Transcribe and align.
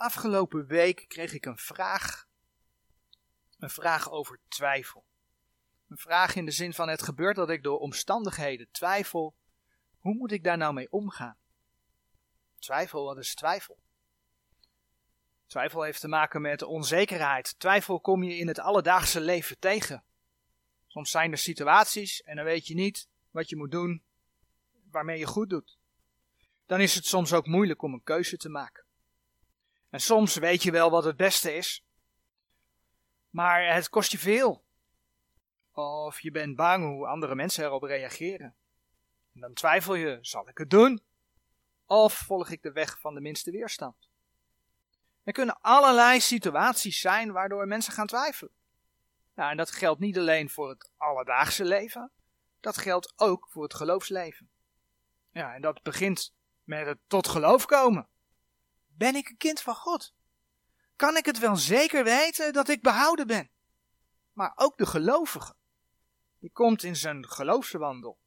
Afgelopen 0.00 0.66
week 0.66 1.04
kreeg 1.08 1.32
ik 1.32 1.46
een 1.46 1.58
vraag. 1.58 2.28
Een 3.58 3.70
vraag 3.70 4.10
over 4.10 4.40
twijfel. 4.48 5.04
Een 5.88 5.98
vraag 5.98 6.34
in 6.34 6.44
de 6.44 6.50
zin 6.50 6.74
van 6.74 6.88
het 6.88 7.02
gebeurt 7.02 7.36
dat 7.36 7.50
ik 7.50 7.62
door 7.62 7.78
omstandigheden 7.78 8.70
twijfel. 8.70 9.34
Hoe 9.98 10.14
moet 10.14 10.32
ik 10.32 10.44
daar 10.44 10.56
nou 10.56 10.74
mee 10.74 10.92
omgaan? 10.92 11.36
Twijfel, 12.58 13.04
wat 13.04 13.18
is 13.18 13.34
twijfel? 13.34 13.78
Twijfel 15.46 15.82
heeft 15.82 16.00
te 16.00 16.08
maken 16.08 16.40
met 16.40 16.62
onzekerheid. 16.62 17.58
Twijfel 17.58 18.00
kom 18.00 18.22
je 18.22 18.36
in 18.36 18.48
het 18.48 18.58
alledaagse 18.58 19.20
leven 19.20 19.58
tegen. 19.58 20.04
Soms 20.86 21.10
zijn 21.10 21.32
er 21.32 21.38
situaties 21.38 22.22
en 22.22 22.36
dan 22.36 22.44
weet 22.44 22.66
je 22.66 22.74
niet 22.74 23.08
wat 23.30 23.48
je 23.48 23.56
moet 23.56 23.70
doen 23.70 24.04
waarmee 24.90 25.18
je 25.18 25.26
goed 25.26 25.50
doet. 25.50 25.78
Dan 26.66 26.80
is 26.80 26.94
het 26.94 27.06
soms 27.06 27.32
ook 27.32 27.46
moeilijk 27.46 27.82
om 27.82 27.92
een 27.92 28.02
keuze 28.02 28.36
te 28.36 28.48
maken. 28.48 28.88
En 29.90 30.00
soms 30.00 30.36
weet 30.36 30.62
je 30.62 30.70
wel 30.70 30.90
wat 30.90 31.04
het 31.04 31.16
beste 31.16 31.54
is, 31.54 31.84
maar 33.30 33.74
het 33.74 33.88
kost 33.88 34.12
je 34.12 34.18
veel. 34.18 34.64
Of 35.72 36.20
je 36.20 36.30
bent 36.30 36.56
bang 36.56 36.84
hoe 36.84 37.06
andere 37.06 37.34
mensen 37.34 37.64
erop 37.64 37.82
reageren. 37.82 38.54
En 39.34 39.40
dan 39.40 39.52
twijfel 39.52 39.94
je, 39.94 40.18
zal 40.20 40.48
ik 40.48 40.58
het 40.58 40.70
doen? 40.70 41.02
Of 41.86 42.14
volg 42.14 42.50
ik 42.50 42.62
de 42.62 42.72
weg 42.72 43.00
van 43.00 43.14
de 43.14 43.20
minste 43.20 43.50
weerstand? 43.50 44.08
Er 45.24 45.32
kunnen 45.32 45.60
allerlei 45.60 46.20
situaties 46.20 47.00
zijn 47.00 47.32
waardoor 47.32 47.66
mensen 47.66 47.92
gaan 47.92 48.06
twijfelen. 48.06 48.52
Nou, 49.34 49.50
en 49.50 49.56
dat 49.56 49.70
geldt 49.70 50.00
niet 50.00 50.18
alleen 50.18 50.50
voor 50.50 50.68
het 50.68 50.90
alledaagse 50.96 51.64
leven, 51.64 52.10
dat 52.60 52.76
geldt 52.76 53.12
ook 53.16 53.48
voor 53.48 53.62
het 53.62 53.74
geloofsleven. 53.74 54.50
Ja, 55.30 55.54
en 55.54 55.60
dat 55.60 55.82
begint 55.82 56.34
met 56.64 56.86
het 56.86 56.98
tot 57.06 57.28
geloof 57.28 57.66
komen. 57.66 58.08
Ben 59.00 59.14
ik 59.14 59.28
een 59.28 59.36
kind 59.36 59.60
van 59.60 59.74
God? 59.74 60.14
Kan 60.96 61.16
ik 61.16 61.24
het 61.24 61.38
wel 61.38 61.56
zeker 61.56 62.04
weten 62.04 62.52
dat 62.52 62.68
ik 62.68 62.82
behouden 62.82 63.26
ben? 63.26 63.50
Maar 64.32 64.52
ook 64.54 64.78
de 64.78 64.86
gelovige, 64.86 65.54
die 66.38 66.50
komt 66.50 66.82
in 66.82 66.96
zijn 66.96 67.28
geloofswandel 67.28 68.18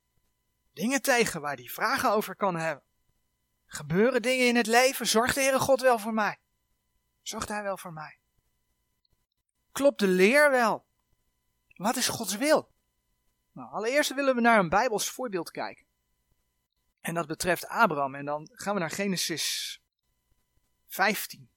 dingen 0.71 1.01
tegen 1.01 1.41
waar 1.41 1.55
hij 1.55 1.67
vragen 1.67 2.11
over 2.11 2.35
kan 2.35 2.55
hebben. 2.55 2.83
Gebeuren 3.65 4.21
dingen 4.21 4.47
in 4.47 4.55
het 4.55 4.67
leven? 4.67 5.07
Zorgt 5.07 5.35
de 5.35 5.41
Heere 5.41 5.59
God 5.59 5.81
wel 5.81 5.99
voor 5.99 6.13
mij? 6.13 6.39
Zorgt 7.21 7.49
Hij 7.49 7.63
wel 7.63 7.77
voor 7.77 7.93
mij? 7.93 8.19
Klopt 9.71 9.99
de 9.99 10.07
leer 10.07 10.51
wel? 10.51 10.85
Wat 11.67 11.95
is 11.95 12.07
Gods 12.07 12.35
wil? 12.35 12.71
Nou, 13.51 13.71
allereerst 13.71 14.13
willen 14.13 14.35
we 14.35 14.41
naar 14.41 14.59
een 14.59 14.69
Bijbels 14.69 15.09
voorbeeld 15.09 15.51
kijken. 15.51 15.85
En 17.01 17.13
dat 17.13 17.27
betreft 17.27 17.67
Abraham. 17.67 18.15
En 18.15 18.25
dan 18.25 18.49
gaan 18.53 18.73
we 18.73 18.79
naar 18.79 18.91
Genesis 18.91 19.77
15. 20.93 21.49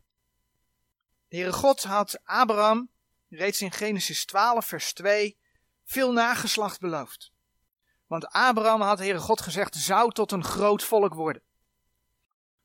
De 1.28 1.36
Heere 1.36 1.52
God 1.52 1.82
had 1.82 2.20
Abraham 2.24 2.90
reeds 3.28 3.62
in 3.62 3.72
Genesis 3.72 4.24
12, 4.24 4.66
vers 4.66 4.92
2 4.92 5.38
veel 5.84 6.12
nageslacht 6.12 6.80
beloofd. 6.80 7.32
Want 8.06 8.26
Abraham 8.26 8.80
had 8.80 8.98
de 8.98 9.04
Heere 9.04 9.18
God 9.18 9.40
gezegd, 9.40 9.74
zou 9.74 10.12
tot 10.12 10.32
een 10.32 10.44
groot 10.44 10.82
volk 10.84 11.14
worden. 11.14 11.42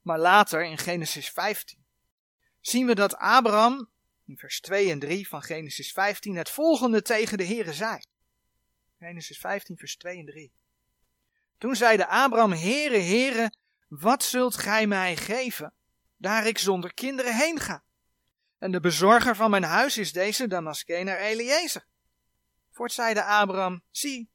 Maar 0.02 0.20
later, 0.20 0.66
in 0.66 0.78
Genesis 0.78 1.30
15, 1.30 1.86
zien 2.60 2.86
we 2.86 2.96
dat 2.96 3.16
Abraham, 3.16 3.90
in 4.26 4.38
vers 4.38 4.60
2 4.62 4.92
en 4.92 5.00
3 5.00 5.28
van 5.28 5.42
Genesis 5.42 5.92
15, 5.92 6.36
het 6.36 6.50
volgende 6.50 7.02
tegen 7.02 7.38
de 7.38 7.46
Heere 7.46 7.74
zei. 7.74 8.04
Genesis 9.00 9.38
15, 9.38 9.78
vers 9.78 9.98
2 9.98 10.18
en 10.18 10.26
3. 10.26 10.52
Toen 11.58 11.76
zeide 11.76 12.08
Abraham, 12.08 12.52
Heere, 12.52 13.00
Heere, 13.00 13.54
wat 13.88 14.24
zult 14.24 14.56
gij 14.56 14.88
mij 14.88 15.16
geven, 15.16 15.74
daar 16.22 16.48
ik 16.48 16.58
zonder 16.58 16.94
kinderen 16.94 17.36
heen 17.36 17.60
ga? 17.60 17.84
En 18.58 18.72
de 18.72 18.80
bezorger 18.80 19.36
van 19.36 19.50
mijn 19.50 19.64
huis 19.64 19.98
is 19.98 20.12
deze 20.12 20.48
Damaskener 20.48 21.18
Eliezer. 21.18 21.86
Voort 22.72 22.92
zeide 22.92 23.24
Abraham, 23.24 23.84
zie, 23.92 24.30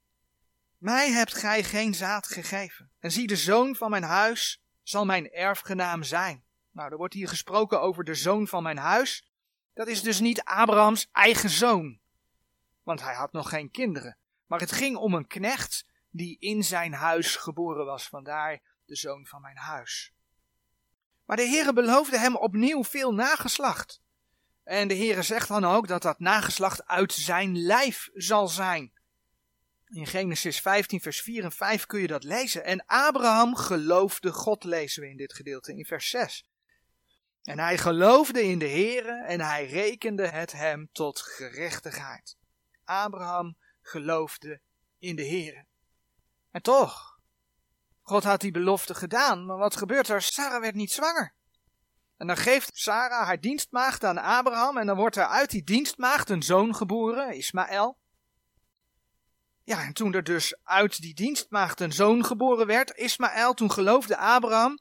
mij 0.77 1.11
hebt 1.11 1.33
gij 1.33 1.63
geen 1.63 1.93
zaad 1.93 2.27
gegeven. 2.27 2.91
En 2.99 3.11
zie, 3.11 3.27
de 3.27 3.35
zoon 3.35 3.75
van 3.75 3.89
mijn 3.89 4.03
huis 4.03 4.61
zal 4.83 5.05
mijn 5.05 5.31
erfgenaam 5.31 6.03
zijn. 6.03 6.43
Nou, 6.71 6.91
er 6.91 6.97
wordt 6.97 7.13
hier 7.13 7.27
gesproken 7.27 7.81
over 7.81 8.03
de 8.03 8.15
zoon 8.15 8.47
van 8.47 8.63
mijn 8.63 8.77
huis. 8.77 9.29
Dat 9.73 9.87
is 9.87 10.01
dus 10.01 10.19
niet 10.19 10.43
Abrahams 10.43 11.07
eigen 11.11 11.49
zoon. 11.49 11.99
Want 12.83 13.01
hij 13.01 13.13
had 13.13 13.31
nog 13.31 13.49
geen 13.49 13.71
kinderen. 13.71 14.17
Maar 14.45 14.59
het 14.59 14.71
ging 14.71 14.97
om 14.97 15.13
een 15.13 15.27
knecht 15.27 15.85
die 16.09 16.39
in 16.39 16.63
zijn 16.63 16.93
huis 16.93 17.35
geboren 17.35 17.85
was. 17.85 18.07
Vandaar 18.07 18.61
de 18.85 18.95
zoon 18.95 19.25
van 19.25 19.41
mijn 19.41 19.57
huis. 19.57 20.13
Maar 21.27 21.37
de 21.37 21.47
Heere 21.47 21.73
beloofde 21.73 22.17
hem 22.17 22.35
opnieuw 22.35 22.83
veel 22.83 23.13
nageslacht. 23.13 24.01
En 24.63 24.87
de 24.87 24.95
Heere 24.95 25.21
zegt 25.21 25.47
dan 25.47 25.65
ook 25.65 25.87
dat 25.87 26.01
dat 26.01 26.19
nageslacht 26.19 26.87
uit 26.87 27.13
zijn 27.13 27.57
lijf 27.57 28.09
zal 28.13 28.47
zijn. 28.47 28.91
In 29.87 30.07
Genesis 30.07 30.59
15, 30.59 31.01
vers 31.01 31.21
4 31.21 31.43
en 31.43 31.51
5 31.51 31.85
kun 31.85 31.99
je 31.99 32.07
dat 32.07 32.23
lezen. 32.23 32.63
En 32.63 32.85
Abraham 32.85 33.55
geloofde 33.55 34.31
God, 34.31 34.63
lezen 34.63 35.01
we 35.01 35.09
in 35.09 35.17
dit 35.17 35.33
gedeelte, 35.33 35.77
in 35.77 35.85
vers 35.85 36.09
6. 36.09 36.45
En 37.43 37.59
hij 37.59 37.77
geloofde 37.77 38.43
in 38.43 38.59
de 38.59 38.69
Heere 38.69 39.23
en 39.25 39.41
hij 39.41 39.65
rekende 39.65 40.27
het 40.27 40.51
hem 40.51 40.89
tot 40.91 41.21
gerechtigheid. 41.21 42.35
Abraham 42.83 43.57
geloofde 43.81 44.61
in 44.99 45.15
de 45.15 45.27
Heere. 45.27 45.65
En 46.51 46.61
toch, 46.61 47.16
God 48.07 48.23
had 48.23 48.41
die 48.41 48.51
belofte 48.51 48.95
gedaan, 48.95 49.45
maar 49.45 49.57
wat 49.57 49.75
gebeurt 49.75 50.07
er? 50.07 50.21
Sarah 50.21 50.61
werd 50.61 50.75
niet 50.75 50.91
zwanger. 50.91 51.33
En 52.17 52.27
dan 52.27 52.37
geeft 52.37 52.77
Sarah 52.77 53.25
haar 53.25 53.39
dienstmaagd 53.39 54.03
aan 54.03 54.17
Abraham 54.17 54.77
en 54.77 54.85
dan 54.85 54.95
wordt 54.95 55.15
er 55.15 55.25
uit 55.25 55.49
die 55.49 55.63
dienstmaagd 55.63 56.29
een 56.29 56.43
zoon 56.43 56.75
geboren, 56.75 57.35
Ismaël. 57.35 57.97
Ja, 59.63 59.83
en 59.83 59.93
toen 59.93 60.13
er 60.13 60.23
dus 60.23 60.57
uit 60.63 61.01
die 61.01 61.13
dienstmaagd 61.13 61.79
een 61.79 61.91
zoon 61.91 62.25
geboren 62.25 62.67
werd, 62.67 62.95
Ismaël, 62.95 63.53
toen 63.53 63.71
geloofde 63.71 64.17
Abraham 64.17 64.79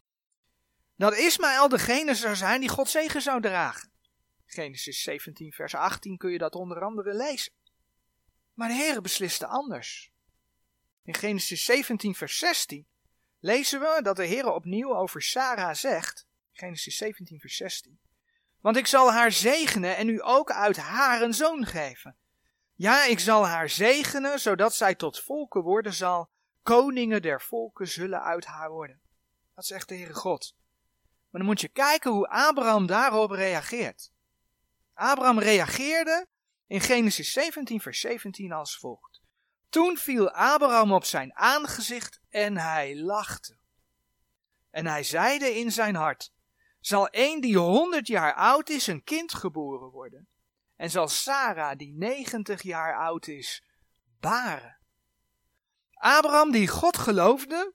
dat 0.96 1.16
Ismaël 1.16 1.68
degene 1.68 2.14
zou 2.14 2.36
zijn 2.36 2.60
die 2.60 2.68
God 2.68 2.88
zegen 2.88 3.22
zou 3.22 3.40
dragen. 3.40 3.90
Genesis 4.44 5.02
17, 5.02 5.52
vers 5.52 5.74
18 5.74 6.16
kun 6.16 6.30
je 6.30 6.38
dat 6.38 6.54
onder 6.54 6.82
andere 6.82 7.14
lezen. 7.14 7.52
Maar 8.54 8.68
de 8.68 8.74
Heer 8.74 9.00
besliste 9.00 9.46
anders. 9.46 10.12
In 11.02 11.14
Genesis 11.14 11.64
17, 11.64 12.14
vers 12.14 12.38
16 12.38 12.86
lezen 13.46 13.80
we 13.80 13.98
dat 14.02 14.16
de 14.16 14.24
Heer 14.24 14.52
opnieuw 14.52 14.96
over 14.96 15.22
Sarah 15.22 15.74
zegt, 15.74 16.26
Genesis 16.52 16.96
17, 16.96 17.40
vers 17.40 17.56
16, 17.56 18.00
want 18.60 18.76
ik 18.76 18.86
zal 18.86 19.12
haar 19.12 19.32
zegenen 19.32 19.96
en 19.96 20.08
u 20.08 20.24
ook 20.24 20.50
uit 20.50 20.76
haar 20.76 21.22
een 21.22 21.34
zoon 21.34 21.66
geven. 21.66 22.16
Ja, 22.74 23.04
ik 23.04 23.18
zal 23.18 23.46
haar 23.46 23.68
zegenen, 23.68 24.40
zodat 24.40 24.74
zij 24.74 24.94
tot 24.94 25.20
volken 25.20 25.62
worden 25.62 25.94
zal. 25.94 26.30
Koningen 26.62 27.22
der 27.22 27.40
volken 27.40 27.88
zullen 27.88 28.22
uit 28.22 28.44
haar 28.44 28.70
worden. 28.70 29.00
Dat 29.54 29.66
zegt 29.66 29.88
de 29.88 29.94
Heere 29.94 30.14
God. 30.14 30.54
Maar 31.30 31.40
dan 31.40 31.50
moet 31.50 31.60
je 31.60 31.68
kijken 31.68 32.10
hoe 32.10 32.28
Abraham 32.28 32.86
daarop 32.86 33.30
reageert. 33.30 34.12
Abraham 34.94 35.38
reageerde 35.38 36.26
in 36.66 36.80
Genesis 36.80 37.32
17, 37.32 37.80
vers 37.80 38.00
17 38.00 38.52
als 38.52 38.78
volgt. 38.78 39.05
Toen 39.76 39.96
viel 39.96 40.30
Abraham 40.30 40.92
op 40.92 41.04
zijn 41.04 41.34
aangezicht 41.34 42.20
en 42.28 42.56
hij 42.56 42.96
lachte. 42.96 43.56
En 44.70 44.86
hij 44.86 45.02
zeide 45.02 45.54
in 45.54 45.72
zijn 45.72 45.94
hart, 45.94 46.32
zal 46.80 47.08
een 47.10 47.40
die 47.40 47.58
honderd 47.58 48.06
jaar 48.06 48.34
oud 48.34 48.68
is 48.68 48.86
een 48.86 49.04
kind 49.04 49.34
geboren 49.34 49.90
worden? 49.90 50.28
En 50.76 50.90
zal 50.90 51.08
Sarah, 51.08 51.78
die 51.78 51.92
negentig 51.92 52.62
jaar 52.62 52.96
oud 52.96 53.26
is, 53.26 53.64
baren? 54.20 54.78
Abraham, 55.92 56.50
die 56.50 56.68
God 56.68 56.96
geloofde, 56.96 57.74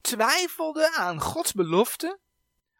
twijfelde 0.00 0.94
aan 0.96 1.20
Gods 1.20 1.52
belofte, 1.52 2.20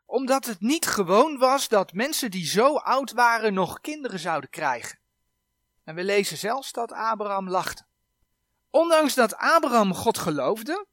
omdat 0.04 0.44
het 0.44 0.60
niet 0.60 0.86
gewoon 0.86 1.38
was 1.38 1.68
dat 1.68 1.92
mensen 1.92 2.30
die 2.30 2.46
zo 2.46 2.76
oud 2.76 3.12
waren 3.12 3.54
nog 3.54 3.80
kinderen 3.80 4.18
zouden 4.18 4.50
krijgen. 4.50 5.01
En 5.84 5.94
we 5.94 6.04
lezen 6.04 6.38
zelfs 6.38 6.72
dat 6.72 6.92
Abraham 6.92 7.48
lachte. 7.48 7.86
Ondanks 8.70 9.14
dat 9.14 9.36
Abraham 9.36 9.94
God 9.94 10.18
geloofde, 10.18 10.86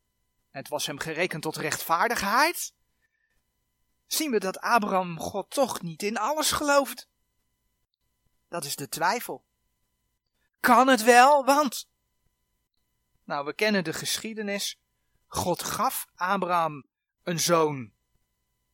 het 0.49 0.67
was 0.67 0.85
hem 0.85 0.99
gerekend 0.99 1.41
tot 1.41 1.55
rechtvaardigheid, 1.55 2.73
zien 4.07 4.31
we 4.31 4.39
dat 4.39 4.59
Abraham 4.59 5.19
God 5.19 5.49
toch 5.49 5.81
niet 5.81 6.03
in 6.03 6.17
alles 6.17 6.51
gelooft. 6.51 7.07
Dat 8.47 8.65
is 8.65 8.75
de 8.75 8.89
twijfel. 8.89 9.45
Kan 10.59 10.87
het 10.87 11.03
wel, 11.03 11.45
want. 11.45 11.89
Nou, 13.23 13.45
we 13.45 13.53
kennen 13.53 13.83
de 13.83 13.93
geschiedenis. 13.93 14.79
God 15.27 15.63
gaf 15.63 16.07
Abraham 16.15 16.85
een 17.23 17.39
zoon 17.39 17.93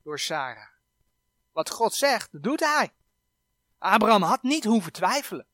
door 0.03 0.19
Sarah. 0.19 0.69
Wat 1.51 1.69
God 1.69 1.94
zegt, 1.94 2.44
doet 2.44 2.59
hij. 2.59 2.94
Abraham 3.77 4.21
had 4.21 4.44
niet 4.44 4.63
hoeven 4.63 4.91
twijfelen. 4.91 5.47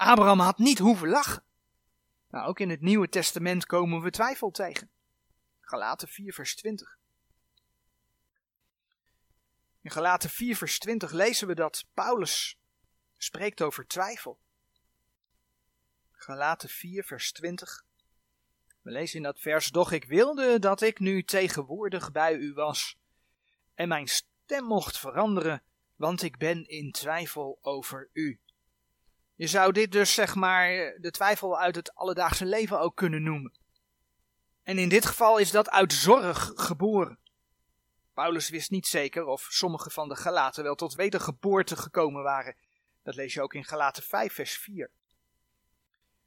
Abraham 0.00 0.40
had 0.40 0.58
niet 0.58 0.78
hoeven 0.78 1.08
lachen. 1.08 1.42
Nou, 2.30 2.48
ook 2.48 2.60
in 2.60 2.70
het 2.70 2.80
Nieuwe 2.80 3.08
Testament 3.08 3.66
komen 3.66 4.02
we 4.02 4.10
twijfel 4.10 4.50
tegen. 4.50 4.90
Galaten 5.60 6.08
4, 6.08 6.32
vers 6.32 6.56
20. 6.56 6.98
In 9.80 9.90
Galaten 9.90 10.30
4 10.30 10.56
vers 10.56 10.78
20 10.78 11.12
lezen 11.12 11.46
we 11.46 11.54
dat 11.54 11.86
Paulus 11.94 12.58
spreekt 13.16 13.62
over 13.62 13.86
twijfel. 13.86 14.38
Galaten 16.12 16.68
4 16.68 17.04
vers 17.04 17.32
20. 17.32 17.84
We 18.82 18.90
lezen 18.90 19.16
in 19.16 19.22
dat 19.22 19.40
vers, 19.40 19.68
doch 19.68 19.92
ik 19.92 20.04
wilde 20.04 20.58
dat 20.58 20.80
ik 20.80 20.98
nu 20.98 21.24
tegenwoordig 21.24 22.12
bij 22.12 22.34
u 22.34 22.52
was 22.52 22.98
en 23.74 23.88
mijn 23.88 24.08
stem 24.08 24.64
mocht 24.64 24.98
veranderen, 24.98 25.62
want 25.96 26.22
ik 26.22 26.38
ben 26.38 26.68
in 26.68 26.92
twijfel 26.92 27.58
over 27.62 28.10
u. 28.12 28.40
Je 29.40 29.46
zou 29.46 29.72
dit 29.72 29.92
dus 29.92 30.14
zeg 30.14 30.34
maar 30.34 30.94
de 30.98 31.10
twijfel 31.10 31.58
uit 31.58 31.74
het 31.74 31.94
alledaagse 31.94 32.44
leven 32.44 32.80
ook 32.80 32.96
kunnen 32.96 33.22
noemen. 33.22 33.52
En 34.62 34.78
in 34.78 34.88
dit 34.88 35.06
geval 35.06 35.38
is 35.38 35.50
dat 35.50 35.70
uit 35.70 35.92
zorg 35.92 36.52
geboren. 36.54 37.18
Paulus 38.14 38.48
wist 38.48 38.70
niet 38.70 38.86
zeker 38.86 39.24
of 39.24 39.46
sommige 39.50 39.90
van 39.90 40.08
de 40.08 40.16
Galaten 40.16 40.62
wel 40.62 40.74
tot 40.74 40.94
wedergeboorte 40.94 41.76
gekomen 41.76 42.22
waren. 42.22 42.56
Dat 43.02 43.14
lees 43.14 43.34
je 43.34 43.42
ook 43.42 43.54
in 43.54 43.64
Galaten 43.64 44.02
5, 44.02 44.32
vers 44.32 44.58
4. 44.58 44.90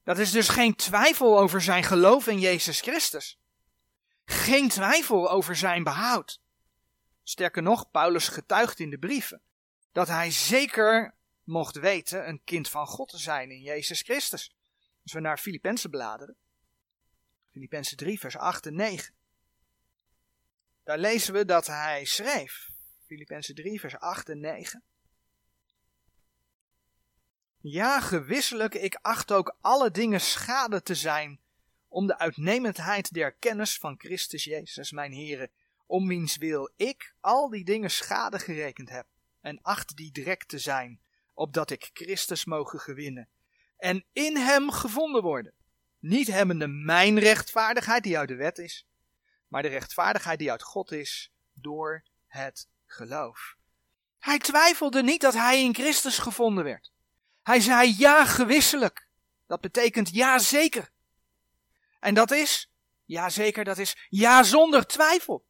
Dat 0.03 0.17
is 0.17 0.31
dus 0.31 0.49
geen 0.49 0.75
twijfel 0.75 1.39
over 1.39 1.61
zijn 1.61 1.83
geloof 1.83 2.27
in 2.27 2.39
Jezus 2.39 2.81
Christus. 2.81 3.39
Geen 4.25 4.69
twijfel 4.69 5.29
over 5.31 5.55
zijn 5.55 5.83
behoud. 5.83 6.41
Sterker 7.23 7.61
nog, 7.61 7.91
Paulus 7.91 8.27
getuigt 8.27 8.79
in 8.79 8.89
de 8.89 8.97
brieven 8.97 9.41
dat 9.91 10.07
hij 10.07 10.31
zeker 10.31 11.15
mocht 11.43 11.75
weten 11.75 12.27
een 12.27 12.43
kind 12.43 12.69
van 12.69 12.87
God 12.87 13.09
te 13.09 13.17
zijn 13.17 13.51
in 13.51 13.61
Jezus 13.61 14.01
Christus. 14.01 14.55
Als 15.03 15.13
we 15.13 15.19
naar 15.19 15.37
Filippenzen 15.37 15.89
bladeren, 15.89 16.35
Filippenzen 17.51 17.97
3, 17.97 18.19
vers 18.19 18.37
8 18.37 18.65
en 18.65 18.75
9. 18.75 19.13
Daar 20.83 20.97
lezen 20.97 21.33
we 21.33 21.45
dat 21.45 21.67
hij 21.67 22.05
schreef, 22.05 22.69
Filippenzen 23.05 23.55
3, 23.55 23.79
vers 23.79 23.97
8 23.97 24.29
en 24.29 24.39
9. 24.39 24.83
Ja, 27.59 27.99
gewisselijk, 27.99 28.73
ik 28.73 28.95
acht 29.01 29.31
ook 29.31 29.57
alle 29.61 29.91
dingen 29.91 30.21
schade 30.21 30.81
te 30.81 30.95
zijn, 30.95 31.39
om 31.87 32.07
de 32.07 32.17
uitnemendheid 32.17 33.13
der 33.13 33.33
kennis 33.33 33.77
van 33.77 33.99
Christus 33.99 34.43
Jezus, 34.43 34.91
mijn 34.91 35.13
Heere, 35.13 35.51
om 35.85 36.07
wiens 36.07 36.37
wil 36.37 36.71
ik 36.75 37.15
al 37.19 37.49
die 37.49 37.63
dingen 37.63 37.91
schade 37.91 38.39
gerekend 38.39 38.89
heb, 38.89 39.07
en 39.41 39.61
acht 39.61 39.95
die 39.95 40.11
direct 40.11 40.47
te 40.47 40.59
zijn, 40.59 41.02
opdat 41.33 41.69
ik 41.69 41.89
Christus 41.93 42.45
mogen 42.45 42.79
gewinnen, 42.79 43.27
en 43.77 44.05
in 44.11 44.37
hem 44.37 44.71
gevonden 44.71 45.21
worden. 45.21 45.53
Niet 45.99 46.27
hebbende 46.27 46.67
mijn 46.67 47.19
rechtvaardigheid 47.19 48.03
die 48.03 48.17
uit 48.17 48.27
de 48.27 48.35
wet 48.35 48.57
is, 48.57 48.85
maar 49.47 49.61
de 49.61 49.67
rechtvaardigheid 49.67 50.39
die 50.39 50.51
uit 50.51 50.63
God 50.63 50.91
is 50.91 51.31
door 51.53 52.03
het 52.27 52.67
geloof. 52.85 53.55
Hij 54.19 54.39
twijfelde 54.39 55.03
niet 55.03 55.21
dat 55.21 55.33
hij 55.33 55.63
in 55.63 55.75
Christus 55.75 56.17
gevonden 56.17 56.63
werd. 56.63 56.91
Hij 57.43 57.59
zei 57.59 57.95
ja 57.97 58.25
gewisselijk. 58.25 59.07
Dat 59.47 59.61
betekent 59.61 60.09
ja 60.09 60.39
zeker. 60.39 60.91
En 61.99 62.13
dat 62.13 62.31
is, 62.31 62.71
ja 63.05 63.29
zeker, 63.29 63.63
dat 63.63 63.77
is 63.77 64.07
ja 64.09 64.43
zonder 64.43 64.87
twijfel. 64.87 65.45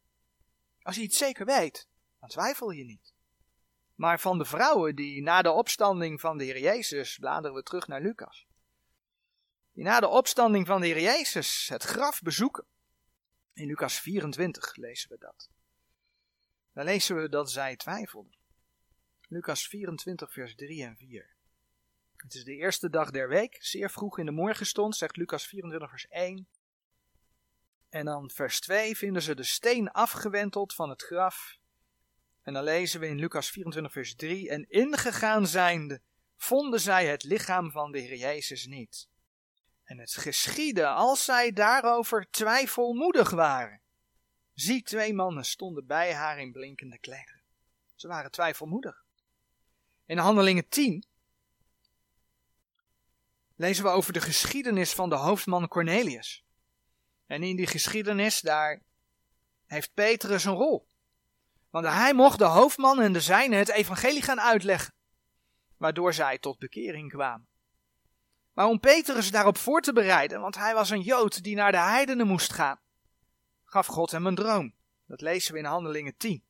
Als 0.82 0.96
je 0.96 1.02
iets 1.02 1.18
zeker 1.18 1.46
weet, 1.46 1.88
dan 2.20 2.28
twijfel 2.28 2.70
je 2.70 2.84
niet. 2.84 3.13
Maar 3.94 4.20
van 4.20 4.38
de 4.38 4.44
vrouwen 4.44 4.96
die 4.96 5.22
na 5.22 5.42
de 5.42 5.50
opstanding 5.50 6.20
van 6.20 6.38
de 6.38 6.44
Heer 6.44 6.58
Jezus, 6.58 7.18
bladeren 7.18 7.56
we 7.56 7.62
terug 7.62 7.86
naar 7.86 8.00
Lucas, 8.00 8.46
die 9.72 9.84
na 9.84 10.00
de 10.00 10.08
opstanding 10.08 10.66
van 10.66 10.80
de 10.80 10.86
Heer 10.86 11.00
Jezus 11.00 11.68
het 11.68 11.82
graf 11.82 12.22
bezoeken. 12.22 12.64
In 13.52 13.66
Lucas 13.66 14.00
24 14.00 14.76
lezen 14.76 15.10
we 15.10 15.18
dat. 15.18 15.50
Daar 16.72 16.84
lezen 16.84 17.16
we 17.16 17.28
dat 17.28 17.50
zij 17.50 17.76
twijfelden. 17.76 18.36
Lucas 19.28 19.68
24, 19.68 20.32
vers 20.32 20.54
3 20.54 20.84
en 20.84 20.96
4. 20.96 21.34
Het 22.16 22.34
is 22.34 22.44
de 22.44 22.54
eerste 22.54 22.90
dag 22.90 23.10
der 23.10 23.28
week, 23.28 23.56
zeer 23.60 23.90
vroeg 23.90 24.18
in 24.18 24.26
de 24.26 24.32
morgenstond, 24.32 24.96
zegt 24.96 25.16
Lucas 25.16 25.46
24, 25.46 25.90
vers 25.90 26.08
1. 26.08 26.48
En 27.88 28.04
dan 28.04 28.30
vers 28.30 28.60
2 28.60 28.96
vinden 28.96 29.22
ze 29.22 29.34
de 29.34 29.42
steen 29.42 29.90
afgewenteld 29.90 30.74
van 30.74 30.90
het 30.90 31.02
graf. 31.02 31.58
En 32.44 32.52
dan 32.52 32.64
lezen 32.64 33.00
we 33.00 33.06
in 33.06 33.18
Lucas 33.18 33.50
24, 33.50 33.92
vers 33.92 34.14
3. 34.14 34.48
En 34.48 34.66
ingegaan 34.68 35.46
zijnde, 35.46 36.00
vonden 36.36 36.80
zij 36.80 37.06
het 37.06 37.22
lichaam 37.22 37.70
van 37.70 37.92
de 37.92 37.98
Heer 37.98 38.16
Jezus 38.16 38.66
niet. 38.66 39.08
En 39.84 39.98
het 39.98 40.14
geschiedde 40.14 40.86
als 40.86 41.24
zij 41.24 41.52
daarover 41.52 42.26
twijfelmoedig 42.30 43.30
waren. 43.30 43.80
Zie, 44.54 44.82
twee 44.82 45.14
mannen 45.14 45.44
stonden 45.44 45.86
bij 45.86 46.14
haar 46.14 46.38
in 46.38 46.52
blinkende 46.52 46.98
klederen. 46.98 47.40
Ze 47.94 48.08
waren 48.08 48.30
twijfelmoedig. 48.30 49.04
In 50.06 50.18
Handelingen 50.18 50.68
10 50.68 51.04
lezen 53.56 53.84
we 53.84 53.90
over 53.90 54.12
de 54.12 54.20
geschiedenis 54.20 54.92
van 54.92 55.08
de 55.08 55.14
hoofdman 55.14 55.68
Cornelius. 55.68 56.44
En 57.26 57.42
in 57.42 57.56
die 57.56 57.66
geschiedenis, 57.66 58.40
daar 58.40 58.80
heeft 59.66 59.94
Petrus 59.94 60.44
een 60.44 60.54
rol. 60.54 60.86
Want 61.74 61.86
hij 61.86 62.14
mocht 62.14 62.38
de 62.38 62.44
hoofdman 62.44 63.00
en 63.00 63.12
de 63.12 63.20
zijnen 63.20 63.58
het 63.58 63.68
evangelie 63.68 64.22
gaan 64.22 64.40
uitleggen, 64.40 64.94
waardoor 65.76 66.14
zij 66.14 66.38
tot 66.38 66.58
bekering 66.58 67.10
kwamen. 67.10 67.46
Maar 68.52 68.66
om 68.66 68.80
Petrus 68.80 69.30
daarop 69.30 69.58
voor 69.58 69.80
te 69.80 69.92
bereiden, 69.92 70.40
want 70.40 70.54
hij 70.54 70.74
was 70.74 70.90
een 70.90 71.00
Jood 71.00 71.42
die 71.42 71.56
naar 71.56 71.72
de 71.72 71.78
heidenen 71.78 72.26
moest 72.26 72.52
gaan, 72.52 72.80
gaf 73.64 73.86
God 73.86 74.10
hem 74.10 74.26
een 74.26 74.34
droom. 74.34 74.74
Dat 75.06 75.20
lezen 75.20 75.52
we 75.52 75.58
in 75.58 75.64
Handelingen 75.64 76.16
10. 76.16 76.44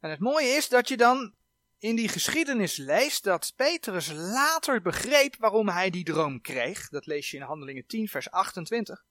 En 0.00 0.10
het 0.10 0.20
mooie 0.20 0.48
is 0.48 0.68
dat 0.68 0.88
je 0.88 0.96
dan 0.96 1.34
in 1.78 1.96
die 1.96 2.08
geschiedenis 2.08 2.76
leest 2.76 3.24
dat 3.24 3.52
Petrus 3.56 4.12
later 4.12 4.82
begreep 4.82 5.36
waarom 5.38 5.68
hij 5.68 5.90
die 5.90 6.04
droom 6.04 6.40
kreeg. 6.40 6.88
Dat 6.88 7.06
lees 7.06 7.30
je 7.30 7.36
in 7.36 7.42
Handelingen 7.42 7.86
10, 7.86 8.08
vers 8.08 8.30
28. 8.30 9.04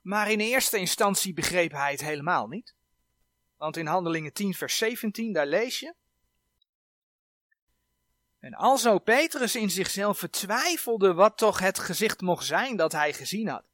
Maar 0.00 0.30
in 0.30 0.40
eerste 0.40 0.78
instantie 0.78 1.34
begreep 1.34 1.72
hij 1.72 1.90
het 1.90 2.00
helemaal 2.00 2.48
niet. 2.48 2.78
Want 3.60 3.76
in 3.76 3.86
Handelingen 3.86 4.32
10, 4.32 4.54
vers 4.54 4.76
17, 4.76 5.32
daar 5.32 5.46
lees 5.46 5.80
je. 5.80 5.94
En 8.38 8.54
alzo 8.54 8.98
Petrus 8.98 9.54
in 9.54 9.70
zichzelf 9.70 10.26
twijfelde 10.30 11.14
wat 11.14 11.36
toch 11.36 11.58
het 11.58 11.78
gezicht 11.78 12.20
mocht 12.20 12.44
zijn 12.44 12.76
dat 12.76 12.92
hij 12.92 13.12
gezien 13.12 13.48
had. 13.48 13.64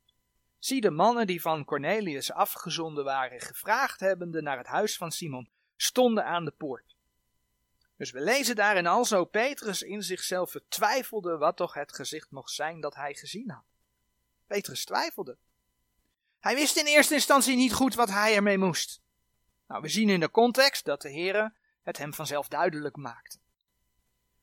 Zie 0.58 0.80
de 0.80 0.90
mannen 0.90 1.26
die 1.26 1.40
van 1.40 1.64
Cornelius 1.64 2.32
afgezonden 2.32 3.04
waren, 3.04 3.40
gevraagd 3.40 4.00
hebbende 4.00 4.42
naar 4.42 4.58
het 4.58 4.66
huis 4.66 4.96
van 4.96 5.10
Simon, 5.10 5.48
stonden 5.76 6.24
aan 6.24 6.44
de 6.44 6.50
poort. 6.56 6.96
Dus 7.96 8.10
we 8.10 8.20
lezen 8.20 8.56
daar 8.56 8.76
en 8.76 8.86
alzo 8.86 9.24
Petrus 9.24 9.82
in 9.82 10.02
zichzelf 10.02 10.54
twijfelde 10.68 11.36
wat 11.36 11.56
toch 11.56 11.74
het 11.74 11.94
gezicht 11.94 12.30
mocht 12.30 12.50
zijn 12.50 12.80
dat 12.80 12.94
hij 12.94 13.14
gezien 13.14 13.50
had. 13.50 13.64
Petrus 14.46 14.84
twijfelde. 14.84 15.36
Hij 16.40 16.54
wist 16.54 16.76
in 16.76 16.86
eerste 16.86 17.14
instantie 17.14 17.56
niet 17.56 17.72
goed 17.72 17.94
wat 17.94 18.10
hij 18.10 18.34
ermee 18.34 18.58
moest. 18.58 19.04
Nou, 19.66 19.82
we 19.82 19.88
zien 19.88 20.08
in 20.08 20.20
de 20.20 20.30
context 20.30 20.84
dat 20.84 21.02
de 21.02 21.10
Heere 21.12 21.54
het 21.82 21.98
hem 21.98 22.14
vanzelf 22.14 22.48
duidelijk 22.48 22.96
maakte. 22.96 23.38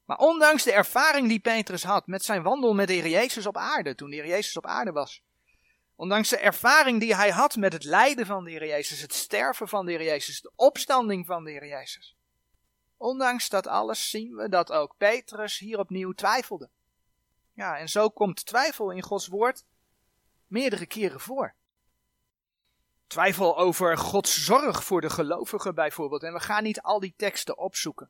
Maar 0.05 0.17
ondanks 0.17 0.63
de 0.63 0.71
ervaring 0.71 1.27
die 1.27 1.39
Petrus 1.39 1.83
had 1.83 2.07
met 2.07 2.23
zijn 2.23 2.43
wandel 2.43 2.73
met 2.73 2.87
de 2.87 2.93
Heer 2.93 3.07
Jezus 3.07 3.45
op 3.45 3.57
aarde, 3.57 3.95
toen 3.95 4.09
de 4.09 4.15
Heer 4.15 4.27
Jezus 4.27 4.57
op 4.57 4.65
aarde 4.65 4.91
was, 4.91 5.23
ondanks 5.95 6.29
de 6.29 6.37
ervaring 6.37 6.99
die 6.99 7.15
hij 7.15 7.29
had 7.29 7.55
met 7.55 7.73
het 7.73 7.83
lijden 7.83 8.25
van 8.25 8.43
de 8.43 8.51
Heer 8.51 8.67
Jezus, 8.67 9.01
het 9.01 9.13
sterven 9.13 9.67
van 9.67 9.85
de 9.85 9.91
Heer 9.91 10.03
Jezus, 10.03 10.41
de 10.41 10.51
opstanding 10.55 11.25
van 11.25 11.43
de 11.43 11.51
Heer 11.51 11.67
Jezus, 11.67 12.17
ondanks 12.97 13.49
dat 13.49 13.67
alles 13.67 14.09
zien 14.09 14.35
we 14.35 14.49
dat 14.49 14.71
ook 14.71 14.97
Petrus 14.97 15.57
hier 15.57 15.79
opnieuw 15.79 16.11
twijfelde. 16.11 16.69
Ja, 17.53 17.77
en 17.77 17.89
zo 17.89 18.09
komt 18.09 18.45
twijfel 18.45 18.91
in 18.91 19.01
Gods 19.01 19.27
woord 19.27 19.63
meerdere 20.47 20.85
keren 20.85 21.19
voor. 21.19 21.55
Twijfel 23.13 23.57
over 23.57 23.97
Gods 23.97 24.45
zorg 24.45 24.83
voor 24.83 25.01
de 25.01 25.09
gelovigen 25.09 25.75
bijvoorbeeld. 25.75 26.23
En 26.23 26.33
we 26.33 26.39
gaan 26.39 26.63
niet 26.63 26.81
al 26.81 26.99
die 26.99 27.13
teksten 27.17 27.57
opzoeken. 27.57 28.09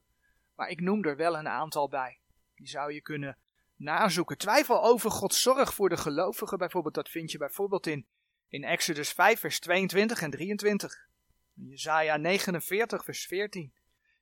Maar 0.56 0.70
ik 0.70 0.82
noem 0.82 1.04
er 1.04 1.16
wel 1.16 1.38
een 1.38 1.48
aantal 1.48 1.88
bij. 1.88 2.20
Die 2.56 2.68
zou 2.68 2.94
je 2.94 3.02
kunnen 3.02 3.38
nazoeken. 3.76 4.38
Twijfel 4.38 4.84
over 4.84 5.12
Gods 5.12 5.42
zorg 5.42 5.74
voor 5.74 5.90
de 5.90 5.98
gelovigen 5.98 6.58
bijvoorbeeld. 6.58 6.94
Dat 6.94 7.10
vind 7.10 7.32
je 7.32 7.38
bijvoorbeeld 7.38 7.88
in, 7.88 8.08
in 8.48 8.64
Exodus 8.64 9.12
5 9.12 9.40
vers 9.40 9.60
22 9.60 10.22
en 10.22 10.32
23. 10.32 11.08
In 11.56 11.68
Jezaja 11.68 12.18
49 12.18 13.04
vers 13.04 13.26
14. 13.26 13.74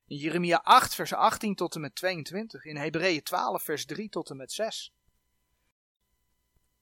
In 0.07 0.17
Jeremia 0.17 0.61
8 0.63 0.95
vers 0.95 1.13
18 1.13 1.55
tot 1.55 1.75
en 1.75 1.81
met 1.81 1.95
22. 1.95 2.65
In 2.65 2.77
Hebreeën 2.77 3.23
12 3.23 3.63
vers 3.63 3.85
3 3.85 4.09
tot 4.09 4.29
en 4.29 4.37
met 4.37 4.51
6. 4.51 4.93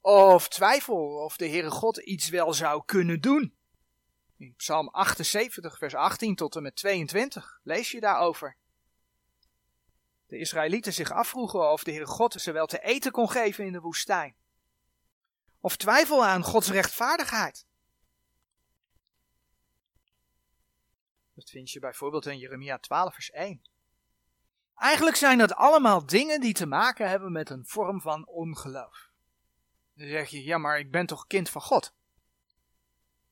Of 0.01 0.50
twijfel 0.50 1.24
of 1.24 1.38
de 1.38 1.48
Heere 1.48 1.72
God 1.72 1.98
iets 1.98 2.29
wel 2.29 2.53
zou 2.53 2.84
kunnen 2.86 3.22
doen. 3.22 3.58
In 4.39 4.53
Psalm 4.55 4.89
78, 4.89 5.77
vers 5.77 5.96
18 5.96 6.36
tot 6.36 6.55
en 6.55 6.63
met 6.63 6.75
22 6.75 7.60
lees 7.63 7.91
je 7.91 8.00
daarover. 8.00 8.58
De 10.27 10.38
Israëlieten 10.38 10.93
zich 10.93 11.12
afvroegen 11.12 11.72
of 11.72 11.84
de 11.84 11.91
Heer 11.91 12.08
God 12.08 12.34
ze 12.34 12.51
wel 12.51 12.65
te 12.65 12.79
eten 12.79 13.12
kon 13.12 13.29
geven 13.29 13.65
in 13.65 13.72
de 13.72 13.79
woestijn. 13.79 14.36
Of 15.60 15.77
twijfel 15.77 16.25
aan 16.25 16.43
Gods 16.43 16.69
rechtvaardigheid. 16.69 17.65
Dat 21.34 21.50
vind 21.50 21.72
je 21.72 21.79
bijvoorbeeld 21.79 22.25
in 22.25 22.38
Jeremia 22.38 22.77
12, 22.77 23.13
vers 23.13 23.31
1. 23.31 23.62
Eigenlijk 24.75 25.15
zijn 25.15 25.38
dat 25.38 25.53
allemaal 25.53 26.05
dingen 26.05 26.41
die 26.41 26.53
te 26.53 26.65
maken 26.65 27.10
hebben 27.10 27.31
met 27.31 27.50
een 27.50 27.65
vorm 27.65 28.01
van 28.01 28.27
ongeloof. 28.27 29.10
Dan 29.93 30.08
zeg 30.08 30.29
je, 30.29 30.43
ja, 30.43 30.58
maar 30.58 30.79
ik 30.79 30.91
ben 30.91 31.05
toch 31.05 31.27
kind 31.27 31.50
van 31.50 31.62
God? 31.62 31.93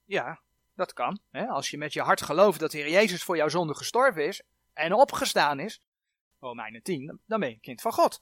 Ja, 0.05 0.41
dat 0.77 0.93
kan. 0.93 1.19
Hè? 1.31 1.47
Als 1.47 1.69
je 1.69 1.77
met 1.77 1.93
je 1.93 2.01
hart 2.01 2.21
gelooft 2.21 2.59
dat 2.59 2.71
Heer 2.71 2.89
Jezus 2.89 3.23
voor 3.23 3.37
jouw 3.37 3.47
zonde 3.47 3.75
gestorven 3.75 4.27
is 4.27 4.41
en 4.73 4.93
opgestaan 4.93 5.59
is, 5.59 5.81
Romeinen 6.39 6.83
10, 6.83 7.19
dan 7.25 7.39
ben 7.39 7.49
je 7.49 7.59
kind 7.59 7.81
van 7.81 7.93
God. 7.93 8.21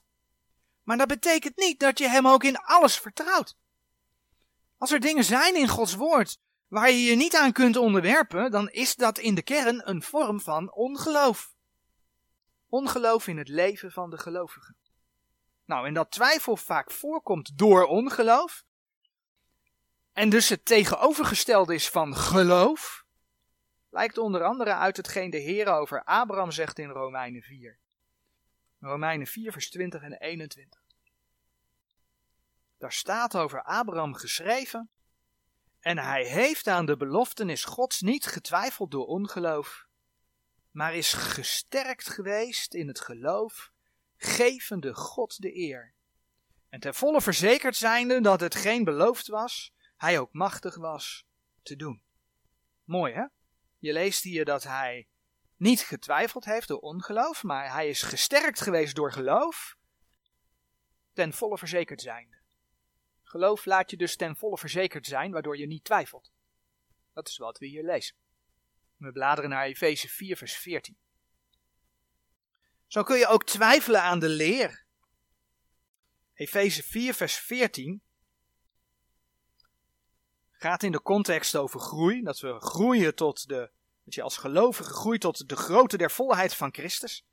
Maar 0.82 0.96
dat 0.96 1.08
betekent 1.08 1.56
niet 1.56 1.80
dat 1.80 1.98
je 1.98 2.08
hem 2.08 2.26
ook 2.28 2.44
in 2.44 2.56
alles 2.56 2.98
vertrouwt. 2.98 3.56
Als 4.78 4.92
er 4.92 5.00
dingen 5.00 5.24
zijn 5.24 5.56
in 5.56 5.68
Gods 5.68 5.94
woord 5.94 6.38
waar 6.68 6.90
je 6.90 7.02
je 7.02 7.16
niet 7.16 7.36
aan 7.36 7.52
kunt 7.52 7.76
onderwerpen, 7.76 8.50
dan 8.50 8.68
is 8.68 8.94
dat 8.94 9.18
in 9.18 9.34
de 9.34 9.42
kern 9.42 9.88
een 9.88 10.02
vorm 10.02 10.40
van 10.40 10.72
ongeloof. 10.72 11.54
Ongeloof 12.68 13.26
in 13.26 13.38
het 13.38 13.48
leven 13.48 13.92
van 13.92 14.10
de 14.10 14.18
gelovige. 14.18 14.74
Nou, 15.64 15.86
en 15.86 15.94
dat 15.94 16.10
twijfel 16.10 16.56
vaak 16.56 16.90
voorkomt 16.90 17.58
door 17.58 17.84
ongeloof, 17.84 18.64
en 20.16 20.28
dus 20.28 20.48
het 20.48 20.64
tegenovergestelde 20.64 21.74
is 21.74 21.88
van 21.88 22.16
geloof, 22.16 23.04
lijkt 23.90 24.18
onder 24.18 24.44
andere 24.44 24.74
uit 24.74 24.96
hetgeen 24.96 25.30
de 25.30 25.38
Heer 25.38 25.66
over 25.66 26.04
Abraham 26.04 26.50
zegt 26.50 26.78
in 26.78 26.88
Romeinen 26.88 27.42
4. 27.42 27.78
Romeinen 28.78 29.26
4, 29.26 29.52
vers 29.52 29.70
20 29.70 30.02
en 30.02 30.12
21. 30.12 30.80
Daar 32.78 32.92
staat 32.92 33.36
over 33.36 33.62
Abraham 33.62 34.14
geschreven. 34.14 34.90
En 35.80 35.98
hij 35.98 36.24
heeft 36.24 36.68
aan 36.68 36.86
de 36.86 36.96
beloftenis 36.96 37.64
Gods 37.64 38.00
niet 38.00 38.26
getwijfeld 38.26 38.90
door 38.90 39.06
ongeloof, 39.06 39.86
maar 40.70 40.94
is 40.94 41.12
gesterkt 41.12 42.08
geweest 42.08 42.74
in 42.74 42.88
het 42.88 43.00
geloof, 43.00 43.72
gevende 44.16 44.94
God 44.94 45.40
de 45.40 45.56
eer. 45.56 45.94
En 46.68 46.80
ten 46.80 46.94
volle 46.94 47.20
verzekerd 47.20 47.76
zijnde 47.76 48.20
dat 48.20 48.40
het 48.40 48.54
geen 48.54 48.84
beloofd 48.84 49.26
was, 49.26 49.74
hij 49.96 50.18
ook 50.18 50.32
machtig 50.32 50.76
was 50.76 51.26
te 51.62 51.76
doen. 51.76 52.02
Mooi 52.84 53.12
hè? 53.12 53.24
Je 53.78 53.92
leest 53.92 54.22
hier 54.22 54.44
dat 54.44 54.62
hij 54.62 55.08
niet 55.56 55.80
getwijfeld 55.80 56.44
heeft 56.44 56.68
door 56.68 56.78
ongeloof, 56.78 57.42
maar 57.42 57.72
hij 57.72 57.88
is 57.88 58.02
gesterkt 58.02 58.60
geweest 58.60 58.94
door 58.94 59.12
geloof, 59.12 59.76
ten 61.12 61.32
volle 61.32 61.58
verzekerd 61.58 62.00
zijnde. 62.00 62.36
Geloof 63.22 63.64
laat 63.64 63.90
je 63.90 63.96
dus 63.96 64.16
ten 64.16 64.36
volle 64.36 64.58
verzekerd 64.58 65.06
zijn, 65.06 65.32
waardoor 65.32 65.56
je 65.58 65.66
niet 65.66 65.84
twijfelt. 65.84 66.32
Dat 67.12 67.28
is 67.28 67.36
wat 67.36 67.58
we 67.58 67.66
hier 67.66 67.84
lezen. 67.84 68.16
We 68.96 69.12
bladeren 69.12 69.50
naar 69.50 69.64
Efeze 69.64 70.08
4, 70.08 70.36
vers 70.36 70.56
14. 70.56 70.96
Zo 72.86 73.02
kun 73.02 73.18
je 73.18 73.26
ook 73.26 73.44
twijfelen 73.44 74.02
aan 74.02 74.18
de 74.18 74.28
leer. 74.28 74.84
Efeze 76.34 76.82
4, 76.82 77.14
vers 77.14 77.34
14 77.34 78.02
gaat 80.66 80.82
in 80.82 80.92
de 80.92 81.02
context 81.02 81.56
over 81.56 81.80
groei. 81.80 82.22
Dat 82.22 82.40
we 82.40 82.56
groeien 82.58 83.14
tot 83.14 83.48
de, 83.48 83.70
dat 84.04 84.14
je 84.14 84.22
als 84.22 84.36
gelovige 84.36 84.92
groeit 84.92 85.20
tot 85.20 85.48
de 85.48 85.56
grootte 85.56 85.96
der 85.96 86.10
volheid 86.10 86.54
van 86.54 86.72
Christus. 86.72 87.24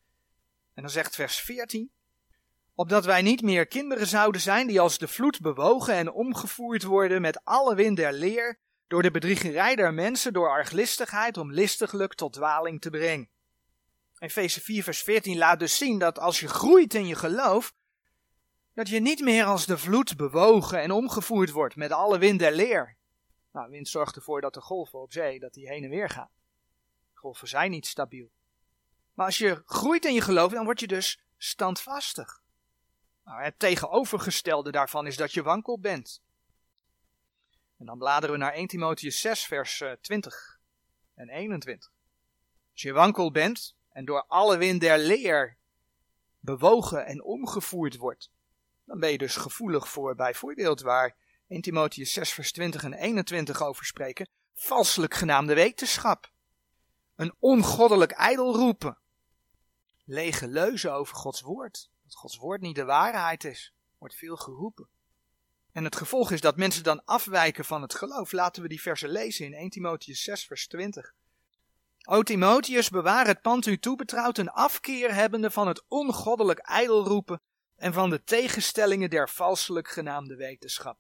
En 0.73 0.81
dan 0.81 0.91
zegt 0.91 1.15
vers 1.15 1.37
14. 1.37 1.91
Opdat 2.75 3.05
wij 3.05 3.21
niet 3.21 3.41
meer 3.41 3.67
kinderen 3.67 4.07
zouden 4.07 4.41
zijn 4.41 4.67
die 4.67 4.79
als 4.79 4.97
de 4.97 5.07
vloed 5.07 5.41
bewogen 5.41 5.93
en 5.93 6.11
omgevoerd 6.11 6.83
worden 6.83 7.21
met 7.21 7.45
alle 7.45 7.75
wind 7.75 7.97
der 7.97 8.13
leer, 8.13 8.59
door 8.87 9.01
de 9.01 9.11
bedriegerij 9.11 9.75
der 9.75 9.93
mensen, 9.93 10.33
door 10.33 10.49
arglistigheid, 10.49 11.37
om 11.37 11.51
listiglijk 11.51 12.13
tot 12.13 12.33
dwaling 12.33 12.81
te 12.81 12.89
brengen. 12.89 13.29
Efeze 14.17 14.61
4 14.61 14.83
vers 14.83 15.03
14 15.03 15.37
laat 15.37 15.59
dus 15.59 15.77
zien 15.77 15.99
dat 15.99 16.19
als 16.19 16.39
je 16.39 16.47
groeit 16.47 16.93
in 16.93 17.07
je 17.07 17.15
geloof, 17.15 17.73
dat 18.73 18.89
je 18.89 18.99
niet 18.99 19.19
meer 19.19 19.45
als 19.45 19.65
de 19.65 19.77
vloed 19.77 20.17
bewogen 20.17 20.81
en 20.81 20.91
omgevoerd 20.91 21.51
wordt 21.51 21.75
met 21.75 21.91
alle 21.91 22.17
wind 22.17 22.39
der 22.39 22.51
leer. 22.51 22.97
Nou, 23.53 23.69
wind 23.69 23.87
zorgt 23.87 24.15
ervoor 24.15 24.41
dat 24.41 24.53
de 24.53 24.61
golven 24.61 24.99
op 24.99 25.11
zee, 25.11 25.39
dat 25.39 25.53
die 25.53 25.67
heen 25.67 25.83
en 25.83 25.89
weer 25.89 26.09
gaan. 26.09 26.29
Golven 27.13 27.47
zijn 27.47 27.71
niet 27.71 27.85
stabiel. 27.85 28.31
Maar 29.13 29.25
als 29.25 29.37
je 29.37 29.61
groeit 29.65 30.05
in 30.05 30.13
je 30.13 30.21
geloof, 30.21 30.51
dan 30.51 30.65
word 30.65 30.79
je 30.79 30.87
dus 30.87 31.23
standvastig. 31.37 32.41
Nou, 33.23 33.41
het 33.41 33.59
tegenovergestelde 33.59 34.71
daarvan 34.71 35.07
is 35.07 35.17
dat 35.17 35.33
je 35.33 35.43
wankel 35.43 35.79
bent. 35.79 36.21
En 37.77 37.85
dan 37.85 37.97
bladeren 37.97 38.35
we 38.35 38.41
naar 38.41 38.53
1 38.53 38.67
Timotheus 38.67 39.21
6, 39.21 39.45
vers 39.45 39.83
20 40.01 40.59
eh, 41.13 41.23
en 41.23 41.29
21. 41.29 41.91
Als 42.71 42.81
je 42.81 42.93
wankel 42.93 43.31
bent 43.31 43.75
en 43.89 44.05
door 44.05 44.25
alle 44.27 44.57
wind 44.57 44.81
der 44.81 44.97
leer 44.97 45.57
bewogen 46.39 47.05
en 47.05 47.23
omgevoerd 47.23 47.97
wordt, 47.97 48.31
dan 48.85 48.99
ben 48.99 49.11
je 49.11 49.17
dus 49.17 49.35
gevoelig 49.35 49.89
voor 49.89 50.15
bijvoorbeeld 50.15 50.81
waar 50.81 51.15
1 51.53 51.61
Timotheus 51.61 52.13
6 52.13 52.31
vers 52.31 52.51
20 52.51 52.83
en 52.83 52.93
21 52.93 53.61
over 53.61 53.85
spreken, 53.85 54.27
valselijk 54.53 55.13
genaamde 55.13 55.53
wetenschap. 55.53 56.31
Een 57.15 57.33
ongoddelijk 57.39 58.11
ijdel 58.11 58.55
roepen. 58.55 58.97
Lege 60.05 60.47
leuzen 60.47 60.93
over 60.93 61.15
Gods 61.15 61.41
woord. 61.41 61.89
Dat 62.03 62.15
Gods 62.15 62.37
woord 62.37 62.61
niet 62.61 62.75
de 62.75 62.83
waarheid 62.83 63.43
is, 63.43 63.73
wordt 63.97 64.15
veel 64.15 64.35
geroepen. 64.35 64.87
En 65.71 65.83
het 65.83 65.95
gevolg 65.95 66.31
is 66.31 66.41
dat 66.41 66.57
mensen 66.57 66.83
dan 66.83 67.05
afwijken 67.05 67.65
van 67.65 67.81
het 67.81 67.95
geloof. 67.95 68.31
Laten 68.31 68.61
we 68.61 68.67
die 68.67 68.81
versen 68.81 69.09
lezen 69.09 69.45
in 69.45 69.53
1 69.53 69.69
Timotheus 69.69 70.23
6 70.23 70.45
vers 70.45 70.67
20. 70.67 71.13
O 72.07 72.23
Timotheus, 72.23 72.89
bewaar 72.89 73.27
het 73.27 73.41
pand 73.41 73.65
u 73.65 73.79
toebetrouwd 73.79 74.37
een 74.37 74.49
afkeer 74.49 75.13
hebbende 75.13 75.51
van 75.51 75.67
het 75.67 75.83
ongoddelijk 75.87 76.59
ijdel 76.59 77.03
roepen 77.05 77.41
en 77.75 77.93
van 77.93 78.09
de 78.09 78.23
tegenstellingen 78.23 79.09
der 79.09 79.29
valselijk 79.29 79.87
genaamde 79.87 80.35
wetenschap 80.35 80.97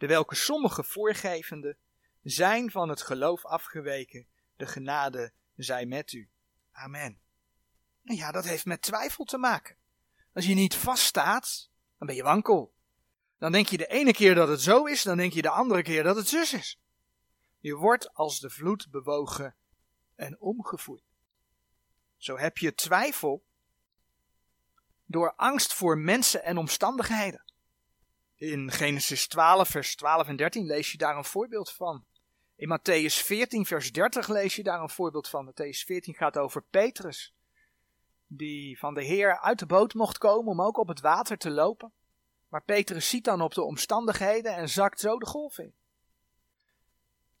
de 0.00 0.06
welke 0.06 0.34
sommige 0.34 0.84
voorgevende 0.84 1.76
zijn 2.22 2.70
van 2.70 2.88
het 2.88 3.02
geloof 3.02 3.44
afgeweken. 3.44 4.26
De 4.56 4.66
genade 4.66 5.32
zij 5.56 5.86
met 5.86 6.12
u. 6.12 6.30
Amen. 6.72 7.20
Nou 8.02 8.18
ja, 8.18 8.32
dat 8.32 8.44
heeft 8.44 8.64
met 8.64 8.82
twijfel 8.82 9.24
te 9.24 9.38
maken. 9.38 9.76
Als 10.32 10.46
je 10.46 10.54
niet 10.54 10.74
vaststaat, 10.74 11.70
dan 11.98 12.06
ben 12.06 12.16
je 12.16 12.22
wankel. 12.22 12.74
Dan 13.38 13.52
denk 13.52 13.66
je 13.66 13.76
de 13.76 13.86
ene 13.86 14.12
keer 14.12 14.34
dat 14.34 14.48
het 14.48 14.60
zo 14.60 14.84
is, 14.84 15.02
dan 15.02 15.16
denk 15.16 15.32
je 15.32 15.42
de 15.42 15.50
andere 15.50 15.82
keer 15.82 16.02
dat 16.02 16.16
het 16.16 16.28
zus 16.28 16.52
is. 16.52 16.80
Je 17.58 17.74
wordt 17.74 18.14
als 18.14 18.40
de 18.40 18.50
vloed 18.50 18.90
bewogen 18.90 19.56
en 20.14 20.40
omgevoerd. 20.40 21.04
Zo 22.16 22.38
heb 22.38 22.58
je 22.58 22.74
twijfel 22.74 23.44
door 25.04 25.34
angst 25.34 25.74
voor 25.74 25.98
mensen 25.98 26.44
en 26.44 26.56
omstandigheden. 26.56 27.49
In 28.40 28.70
Genesis 28.70 29.26
12, 29.26 29.68
vers 29.68 29.96
12 29.96 30.28
en 30.28 30.36
13 30.36 30.66
lees 30.66 30.92
je 30.92 30.98
daar 30.98 31.16
een 31.16 31.24
voorbeeld 31.24 31.72
van. 31.72 32.04
In 32.56 32.78
Matthäus 32.78 33.24
14, 33.24 33.66
vers 33.66 33.92
30 33.92 34.28
lees 34.28 34.56
je 34.56 34.62
daar 34.62 34.80
een 34.80 34.90
voorbeeld 34.90 35.28
van. 35.28 35.52
Matthäus 35.52 35.84
14 35.86 36.14
gaat 36.14 36.38
over 36.38 36.62
Petrus, 36.62 37.34
die 38.26 38.78
van 38.78 38.94
de 38.94 39.04
Heer 39.04 39.40
uit 39.40 39.58
de 39.58 39.66
boot 39.66 39.94
mocht 39.94 40.18
komen 40.18 40.50
om 40.50 40.62
ook 40.62 40.76
op 40.76 40.88
het 40.88 41.00
water 41.00 41.36
te 41.36 41.50
lopen. 41.50 41.92
Maar 42.48 42.62
Petrus 42.62 43.08
ziet 43.08 43.24
dan 43.24 43.40
op 43.40 43.54
de 43.54 43.62
omstandigheden 43.62 44.56
en 44.56 44.68
zakt 44.68 45.00
zo 45.00 45.18
de 45.18 45.26
golf 45.26 45.58
in. 45.58 45.74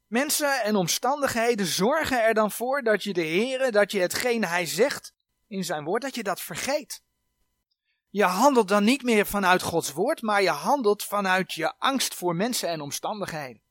Mensen 0.06 0.62
en 0.62 0.76
omstandigheden 0.76 1.66
zorgen 1.66 2.24
er 2.24 2.34
dan 2.34 2.50
voor 2.50 2.82
dat 2.82 3.02
je 3.02 3.12
de 3.12 3.20
Heer, 3.20 3.72
dat 3.72 3.92
je 3.92 4.00
hetgeen 4.00 4.44
Hij 4.44 4.66
zegt 4.66 5.14
in 5.46 5.64
zijn 5.64 5.84
woord, 5.84 6.02
dat 6.02 6.14
je 6.14 6.22
dat 6.22 6.40
vergeet. 6.40 7.02
Je 8.10 8.24
handelt 8.24 8.68
dan 8.68 8.84
niet 8.84 9.02
meer 9.02 9.26
vanuit 9.26 9.62
Gods 9.62 9.92
woord, 9.92 10.22
maar 10.22 10.42
je 10.42 10.50
handelt 10.50 11.04
vanuit 11.04 11.52
je 11.52 11.78
angst 11.78 12.14
voor 12.14 12.36
mensen 12.36 12.68
en 12.68 12.80
omstandigheden. 12.80 13.62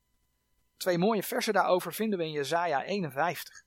Twee 0.77 0.97
mooie 0.97 1.23
versen 1.23 1.53
daarover 1.53 1.93
vinden 1.93 2.19
we 2.19 2.25
in 2.25 2.31
Jesaja 2.31 2.83
51. 2.83 3.63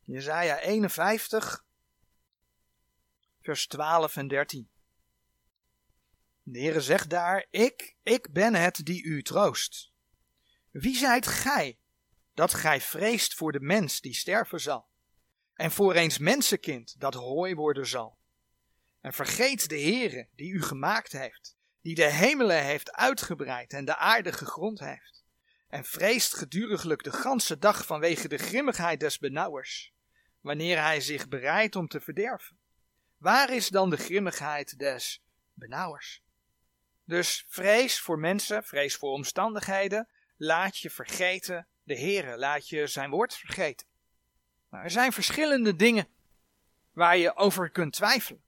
Jesaja 0.00 0.58
51, 0.58 1.64
vers 3.40 3.66
12 3.66 4.16
en 4.16 4.28
13. 4.28 4.70
De 6.42 6.58
Heere 6.58 6.80
zegt 6.80 7.10
daar, 7.10 7.46
ik, 7.50 7.96
ik 8.02 8.32
ben 8.32 8.54
het 8.54 8.84
die 8.84 9.02
u 9.02 9.22
troost. 9.22 9.92
Wie 10.70 10.96
zijt 10.96 11.26
gij, 11.26 11.78
dat 12.34 12.54
gij 12.54 12.80
vreest 12.80 13.34
voor 13.34 13.52
de 13.52 13.60
mens 13.60 14.00
die 14.00 14.14
sterven 14.14 14.60
zal? 14.60 14.88
En 15.56 15.70
voor 15.70 15.94
eens 15.94 16.18
mensenkind 16.18 17.00
dat 17.00 17.14
hooi 17.14 17.54
worden 17.54 17.86
zal. 17.86 18.18
En 19.00 19.12
vergeet 19.12 19.68
de 19.68 19.80
Heere 19.80 20.28
die 20.34 20.52
u 20.52 20.62
gemaakt 20.62 21.12
heeft, 21.12 21.56
die 21.80 21.94
de 21.94 22.10
hemelen 22.10 22.64
heeft 22.64 22.92
uitgebreid 22.92 23.72
en 23.72 23.84
de 23.84 23.96
aarde 23.96 24.32
gegrond 24.32 24.80
heeft. 24.80 25.24
En 25.68 25.84
vreest 25.84 26.34
geduriglijk 26.34 27.02
de 27.02 27.12
ganse 27.12 27.58
dag 27.58 27.86
vanwege 27.86 28.28
de 28.28 28.38
grimmigheid 28.38 29.00
des 29.00 29.18
benauwers, 29.18 29.92
wanneer 30.40 30.82
hij 30.82 31.00
zich 31.00 31.28
bereidt 31.28 31.76
om 31.76 31.88
te 31.88 32.00
verderven. 32.00 32.58
Waar 33.16 33.52
is 33.52 33.68
dan 33.68 33.90
de 33.90 33.96
grimmigheid 33.96 34.78
des 34.78 35.22
benauwers? 35.52 36.22
Dus 37.04 37.44
vrees 37.48 38.00
voor 38.00 38.18
mensen, 38.18 38.64
vrees 38.64 38.96
voor 38.96 39.10
omstandigheden, 39.10 40.08
laat 40.36 40.78
je 40.78 40.90
vergeten 40.90 41.66
de 41.82 41.98
Heere, 41.98 42.38
laat 42.38 42.68
je 42.68 42.86
zijn 42.86 43.10
woord 43.10 43.34
vergeten. 43.34 43.86
Er 44.82 44.90
zijn 44.90 45.12
verschillende 45.12 45.76
dingen 45.76 46.08
waar 46.92 47.16
je 47.16 47.36
over 47.36 47.70
kunt 47.70 47.92
twijfelen. 47.92 48.42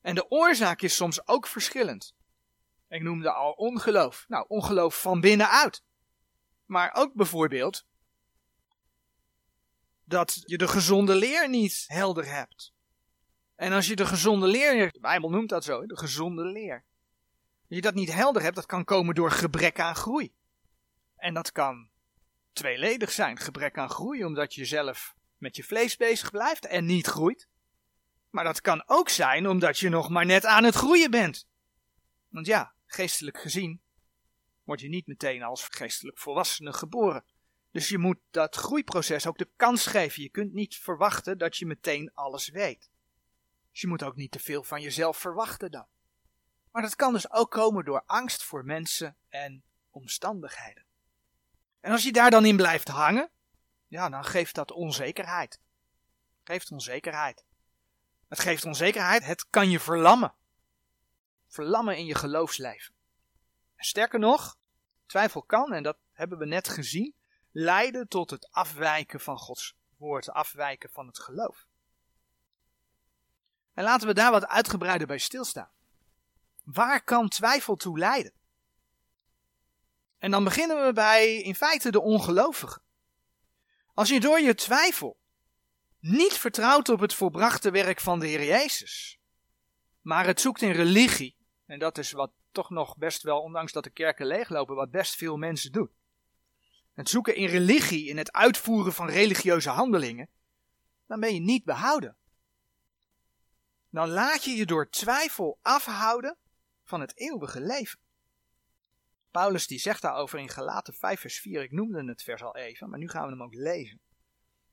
En 0.00 0.14
de 0.14 0.30
oorzaak 0.30 0.82
is 0.82 0.96
soms 0.96 1.26
ook 1.26 1.46
verschillend. 1.46 2.14
Ik 2.88 3.02
noemde 3.02 3.32
al 3.32 3.52
ongeloof. 3.52 4.24
Nou, 4.28 4.44
ongeloof 4.48 5.00
van 5.00 5.20
binnenuit. 5.20 5.82
Maar 6.66 6.90
ook 6.94 7.14
bijvoorbeeld 7.14 7.86
dat 10.04 10.42
je 10.44 10.58
de 10.58 10.68
gezonde 10.68 11.14
leer 11.14 11.48
niet 11.48 11.84
helder 11.86 12.26
hebt. 12.34 12.72
En 13.54 13.72
als 13.72 13.86
je 13.86 13.96
de 13.96 14.06
gezonde 14.06 14.46
leer, 14.46 14.92
de 14.92 15.00
Bijbel 15.00 15.30
noemt 15.30 15.48
dat 15.48 15.64
zo, 15.64 15.86
de 15.86 15.96
gezonde 15.96 16.44
leer. 16.44 16.84
Als 17.68 17.80
je 17.80 17.80
dat 17.80 17.94
niet 17.94 18.12
helder 18.12 18.42
hebt, 18.42 18.56
dat 18.56 18.66
kan 18.66 18.84
komen 18.84 19.14
door 19.14 19.30
gebrek 19.30 19.80
aan 19.80 19.94
groei. 19.94 20.32
En 21.16 21.34
dat 21.34 21.52
kan 21.52 21.88
tweeledig 22.52 23.10
zijn, 23.10 23.38
gebrek 23.38 23.78
aan 23.78 23.90
groei, 23.90 24.24
omdat 24.24 24.54
je 24.54 24.64
zelf 24.64 25.14
met 25.42 25.56
je 25.56 25.64
vlees 25.64 25.96
bezig 25.96 26.30
blijft 26.30 26.66
en 26.66 26.84
niet 26.84 27.06
groeit. 27.06 27.48
Maar 28.30 28.44
dat 28.44 28.60
kan 28.60 28.82
ook 28.86 29.08
zijn 29.08 29.48
omdat 29.48 29.78
je 29.78 29.88
nog 29.88 30.08
maar 30.08 30.26
net 30.26 30.44
aan 30.44 30.64
het 30.64 30.74
groeien 30.74 31.10
bent. 31.10 31.46
Want 32.28 32.46
ja, 32.46 32.74
geestelijk 32.86 33.40
gezien 33.40 33.80
word 34.62 34.80
je 34.80 34.88
niet 34.88 35.06
meteen 35.06 35.42
als 35.42 35.64
geestelijk 35.70 36.18
volwassene 36.18 36.72
geboren. 36.72 37.24
Dus 37.70 37.88
je 37.88 37.98
moet 37.98 38.18
dat 38.30 38.56
groeiproces 38.56 39.26
ook 39.26 39.38
de 39.38 39.50
kans 39.56 39.86
geven. 39.86 40.22
Je 40.22 40.28
kunt 40.28 40.52
niet 40.52 40.76
verwachten 40.76 41.38
dat 41.38 41.56
je 41.56 41.66
meteen 41.66 42.10
alles 42.14 42.48
weet. 42.48 42.90
Dus 43.70 43.80
je 43.80 43.86
moet 43.86 44.02
ook 44.02 44.16
niet 44.16 44.30
te 44.30 44.38
veel 44.38 44.62
van 44.64 44.80
jezelf 44.80 45.16
verwachten 45.16 45.70
dan. 45.70 45.86
Maar 46.70 46.82
dat 46.82 46.96
kan 46.96 47.12
dus 47.12 47.30
ook 47.30 47.50
komen 47.50 47.84
door 47.84 48.02
angst 48.06 48.42
voor 48.42 48.64
mensen 48.64 49.16
en 49.28 49.62
omstandigheden. 49.90 50.84
En 51.80 51.92
als 51.92 52.02
je 52.02 52.12
daar 52.12 52.30
dan 52.30 52.44
in 52.44 52.56
blijft 52.56 52.88
hangen, 52.88 53.30
ja, 53.92 54.08
dan 54.08 54.24
geeft 54.24 54.54
dat 54.54 54.72
onzekerheid. 54.72 55.60
Geeft 56.44 56.70
onzekerheid. 56.70 57.44
Het 58.28 58.40
geeft 58.40 58.64
onzekerheid, 58.64 59.24
het 59.24 59.46
kan 59.50 59.70
je 59.70 59.80
verlammen. 59.80 60.34
Verlammen 61.48 61.96
in 61.96 62.04
je 62.04 62.14
geloofsleven. 62.14 62.94
En 63.76 63.84
sterker 63.84 64.18
nog, 64.18 64.56
twijfel 65.06 65.42
kan, 65.42 65.72
en 65.72 65.82
dat 65.82 65.96
hebben 66.12 66.38
we 66.38 66.46
net 66.46 66.68
gezien, 66.68 67.14
leiden 67.50 68.08
tot 68.08 68.30
het 68.30 68.50
afwijken 68.50 69.20
van 69.20 69.38
Gods 69.38 69.76
woord, 69.96 70.30
afwijken 70.30 70.90
van 70.90 71.06
het 71.06 71.18
geloof. 71.18 71.66
En 73.74 73.84
laten 73.84 74.06
we 74.06 74.14
daar 74.14 74.30
wat 74.30 74.46
uitgebreider 74.46 75.06
bij 75.06 75.18
stilstaan. 75.18 75.70
Waar 76.64 77.02
kan 77.02 77.28
twijfel 77.28 77.76
toe 77.76 77.98
leiden? 77.98 78.32
En 80.18 80.30
dan 80.30 80.44
beginnen 80.44 80.86
we 80.86 80.92
bij 80.92 81.36
in 81.36 81.54
feite 81.54 81.90
de 81.90 82.00
ongelovigen. 82.00 82.82
Als 83.94 84.08
je 84.08 84.20
door 84.20 84.40
je 84.40 84.54
twijfel 84.54 85.18
niet 85.98 86.32
vertrouwt 86.32 86.88
op 86.88 87.00
het 87.00 87.14
volbrachte 87.14 87.70
werk 87.70 88.00
van 88.00 88.18
de 88.18 88.26
Heer 88.26 88.44
Jezus, 88.44 89.18
maar 90.00 90.26
het 90.26 90.40
zoekt 90.40 90.62
in 90.62 90.70
religie, 90.70 91.36
en 91.66 91.78
dat 91.78 91.98
is 91.98 92.12
wat 92.12 92.32
toch 92.52 92.70
nog 92.70 92.96
best 92.96 93.22
wel, 93.22 93.40
ondanks 93.40 93.72
dat 93.72 93.84
de 93.84 93.90
kerken 93.90 94.26
leeglopen, 94.26 94.74
wat 94.74 94.90
best 94.90 95.16
veel 95.16 95.36
mensen 95.36 95.72
doen. 95.72 95.90
Het 96.94 97.08
zoeken 97.08 97.34
in 97.34 97.46
religie, 97.46 98.08
in 98.08 98.16
het 98.16 98.32
uitvoeren 98.32 98.92
van 98.92 99.08
religieuze 99.08 99.70
handelingen, 99.70 100.28
dan 101.06 101.20
ben 101.20 101.34
je 101.34 101.40
niet 101.40 101.64
behouden. 101.64 102.16
Dan 103.90 104.08
laat 104.08 104.44
je 104.44 104.50
je 104.50 104.66
door 104.66 104.90
twijfel 104.90 105.58
afhouden 105.62 106.36
van 106.84 107.00
het 107.00 107.16
eeuwige 107.16 107.60
leven. 107.60 107.98
Paulus 109.32 109.66
die 109.66 109.78
zegt 109.78 110.02
daarover 110.02 110.38
in 110.38 110.48
Galaten 110.48 110.94
5 110.94 111.20
vers 111.20 111.40
4, 111.40 111.62
ik 111.62 111.72
noemde 111.72 112.04
het 112.04 112.22
vers 112.22 112.42
al 112.42 112.56
even, 112.56 112.90
maar 112.90 112.98
nu 112.98 113.08
gaan 113.08 113.24
we 113.24 113.30
hem 113.30 113.42
ook 113.42 113.54
lezen. 113.54 114.00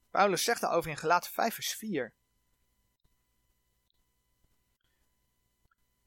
Paulus 0.09 0.43
zegt 0.43 0.61
daarover 0.61 0.91
in 0.91 0.97
Galaten 0.97 1.31
5 1.31 1.53
vers 1.53 1.73
4. 1.73 2.13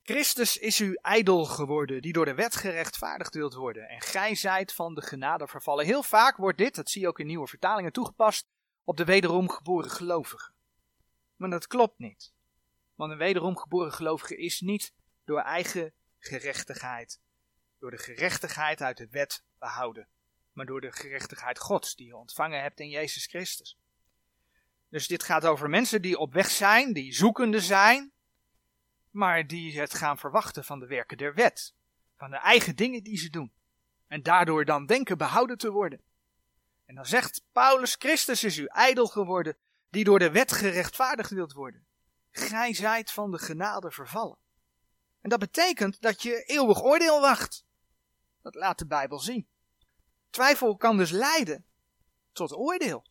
Christus 0.02 0.56
is 0.56 0.80
uw 0.80 0.92
ijdel 0.92 1.44
geworden, 1.44 2.02
die 2.02 2.12
door 2.12 2.24
de 2.24 2.34
wet 2.34 2.56
gerechtvaardigd 2.56 3.34
wilt 3.34 3.54
worden, 3.54 3.88
en 3.88 4.00
gij 4.00 4.34
zijt 4.34 4.72
van 4.72 4.94
de 4.94 5.02
genade 5.02 5.48
vervallen. 5.48 5.84
Heel 5.84 6.02
vaak 6.02 6.36
wordt 6.36 6.58
dit, 6.58 6.74
dat 6.74 6.90
zie 6.90 7.00
je 7.00 7.08
ook 7.08 7.18
in 7.18 7.26
nieuwe 7.26 7.46
vertalingen, 7.46 7.92
toegepast 7.92 8.48
op 8.84 8.96
de 8.96 9.04
wederom 9.04 9.50
geboren 9.50 9.90
gelovigen. 9.90 10.54
Maar 11.36 11.50
dat 11.50 11.66
klopt 11.66 11.98
niet. 11.98 12.32
Want 12.94 13.12
een 13.12 13.18
wederom 13.18 13.56
geboren 13.56 13.92
gelovige 13.92 14.36
is 14.36 14.60
niet 14.60 14.94
door 15.24 15.40
eigen 15.40 15.94
gerechtigheid, 16.18 17.20
door 17.82 17.90
de 17.90 17.98
gerechtigheid 17.98 18.82
uit 18.82 18.96
de 18.96 19.08
wet 19.10 19.44
behouden, 19.58 20.08
maar 20.52 20.66
door 20.66 20.80
de 20.80 20.92
gerechtigheid 20.92 21.58
Gods 21.58 21.94
die 21.94 22.06
je 22.06 22.16
ontvangen 22.16 22.62
hebt 22.62 22.80
in 22.80 22.88
Jezus 22.88 23.26
Christus. 23.26 23.78
Dus 24.88 25.06
dit 25.06 25.22
gaat 25.22 25.44
over 25.44 25.68
mensen 25.68 26.02
die 26.02 26.18
op 26.18 26.32
weg 26.32 26.50
zijn, 26.50 26.92
die 26.92 27.12
zoekende 27.12 27.60
zijn, 27.60 28.12
maar 29.10 29.46
die 29.46 29.80
het 29.80 29.94
gaan 29.94 30.18
verwachten 30.18 30.64
van 30.64 30.78
de 30.78 30.86
werken 30.86 31.16
der 31.16 31.34
wet, 31.34 31.74
van 32.16 32.30
de 32.30 32.36
eigen 32.36 32.76
dingen 32.76 33.02
die 33.02 33.18
ze 33.18 33.30
doen. 33.30 33.52
En 34.06 34.22
daardoor 34.22 34.64
dan 34.64 34.86
denken 34.86 35.18
behouden 35.18 35.58
te 35.58 35.70
worden. 35.70 36.00
En 36.84 36.94
dan 36.94 37.06
zegt 37.06 37.44
Paulus, 37.52 37.94
Christus 37.98 38.44
is 38.44 38.58
uw 38.58 38.66
ijdel 38.66 39.06
geworden, 39.06 39.56
die 39.90 40.04
door 40.04 40.18
de 40.18 40.30
wet 40.30 40.52
gerechtvaardigd 40.52 41.30
wilt 41.30 41.52
worden. 41.52 41.86
Gij 42.30 42.74
zijt 42.74 43.10
van 43.10 43.30
de 43.30 43.38
genade 43.38 43.90
vervallen. 43.90 44.38
En 45.20 45.30
dat 45.30 45.38
betekent 45.38 46.00
dat 46.00 46.22
je 46.22 46.42
eeuwig 46.42 46.82
oordeel 46.82 47.20
wacht. 47.20 47.64
Dat 48.42 48.54
laat 48.54 48.78
de 48.78 48.86
Bijbel 48.86 49.18
zien. 49.18 49.48
Twijfel 50.30 50.76
kan 50.76 50.96
dus 50.96 51.10
leiden 51.10 51.66
tot 52.32 52.52
oordeel. 52.52 53.06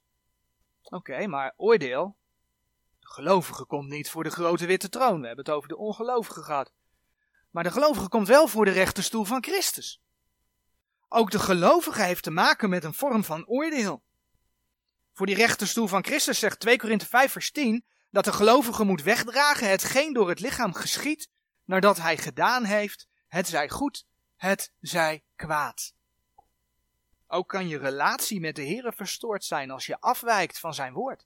Oké, 0.81 1.27
maar 1.27 1.53
oordeel. 1.57 2.17
De 2.99 3.07
gelovige 3.07 3.65
komt 3.65 3.89
niet 3.89 4.09
voor 4.09 4.23
de 4.23 4.29
grote 4.29 4.65
witte 4.65 4.89
troon. 4.89 5.21
We 5.21 5.27
hebben 5.27 5.45
het 5.45 5.53
over 5.53 5.69
de 5.69 5.77
ongelovige 5.77 6.43
gehad. 6.43 6.71
Maar 7.49 7.63
de 7.63 7.71
gelovige 7.71 8.09
komt 8.09 8.27
wel 8.27 8.47
voor 8.47 8.65
de 8.65 8.71
rechterstoel 8.71 9.23
van 9.23 9.43
Christus. 9.43 10.01
Ook 11.07 11.31
de 11.31 11.39
gelovige 11.39 12.03
heeft 12.03 12.23
te 12.23 12.31
maken 12.31 12.69
met 12.69 12.83
een 12.83 12.93
vorm 12.93 13.23
van 13.23 13.47
oordeel. 13.47 14.03
Voor 15.13 15.25
die 15.25 15.35
rechterstoel 15.35 15.87
van 15.87 16.03
Christus 16.03 16.39
zegt 16.39 16.59
2 16.59 16.77
Korinthe 16.77 17.05
5 17.05 17.31
vers 17.31 17.51
10 17.51 17.85
dat 18.09 18.25
de 18.25 18.33
gelovige 18.33 18.83
moet 18.83 19.03
wegdragen 19.03 19.69
hetgeen 19.69 20.13
door 20.13 20.29
het 20.29 20.39
lichaam 20.39 20.73
geschiet, 20.73 21.29
nadat 21.65 21.97
hij 21.97 22.17
gedaan 22.17 22.63
heeft, 22.63 23.07
het 23.27 23.47
zij 23.47 23.69
goed, 23.69 24.05
het 24.41 24.71
zij 24.79 25.23
kwaad. 25.35 25.93
Ook 27.27 27.47
kan 27.47 27.67
je 27.67 27.77
relatie 27.77 28.39
met 28.39 28.55
de 28.55 28.61
Heer 28.61 28.93
verstoord 28.93 29.43
zijn 29.43 29.71
als 29.71 29.85
je 29.85 29.99
afwijkt 29.99 30.59
van 30.59 30.73
zijn 30.73 30.93
woord. 30.93 31.25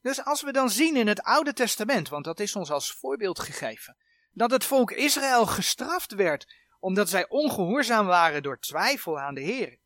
Dus 0.00 0.24
als 0.24 0.42
we 0.42 0.52
dan 0.52 0.70
zien 0.70 0.96
in 0.96 1.06
het 1.06 1.22
Oude 1.22 1.52
Testament, 1.52 2.08
want 2.08 2.24
dat 2.24 2.40
is 2.40 2.56
ons 2.56 2.70
als 2.70 2.92
voorbeeld 2.92 3.38
gegeven, 3.38 3.96
dat 4.32 4.50
het 4.50 4.64
volk 4.64 4.90
Israël 4.90 5.46
gestraft 5.46 6.12
werd 6.12 6.54
omdat 6.80 7.08
zij 7.08 7.28
ongehoorzaam 7.28 8.06
waren 8.06 8.42
door 8.42 8.58
twijfel 8.58 9.20
aan 9.20 9.34
de 9.34 9.40
Heer, 9.40 9.78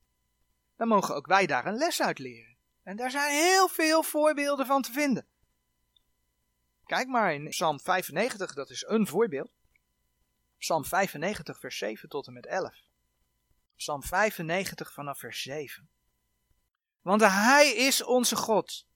dan 0.77 0.88
mogen 0.88 1.14
ook 1.14 1.27
wij 1.27 1.47
daar 1.47 1.66
een 1.66 1.77
les 1.77 2.03
uit 2.03 2.19
leren. 2.19 2.57
En 2.83 2.97
daar 2.97 3.11
zijn 3.11 3.33
heel 3.33 3.69
veel 3.69 4.03
voorbeelden 4.03 4.66
van 4.66 4.83
te 4.83 4.92
vinden. 4.92 5.27
Kijk 6.85 7.09
maar 7.09 7.35
in 7.35 7.49
Psalm 7.49 7.81
95, 7.81 8.55
dat 8.55 8.71
is 8.71 8.85
een 8.87 9.07
voorbeeld. 9.07 9.56
Psalm 10.67 10.85
95, 10.85 11.59
vers 11.59 11.79
7 11.79 12.09
tot 12.09 12.27
en 12.27 12.33
met 12.33 12.47
11. 12.47 12.75
Psalm 13.77 14.03
95 14.03 14.93
vanaf 14.93 15.19
vers 15.19 15.43
7. 15.43 15.89
Want 17.01 17.21
hij 17.21 17.75
is 17.75 18.05
onze 18.05 18.37
God. 18.37 18.87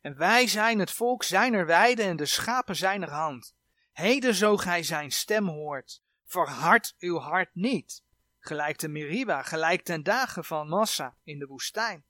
En 0.00 0.16
wij 0.16 0.46
zijn 0.46 0.78
het 0.78 0.90
volk 0.90 1.22
zijner 1.22 1.66
weide 1.66 2.02
en 2.02 2.16
de 2.16 2.26
schapen 2.26 2.76
zijner 2.76 3.10
hand. 3.10 3.54
Heden 3.92 4.34
zo 4.34 4.56
gij 4.56 4.82
zijn 4.82 5.10
stem 5.10 5.48
hoort, 5.48 6.02
verhard 6.24 6.94
uw 6.98 7.18
hart 7.18 7.54
niet. 7.54 8.02
Gelijk 8.38 8.78
de 8.78 8.88
Meriba, 8.88 9.42
gelijk 9.42 9.82
ten 9.82 10.02
dagen 10.02 10.44
van 10.44 10.68
Massa 10.68 11.16
in 11.22 11.38
de 11.38 11.46
woestijn. 11.46 12.04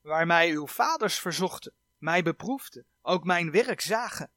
Waar 0.00 0.26
mij 0.26 0.50
uw 0.50 0.66
vaders 0.66 1.18
verzochten, 1.18 1.74
mij 1.96 2.22
beproefden, 2.22 2.86
ook 3.02 3.24
mijn 3.24 3.50
werk 3.50 3.80
zagen. 3.80 4.30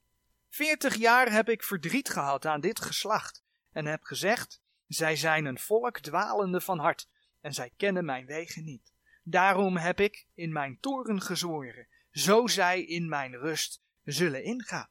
Veertig 0.48 0.94
jaar 0.94 1.32
heb 1.32 1.48
ik 1.48 1.62
verdriet 1.62 2.08
gehad 2.08 2.46
aan 2.46 2.60
dit 2.60 2.80
geslacht 2.80 3.46
en 3.72 3.86
heb 3.86 4.02
gezegd, 4.02 4.60
zij 4.86 5.16
zijn 5.16 5.44
een 5.44 5.58
volk 5.58 5.98
dwalende 5.98 6.60
van 6.60 6.78
hart, 6.78 7.08
en 7.40 7.54
zij 7.54 7.72
kennen 7.76 8.04
mijn 8.04 8.26
wegen 8.26 8.64
niet. 8.64 8.92
Daarom 9.22 9.76
heb 9.76 10.00
ik 10.00 10.26
in 10.34 10.52
mijn 10.52 10.80
toren 10.80 11.20
gezworen, 11.20 11.88
zo 12.10 12.46
zij 12.46 12.82
in 12.82 13.08
mijn 13.08 13.36
rust 13.36 13.80
zullen 14.04 14.44
ingaan. 14.44 14.88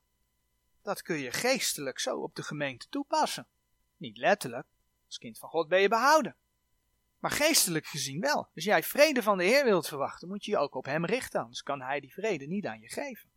Dat 0.82 1.02
kun 1.02 1.18
je 1.18 1.32
geestelijk 1.32 2.00
zo 2.00 2.18
op 2.18 2.36
de 2.36 2.44
gemeente 2.44 2.88
toepassen. 2.90 3.48
Niet 3.98 4.18
letterlijk, 4.18 4.68
als 5.06 5.18
kind 5.18 5.38
van 5.38 5.50
God 5.50 5.68
ben 5.68 5.82
je 5.82 5.88
behouden. 5.88 6.36
Maar 7.20 7.32
geestelijk 7.32 7.86
gezien 7.86 8.22
wel. 8.22 8.50
Als 8.56 8.64
jij 8.64 8.84
vrede 8.84 9.24
van 9.24 9.38
de 9.38 9.44
Heer 9.44 9.64
wilt 9.64 9.88
verwachten, 9.88 10.28
moet 10.28 10.46
je 10.46 10.52
je 10.52 10.58
ook 10.58 10.76
op 10.76 10.86
Hem 10.86 11.06
richten, 11.06 11.42
anders 11.42 11.64
kan 11.64 11.82
Hij 11.82 12.00
die 12.00 12.14
vrede 12.14 12.48
niet 12.48 12.66
aan 12.66 12.80
je 12.80 12.90
geven. 12.90 13.30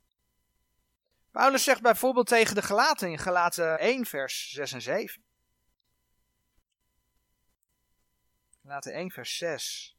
Paulus 1.31 1.65
zegt 1.65 1.83
bijvoorbeeld 1.83 2.27
tegen 2.27 2.55
de 2.55 2.63
Galaten 2.63 3.11
in 3.11 3.19
Galaten 3.19 3.79
1 3.79 4.07
vers 4.07 4.51
6 4.51 4.73
en 4.73 4.83
7. 4.83 5.23
Gelaten 8.71 8.93
1, 8.93 9.11
vers 9.11 9.37
6. 9.37 9.97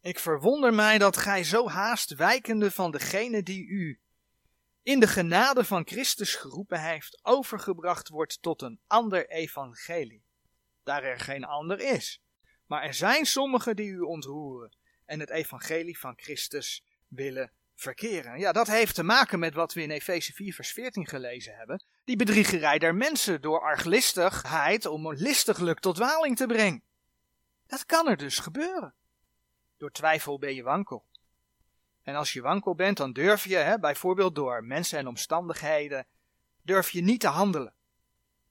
Ik 0.00 0.18
verwonder 0.18 0.74
mij 0.74 0.98
dat 0.98 1.16
gij 1.16 1.44
zo 1.44 1.68
haast 1.68 2.14
wijkende 2.14 2.70
van 2.70 2.90
degene 2.90 3.42
die 3.42 3.66
u 3.66 4.00
in 4.82 5.00
de 5.00 5.06
genade 5.06 5.64
van 5.64 5.86
Christus 5.86 6.34
geroepen 6.34 6.80
heeft, 6.80 7.24
overgebracht 7.24 8.08
wordt 8.08 8.42
tot 8.42 8.62
een 8.62 8.80
ander 8.86 9.28
evangelie. 9.28 10.24
Daar 10.82 11.02
er 11.02 11.20
geen 11.20 11.44
ander 11.44 11.80
is. 11.80 12.22
Maar 12.66 12.82
er 12.82 12.94
zijn 12.94 13.24
sommigen 13.24 13.76
die 13.76 13.90
u 13.90 14.00
ontroeren 14.00 14.76
en 15.04 15.20
het 15.20 15.30
evangelie 15.30 15.98
van 15.98 16.12
Christus 16.16 16.84
willen 17.08 17.52
verkeren. 17.74 18.38
Ja, 18.38 18.52
dat 18.52 18.66
heeft 18.66 18.94
te 18.94 19.02
maken 19.02 19.38
met 19.38 19.54
wat 19.54 19.72
we 19.72 19.82
in 19.82 19.90
Efeze 19.90 20.32
4 20.32 20.54
vers 20.54 20.72
14 20.72 21.06
gelezen 21.06 21.56
hebben. 21.56 21.84
Die 22.04 22.16
bedriegerij 22.16 22.78
der 22.78 22.94
mensen 22.94 23.40
door 23.40 23.60
arglistigheid 23.60 24.86
om 24.86 25.12
listiglijk 25.12 25.80
tot 25.80 25.98
waling 25.98 26.36
te 26.36 26.46
brengen. 26.46 26.82
Dat 27.66 27.86
kan 27.86 28.08
er 28.08 28.16
dus 28.16 28.38
gebeuren. 28.38 28.94
Door 29.76 29.90
twijfel 29.90 30.38
ben 30.38 30.54
je 30.54 30.62
wankel. 30.62 31.04
En 32.02 32.14
als 32.14 32.32
je 32.32 32.40
wankel 32.40 32.74
bent, 32.74 32.96
dan 32.96 33.12
durf 33.12 33.44
je, 33.44 33.56
hè, 33.56 33.78
bijvoorbeeld 33.78 34.34
door 34.34 34.64
mensen 34.64 34.98
en 34.98 35.06
omstandigheden, 35.06 36.06
durf 36.62 36.90
je 36.90 37.02
niet 37.02 37.20
te 37.20 37.28
handelen. 37.28 37.74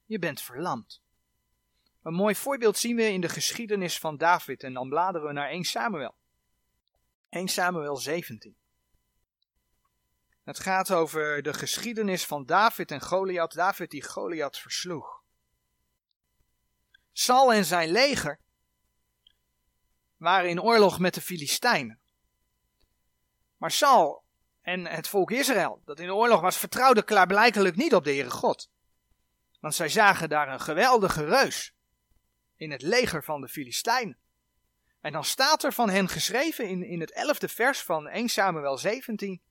Je 0.05 0.19
bent 0.19 0.41
verlamd. 0.41 1.01
Een 2.03 2.13
mooi 2.13 2.35
voorbeeld 2.35 2.77
zien 2.77 2.95
we 2.95 3.11
in 3.11 3.21
de 3.21 3.29
geschiedenis 3.29 3.99
van 3.99 4.17
David 4.17 4.63
en 4.63 4.73
dan 4.73 4.89
bladeren 4.89 5.27
we 5.27 5.33
naar 5.33 5.49
1 5.49 5.63
Samuel. 5.63 6.15
1 7.29 7.47
Samuel 7.47 7.97
17. 7.97 8.55
Het 10.43 10.59
gaat 10.59 10.91
over 10.91 11.41
de 11.41 11.53
geschiedenis 11.53 12.25
van 12.25 12.45
David 12.45 12.91
en 12.91 13.01
Goliath. 13.01 13.53
David 13.53 13.89
die 13.89 14.03
Goliath 14.03 14.57
versloeg. 14.57 15.23
Sal 17.11 17.53
en 17.53 17.65
zijn 17.65 17.91
leger 17.91 18.39
waren 20.17 20.49
in 20.49 20.61
oorlog 20.61 20.99
met 20.99 21.13
de 21.13 21.21
Filistijnen. 21.21 21.99
Maar 23.57 23.71
Sal 23.71 24.23
en 24.61 24.85
het 24.85 25.07
volk 25.07 25.31
Israël, 25.31 25.81
dat 25.85 25.99
in 25.99 26.11
oorlog 26.11 26.41
was, 26.41 26.57
vertrouwde 26.57 27.03
klaarblijkelijk 27.03 27.75
niet 27.75 27.95
op 27.95 28.03
de 28.03 28.09
Heere 28.09 28.29
God. 28.29 28.69
Want 29.59 29.75
zij 29.75 29.89
zagen 29.89 30.29
daar 30.29 30.49
een 30.49 30.61
geweldige 30.61 31.25
reus 31.25 31.73
in 32.55 32.71
het 32.71 32.81
leger 32.81 33.23
van 33.23 33.41
de 33.41 33.47
Filistijnen. 33.47 34.17
En 35.01 35.11
dan 35.11 35.23
staat 35.23 35.63
er 35.63 35.73
van 35.73 35.89
hen 35.89 36.07
geschreven 36.07 36.67
in, 36.67 36.83
in 36.83 36.99
het 36.99 37.11
elfde 37.11 37.47
vers 37.47 37.81
van 37.81 38.07
1 38.07 38.29
Samuel 38.29 38.77
17. 38.77 39.41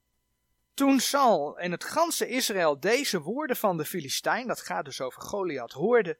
Toen 0.74 1.00
Sal 1.00 1.58
en 1.58 1.70
het 1.70 1.84
ganse 1.84 2.28
Israël 2.28 2.80
deze 2.80 3.20
woorden 3.20 3.56
van 3.56 3.76
de 3.76 3.84
Filistijn, 3.84 4.46
dat 4.46 4.60
gaat 4.60 4.84
dus 4.84 5.00
over 5.00 5.22
Goliath, 5.22 5.72
hoorden, 5.72 6.18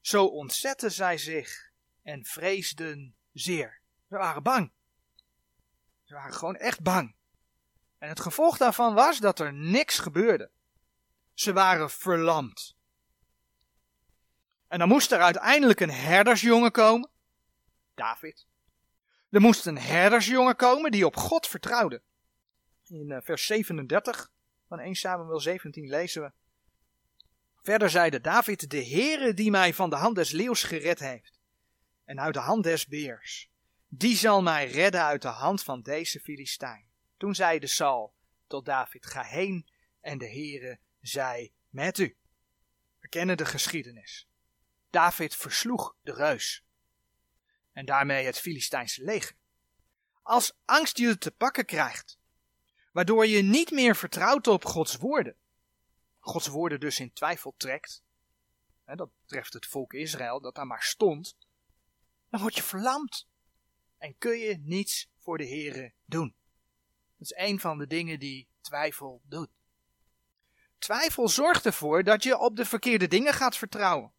zo 0.00 0.24
ontzetten 0.24 0.92
zij 0.92 1.18
zich 1.18 1.70
en 2.02 2.24
vreesden 2.24 3.16
zeer. 3.32 3.80
Ze 4.08 4.16
waren 4.16 4.42
bang. 4.42 4.72
Ze 6.04 6.14
waren 6.14 6.34
gewoon 6.34 6.56
echt 6.56 6.82
bang. 6.82 7.16
En 7.98 8.08
het 8.08 8.20
gevolg 8.20 8.56
daarvan 8.56 8.94
was 8.94 9.18
dat 9.18 9.38
er 9.38 9.52
niks 9.52 9.98
gebeurde. 9.98 10.50
Ze 11.34 11.52
waren 11.52 11.90
verlamd. 11.90 12.76
En 14.68 14.78
dan 14.78 14.88
moest 14.88 15.12
er 15.12 15.20
uiteindelijk 15.20 15.80
een 15.80 15.90
herdersjongen 15.90 16.70
komen, 16.70 17.10
David. 17.94 18.46
Er 19.30 19.40
moest 19.40 19.66
een 19.66 19.78
herdersjongen 19.78 20.56
komen 20.56 20.90
die 20.90 21.06
op 21.06 21.16
God 21.16 21.46
vertrouwde. 21.46 22.02
In 22.88 23.10
eh, 23.10 23.18
vers 23.22 23.46
37 23.46 24.32
van 24.66 24.80
1 24.80 24.94
Samuel 24.94 25.40
17 25.40 25.88
lezen 25.88 26.22
we. 26.22 26.32
Verder 27.62 27.90
zeide 27.90 28.20
David, 28.20 28.70
de 28.70 28.84
Heere 28.84 29.34
die 29.34 29.50
mij 29.50 29.74
van 29.74 29.90
de 29.90 29.96
hand 29.96 30.14
des 30.14 30.30
leeuws 30.30 30.62
gered 30.62 30.98
heeft 30.98 31.38
en 32.04 32.20
uit 32.20 32.34
de 32.34 32.40
hand 32.40 32.64
des 32.64 32.86
beers, 32.86 33.50
die 33.88 34.16
zal 34.16 34.42
mij 34.42 34.66
redden 34.66 35.02
uit 35.02 35.22
de 35.22 35.28
hand 35.28 35.62
van 35.62 35.82
deze 35.82 36.20
Filistijn. 36.20 36.86
Toen 37.16 37.34
zeide 37.34 37.66
Saul 37.66 38.14
tot 38.46 38.64
David, 38.64 39.06
ga 39.06 39.22
heen 39.22 39.68
en 40.00 40.18
de 40.18 40.28
Heere 40.28 40.78
zij 41.00 41.52
met 41.68 41.98
u. 41.98 42.16
We 43.00 43.08
kennen 43.08 43.36
de 43.36 43.44
geschiedenis. 43.44 44.28
David 44.90 45.36
versloeg 45.36 45.96
de 46.02 46.12
reus. 46.12 46.64
En 47.72 47.84
daarmee 47.84 48.24
het 48.24 48.38
Filistijnse 48.38 49.04
leger. 49.04 49.36
Als 50.22 50.58
angst 50.64 50.98
je 50.98 51.18
te 51.18 51.30
pakken 51.30 51.64
krijgt, 51.64 52.17
waardoor 52.92 53.26
je 53.26 53.42
niet 53.42 53.70
meer 53.70 53.96
vertrouwt 53.96 54.46
op 54.46 54.64
Gods 54.64 54.96
woorden, 54.96 55.36
Gods 56.18 56.46
woorden 56.46 56.80
dus 56.80 57.00
in 57.00 57.12
twijfel 57.12 57.54
trekt, 57.56 58.02
dat 58.84 59.10
betreft 59.20 59.52
het 59.52 59.66
volk 59.66 59.92
Israël 59.92 60.40
dat 60.40 60.54
daar 60.54 60.66
maar 60.66 60.82
stond, 60.82 61.36
dan 62.30 62.40
word 62.40 62.54
je 62.54 62.62
verlamd 62.62 63.26
en 63.98 64.18
kun 64.18 64.38
je 64.38 64.58
niets 64.62 65.08
voor 65.16 65.38
de 65.38 65.48
Here 65.48 65.92
doen. 66.04 66.34
Dat 67.18 67.30
is 67.30 67.36
een 67.36 67.60
van 67.60 67.78
de 67.78 67.86
dingen 67.86 68.18
die 68.18 68.48
twijfel 68.60 69.20
doet. 69.24 69.50
Twijfel 70.78 71.28
zorgt 71.28 71.66
ervoor 71.66 72.04
dat 72.04 72.22
je 72.22 72.38
op 72.38 72.56
de 72.56 72.64
verkeerde 72.64 73.08
dingen 73.08 73.32
gaat 73.32 73.56
vertrouwen. 73.56 74.12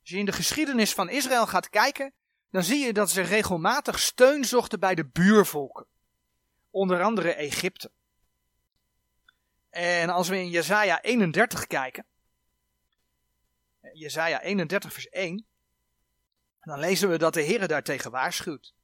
Als 0.00 0.10
je 0.10 0.18
in 0.18 0.24
de 0.24 0.32
geschiedenis 0.32 0.94
van 0.94 1.08
Israël 1.08 1.46
gaat 1.46 1.68
kijken, 1.68 2.12
dan 2.50 2.62
zie 2.62 2.84
je 2.84 2.92
dat 2.92 3.10
ze 3.10 3.20
regelmatig 3.20 3.98
steun 3.98 4.44
zochten 4.44 4.80
bij 4.80 4.94
de 4.94 5.06
buurvolken. 5.06 5.86
Onder 6.72 7.02
andere 7.02 7.34
Egypte. 7.34 7.90
En 9.70 10.08
als 10.10 10.28
we 10.28 10.36
in 10.38 10.48
Jesaja 10.48 11.02
31 11.02 11.66
kijken, 11.66 12.04
Jesaja 13.92 14.40
31 14.40 14.92
vers 14.92 15.08
1, 15.08 15.46
dan 16.60 16.78
lezen 16.78 17.10
we 17.10 17.18
dat 17.18 17.34
de 17.34 17.40
Heer 17.40 17.68
daartegen 17.68 18.10
waarschuwt. 18.10 18.74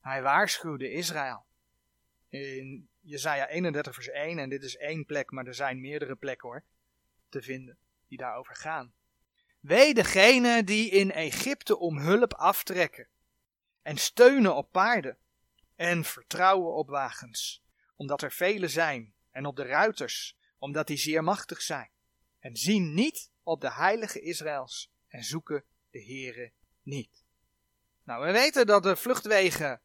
Hij 0.00 0.22
waarschuwde 0.22 0.90
Israël. 0.90 1.44
In 2.28 2.88
Jesaja 3.00 3.48
31 3.48 3.94
vers 3.94 4.08
1, 4.08 4.38
en 4.38 4.48
dit 4.48 4.62
is 4.62 4.76
één 4.76 5.04
plek, 5.04 5.30
maar 5.30 5.46
er 5.46 5.54
zijn 5.54 5.80
meerdere 5.80 6.14
plekken 6.14 6.48
hoor, 6.48 6.62
te 7.28 7.42
vinden 7.42 7.78
die 8.08 8.18
daarover 8.18 8.56
gaan. 8.56 8.94
Wee 9.60 9.94
degene 9.94 10.64
die 10.64 10.90
in 10.90 11.12
Egypte 11.12 11.78
om 11.78 11.98
hulp 11.98 12.34
aftrekken 12.34 13.08
en 13.82 13.96
steunen 13.96 14.54
op 14.54 14.72
paarden 14.72 15.18
en 15.76 16.04
vertrouwen 16.04 16.74
op 16.74 16.88
wagens, 16.88 17.62
omdat 17.96 18.22
er 18.22 18.32
vele 18.32 18.68
zijn, 18.68 19.14
en 19.30 19.46
op 19.46 19.56
de 19.56 19.62
ruiters, 19.62 20.36
omdat 20.58 20.86
die 20.86 20.96
zeer 20.96 21.24
machtig 21.24 21.62
zijn, 21.62 21.90
en 22.38 22.56
zien 22.56 22.94
niet 22.94 23.30
op 23.42 23.60
de 23.60 23.72
heilige 23.72 24.20
Israëls 24.20 24.90
en 25.08 25.22
zoeken 25.22 25.64
de 25.90 26.04
Heere 26.04 26.52
niet. 26.82 27.24
Nou, 28.02 28.26
we 28.26 28.32
weten 28.32 28.66
dat 28.66 28.82
de 28.82 28.96
vluchtwegen, 28.96 29.80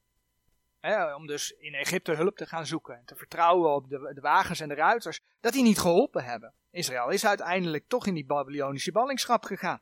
hè, 0.79 1.13
om 1.13 1.27
dus 1.27 1.51
in 1.51 1.73
Egypte 1.73 2.11
hulp 2.11 2.37
te 2.37 2.45
gaan 2.45 2.65
zoeken 2.65 2.97
en 2.97 3.05
te 3.05 3.15
vertrouwen 3.15 3.73
op 3.75 3.89
de, 3.89 4.11
de 4.13 4.21
wagens 4.21 4.59
en 4.59 4.69
de 4.69 4.75
ruiters, 4.75 5.21
dat 5.39 5.53
die 5.53 5.63
niet 5.63 5.79
geholpen 5.79 6.23
hebben. 6.23 6.53
Israël 6.71 7.09
is 7.09 7.25
uiteindelijk 7.25 7.87
toch 7.87 8.07
in 8.07 8.13
die 8.13 8.25
Babylonische 8.25 8.91
ballingschap 8.91 9.43
gegaan. 9.43 9.81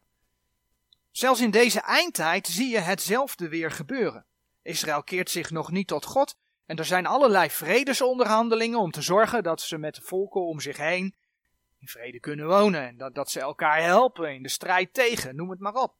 Zelfs 1.12 1.42
in 1.42 1.52
deze 1.52 1.80
eindtijd 1.80 2.48
zie 2.48 2.70
je 2.70 2.80
hetzelfde 2.80 3.50
weer 3.50 3.72
gebeuren. 3.72 4.26
Israël 4.70 5.04
keert 5.04 5.30
zich 5.30 5.50
nog 5.52 5.72
niet 5.72 5.88
tot 5.88 6.06
God 6.06 6.36
en 6.66 6.78
er 6.78 6.86
zijn 6.86 7.06
allerlei 7.06 7.50
vredesonderhandelingen 7.50 8.80
om 8.80 8.92
te 8.92 9.02
zorgen 9.02 9.44
dat 9.44 9.62
ze 9.62 9.78
met 9.78 9.96
de 9.96 10.02
volken 10.02 10.42
om 10.42 10.60
zich 10.60 10.78
heen 10.78 11.16
in 11.80 11.88
vrede 11.88 12.20
kunnen 12.20 12.48
wonen 12.48 12.88
en 12.88 12.98
dat, 12.98 13.16
dat 13.16 13.32
ze 13.32 13.40
elkaar 13.40 13.82
helpen 13.82 14.34
in 14.34 14.44
de 14.44 14.50
strijd 14.50 14.94
tegen, 14.94 15.36
noem 15.36 15.50
het 15.50 15.60
maar 15.60 15.74
op. 15.74 15.96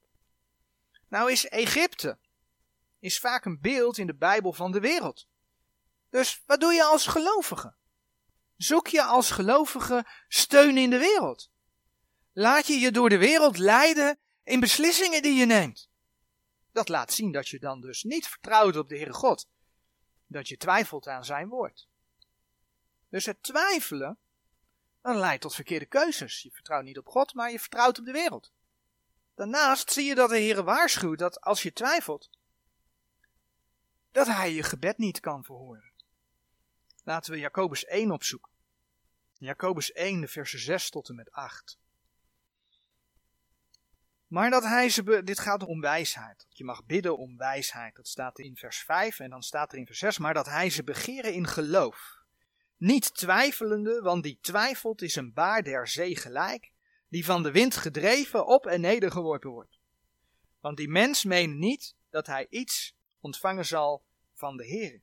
Nou 1.08 1.32
is 1.32 1.48
Egypte 1.48 2.18
is 3.00 3.20
vaak 3.20 3.46
een 3.46 3.62
beeld 3.62 3.98
in 3.98 4.08
de 4.08 4.16
Bijbel 4.16 4.54
van 4.54 4.72
de 4.72 4.80
wereld. 4.80 5.28
Dus 6.10 6.44
wat 6.46 6.60
doe 6.60 6.74
je 6.74 6.84
als 6.84 7.08
gelovige? 7.08 7.76
Zoek 8.56 8.88
je 8.88 9.04
als 9.04 9.32
gelovige 9.32 10.06
steun 10.28 10.78
in 10.78 10.90
de 10.90 10.98
wereld? 10.98 11.52
Laat 12.34 12.68
je 12.68 12.80
je 12.80 12.92
door 12.92 13.10
de 13.10 13.18
wereld 13.18 13.58
leiden 13.58 14.20
in 14.44 14.60
beslissingen 14.60 15.22
die 15.22 15.36
je 15.36 15.46
neemt? 15.46 15.89
Dat 16.80 16.90
laat 16.90 17.14
zien 17.14 17.32
dat 17.32 17.50
je 17.50 17.60
dan 17.60 17.82
dus 17.82 18.04
niet 18.04 18.28
vertrouwt 18.28 18.78
op 18.78 18.90
de 18.90 18.96
Heere 18.96 19.14
God. 19.14 19.48
Dat 20.28 20.48
je 20.48 20.58
twijfelt 20.58 21.08
aan 21.08 21.26
zijn 21.26 21.48
woord. 21.48 21.88
Dus 23.10 23.26
het 23.26 23.44
twijfelen, 23.44 24.18
dan 25.02 25.18
leidt 25.18 25.42
tot 25.42 25.56
verkeerde 25.56 25.86
keuzes. 25.86 26.42
Je 26.42 26.52
vertrouwt 26.52 26.84
niet 26.84 26.98
op 26.98 27.08
God, 27.08 27.34
maar 27.34 27.52
je 27.52 27.60
vertrouwt 27.60 28.00
op 28.00 28.06
de 28.06 28.12
wereld. 28.12 28.52
Daarnaast 29.36 29.92
zie 29.92 30.06
je 30.06 30.16
dat 30.16 30.30
de 30.30 30.38
Heer 30.38 30.64
waarschuwt 30.64 31.20
dat 31.20 31.42
als 31.42 31.64
je 31.64 31.74
twijfelt, 31.74 32.30
dat 34.12 34.28
hij 34.28 34.54
je 34.54 34.64
gebed 34.64 34.98
niet 34.98 35.20
kan 35.20 35.44
verhoren. 35.44 35.92
Laten 37.04 37.32
we 37.32 37.40
Jacobus 37.40 37.86
1 37.86 38.12
opzoeken. 38.12 38.52
Jacobus 39.34 39.92
1, 39.92 40.22
de 40.22 40.28
versen 40.28 40.60
6 40.60 40.90
tot 40.90 41.10
en 41.10 41.16
met 41.16 41.32
8. 41.32 41.80
Maar 44.30 44.50
dat 44.50 44.64
hij 44.64 44.90
ze, 44.90 45.24
dit 45.24 45.40
gaat 45.40 45.64
om 45.64 45.82
wijsheid. 45.82 46.46
Je 46.50 46.64
mag 46.64 46.86
bidden 46.86 47.18
om 47.18 47.38
wijsheid. 47.38 47.96
Dat 47.96 48.08
staat 48.08 48.40
in 48.40 48.56
vers 48.56 48.84
5 48.84 49.20
en 49.20 49.30
dan 49.30 49.44
staat 49.44 49.72
er 49.72 49.78
in 49.78 49.86
vers 49.86 50.00
6. 50.00 50.18
Maar 50.18 50.34
dat 50.34 50.46
hij 50.46 50.70
ze 50.70 50.84
begeren 50.84 51.34
in 51.34 51.48
geloof. 51.48 52.18
Niet 52.78 53.14
twijfelende, 53.14 54.02
want 54.02 54.24
die 54.24 54.38
twijfelt 54.42 55.02
is 55.02 55.16
een 55.16 55.34
baar 55.34 55.64
der 55.64 55.88
zee 55.88 56.16
gelijk 56.16 56.72
die 57.08 57.26
van 57.26 57.44
de 57.44 57.52
wind 57.52 57.76
gedreven 57.76 58.48
op 58.48 58.66
en 58.66 58.82
neder 58.82 59.12
geworpen 59.12 59.50
wordt. 59.50 59.80
Want 60.60 60.78
die 60.78 60.90
mens 60.90 61.24
meent 61.24 61.56
niet 61.56 61.96
dat 62.10 62.28
hij 62.28 62.48
iets 62.50 62.96
ontvangen 63.20 63.66
zal 63.66 64.04
van 64.34 64.58
de 64.58 64.66
Heer. 64.66 65.02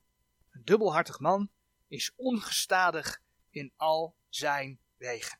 Een 0.50 0.64
dubbelhartig 0.64 1.18
man 1.18 1.50
is 1.88 2.12
ongestadig 2.16 3.20
in 3.50 3.72
al 3.76 4.14
zijn 4.28 4.78
wegen. 4.96 5.38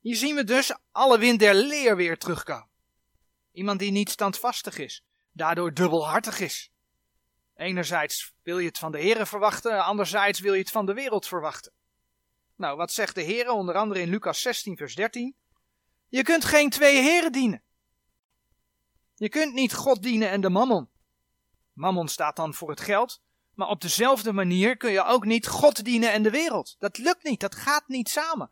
Hier 0.00 0.16
zien 0.16 0.34
we 0.34 0.44
dus 0.44 0.76
alle 0.92 1.18
wind 1.18 1.38
der 1.38 1.54
leer 1.54 1.96
weer 1.96 2.18
terugkomen. 2.18 2.72
Iemand 3.54 3.78
die 3.78 3.90
niet 3.90 4.10
standvastig 4.10 4.78
is, 4.78 5.04
daardoor 5.32 5.74
dubbelhartig 5.74 6.40
is. 6.40 6.70
Enerzijds 7.56 8.32
wil 8.42 8.58
je 8.58 8.66
het 8.66 8.78
van 8.78 8.92
de 8.92 8.98
Heer 8.98 9.26
verwachten, 9.26 9.84
anderzijds 9.84 10.40
wil 10.40 10.52
je 10.52 10.60
het 10.60 10.70
van 10.70 10.86
de 10.86 10.94
wereld 10.94 11.26
verwachten. 11.26 11.72
Nou, 12.56 12.76
wat 12.76 12.92
zegt 12.92 13.14
de 13.14 13.22
Heer 13.22 13.50
onder 13.50 13.74
andere 13.74 14.00
in 14.00 14.08
Lucas 14.08 14.40
16, 14.40 14.76
vers 14.76 14.94
13? 14.94 15.34
Je 16.08 16.22
kunt 16.22 16.44
geen 16.44 16.70
twee 16.70 17.02
heren 17.02 17.32
dienen. 17.32 17.62
Je 19.14 19.28
kunt 19.28 19.54
niet 19.54 19.74
God 19.74 20.02
dienen 20.02 20.30
en 20.30 20.40
de 20.40 20.50
mammon. 20.50 20.88
Mammon 21.72 22.08
staat 22.08 22.36
dan 22.36 22.54
voor 22.54 22.70
het 22.70 22.80
geld, 22.80 23.22
maar 23.54 23.68
op 23.68 23.80
dezelfde 23.80 24.32
manier 24.32 24.76
kun 24.76 24.92
je 24.92 25.04
ook 25.04 25.24
niet 25.24 25.46
God 25.46 25.84
dienen 25.84 26.12
en 26.12 26.22
de 26.22 26.30
wereld. 26.30 26.76
Dat 26.78 26.98
lukt 26.98 27.22
niet, 27.22 27.40
dat 27.40 27.54
gaat 27.54 27.88
niet 27.88 28.08
samen. 28.08 28.50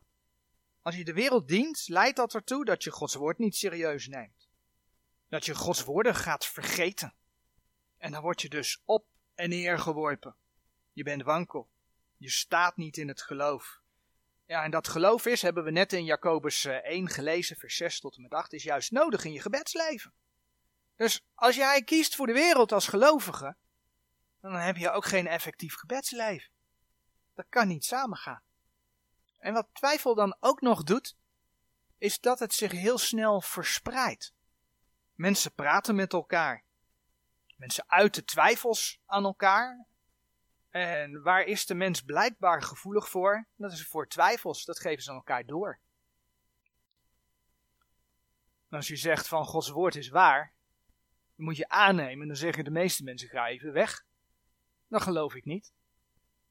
Als 0.83 0.97
je 0.97 1.05
de 1.05 1.13
wereld 1.13 1.49
dient, 1.49 1.83
leidt 1.87 2.17
dat 2.17 2.35
ertoe 2.35 2.65
dat 2.65 2.85
je 2.85 2.91
Gods 2.91 3.15
woord 3.15 3.39
niet 3.39 3.57
serieus 3.57 4.07
neemt. 4.07 4.42
Dat 5.33 5.45
je 5.45 5.55
Gods 5.55 5.85
woorden 5.85 6.15
gaat 6.15 6.47
vergeten. 6.47 7.15
En 7.99 8.13
dan 8.13 8.23
word 8.23 8.43
je 8.43 8.49
dus 8.49 8.83
op 8.85 9.07
en 9.35 9.49
neer 9.49 9.79
geworpen. 9.79 10.37
Je 10.93 11.03
bent 11.03 11.23
wankel. 11.23 11.71
Je 12.17 12.31
staat 12.31 12.77
niet 12.77 12.97
in 12.97 13.09
het 13.09 13.23
geloof. 13.23 13.81
Ja, 14.47 14.65
en 14.65 14.71
dat 14.71 14.89
geloof 14.89 15.27
is, 15.27 15.43
hebben 15.43 15.65
we 15.65 15.71
net 15.71 15.93
in 15.93 16.05
Jacobus 16.05 16.65
1 16.65 17.07
eh, 17.07 17.13
gelezen, 17.13 17.57
vers 17.57 17.77
6 17.77 18.01
tot 18.01 18.17
en 18.17 18.23
met 18.23 18.35
8, 18.35 18.53
is 18.53 18.63
juist 18.63 18.91
nodig 18.91 19.25
in 19.25 19.33
je 19.33 19.41
gebedsleven. 19.41 20.13
Dus 20.97 21.25
als 21.35 21.57
jij 21.57 21.83
kiest 21.83 22.15
voor 22.15 22.27
de 22.27 22.33
wereld 22.33 22.73
als 22.73 22.89
gelovige, 22.89 23.57
dan 24.41 24.55
heb 24.55 24.77
je 24.77 24.91
ook 24.91 25.05
geen 25.05 25.27
effectief 25.27 25.75
gebedsleven. 25.75 26.51
Dat 27.35 27.47
kan 27.49 27.69
niet 27.69 27.85
samengaan. 27.85 28.43
En 29.39 29.53
wat 29.53 29.69
twijfel 29.73 30.15
dan 30.15 30.37
ook 30.41 30.61
nog 30.61 30.83
doet, 30.83 31.17
is 31.99 32.21
dat 32.21 32.39
het 32.39 32.53
zich 32.53 32.73
heel 32.73 32.99
snel 32.99 33.41
verspreidt. 33.41 34.35
Mensen 35.23 35.55
praten 35.55 35.95
met 35.95 36.13
elkaar. 36.13 36.63
Mensen 37.57 37.85
uiten 37.87 38.25
twijfels 38.25 39.01
aan 39.07 39.25
elkaar. 39.25 39.87
En 40.71 41.23
waar 41.23 41.45
is 41.45 41.67
de 41.67 41.75
mens 41.75 42.01
blijkbaar 42.01 42.63
gevoelig 42.63 43.09
voor? 43.09 43.47
Dat 43.57 43.73
is 43.73 43.87
voor 43.87 44.09
twijfels. 44.09 44.65
Dat 44.65 44.81
geven 44.81 45.03
ze 45.03 45.11
aan 45.11 45.17
elkaar 45.17 45.47
door. 45.47 45.79
als 48.71 48.89
je 48.89 48.97
zegt 48.97 49.29
van 49.29 49.45
Gods 49.45 49.69
woord 49.69 49.95
is 49.95 50.09
waar, 50.09 50.53
dan 51.37 51.45
moet 51.45 51.57
je 51.57 51.69
aannemen. 51.69 52.27
Dan 52.27 52.37
zeggen 52.37 52.65
de 52.65 52.71
meeste 52.71 53.05
mensen 53.05 53.29
ga 53.29 53.49
even 53.49 53.73
weg. 53.73 54.05
Dat 54.89 55.03
geloof 55.03 55.35
ik 55.35 55.45
niet. 55.45 55.73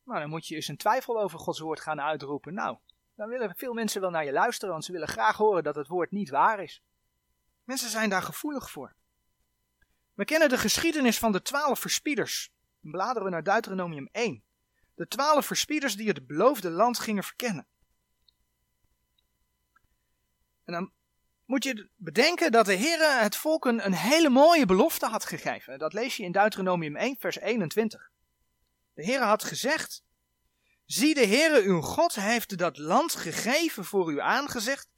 Maar 0.03 0.19
dan 0.19 0.29
moet 0.29 0.47
je 0.47 0.55
eens 0.55 0.67
een 0.67 0.77
twijfel 0.77 1.21
over 1.21 1.39
Gods 1.39 1.59
woord 1.59 1.79
gaan 1.79 2.01
uitroepen. 2.01 2.53
Nou, 2.53 2.77
dan 3.15 3.29
willen 3.29 3.55
veel 3.55 3.73
mensen 3.73 4.01
wel 4.01 4.09
naar 4.09 4.25
je 4.25 4.31
luisteren, 4.31 4.71
want 4.71 4.85
ze 4.85 4.91
willen 4.91 5.07
graag 5.07 5.37
horen 5.37 5.63
dat 5.63 5.75
het 5.75 5.87
woord 5.87 6.11
niet 6.11 6.29
waar 6.29 6.63
is. 6.63 6.81
Mensen 7.71 7.89
zijn 7.89 8.09
daar 8.09 8.23
gevoelig 8.23 8.71
voor. 8.71 8.95
We 10.13 10.25
kennen 10.25 10.49
de 10.49 10.57
geschiedenis 10.57 11.17
van 11.17 11.31
de 11.31 11.41
twaalf 11.41 11.79
verspieders. 11.79 12.51
Bladeren 12.79 13.23
we 13.23 13.29
naar 13.29 13.43
Deuteronomium 13.43 14.09
1. 14.11 14.43
De 14.95 15.07
twaalf 15.07 15.45
verspieders 15.45 15.95
die 15.95 16.07
het 16.07 16.27
beloofde 16.27 16.69
land 16.69 16.99
gingen 16.99 17.23
verkennen. 17.23 17.67
En 20.63 20.73
dan 20.73 20.91
moet 21.45 21.63
je 21.63 21.89
bedenken 21.95 22.51
dat 22.51 22.65
de 22.65 22.73
Heer 22.73 23.21
het 23.21 23.35
volk 23.35 23.65
een, 23.65 23.93
hele 23.93 24.29
mooie 24.29 24.65
belofte 24.65 25.05
had 25.05 25.25
gegeven. 25.25 25.79
Dat 25.79 25.93
lees 25.93 26.17
je 26.17 26.23
in 26.23 26.31
Deuteronomium 26.31 26.95
1, 26.95 27.15
vers 27.19 27.39
21. 27.39 28.11
De 28.93 29.03
Heer 29.03 29.21
had 29.21 29.43
gezegd: 29.43 30.03
Zie, 30.85 31.13
de 31.13 31.25
Heere 31.25 31.61
uw 31.61 31.81
God 31.81 32.15
heeft 32.15 32.57
dat 32.57 32.77
land 32.77 33.15
gegeven 33.15 33.85
voor 33.85 34.11
u 34.11 34.19
aangezegd. 34.19 34.89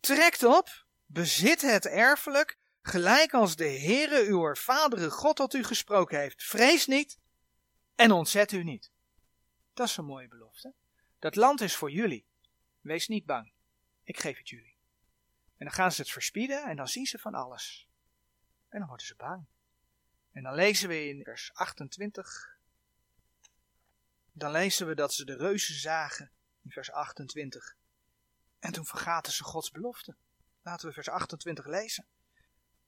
Trekt 0.00 0.44
op, 0.44 0.81
bezit 1.12 1.60
het 1.60 1.86
erfelijk, 1.86 2.58
gelijk 2.82 3.34
als 3.34 3.56
de 3.56 3.68
Heere 3.68 4.24
uw 4.26 4.54
vadere 4.54 5.10
God 5.10 5.36
tot 5.36 5.54
u 5.54 5.64
gesproken 5.64 6.18
heeft. 6.18 6.42
Vrees 6.42 6.86
niet 6.86 7.18
en 7.94 8.12
ontzet 8.12 8.52
u 8.52 8.64
niet. 8.64 8.90
Dat 9.74 9.88
is 9.88 9.96
een 9.96 10.04
mooie 10.04 10.28
belofte. 10.28 10.74
Dat 11.18 11.36
land 11.36 11.60
is 11.60 11.76
voor 11.76 11.90
jullie. 11.90 12.26
Wees 12.80 13.08
niet 13.08 13.26
bang. 13.26 13.52
Ik 14.04 14.20
geef 14.20 14.38
het 14.38 14.48
jullie. 14.48 14.76
En 15.56 15.66
dan 15.66 15.74
gaan 15.74 15.92
ze 15.92 16.00
het 16.00 16.10
verspieden 16.10 16.64
en 16.64 16.76
dan 16.76 16.88
zien 16.88 17.06
ze 17.06 17.18
van 17.18 17.34
alles. 17.34 17.88
En 18.68 18.78
dan 18.78 18.88
worden 18.88 19.06
ze 19.06 19.14
bang. 19.16 19.46
En 20.32 20.42
dan 20.42 20.54
lezen 20.54 20.88
we 20.88 21.08
in 21.08 21.22
vers 21.22 21.50
28 21.52 22.52
dan 24.32 24.50
lezen 24.50 24.86
we 24.86 24.94
dat 24.94 25.14
ze 25.14 25.24
de 25.24 25.36
reuzen 25.36 25.74
zagen 25.74 26.30
in 26.62 26.70
vers 26.70 26.92
28. 26.92 27.76
En 28.58 28.72
toen 28.72 28.86
vergaten 28.86 29.32
ze 29.32 29.44
Gods 29.44 29.70
belofte. 29.70 30.16
Laten 30.62 30.88
we 30.88 30.94
vers 30.94 31.08
28 31.08 31.66
lezen. 31.66 32.06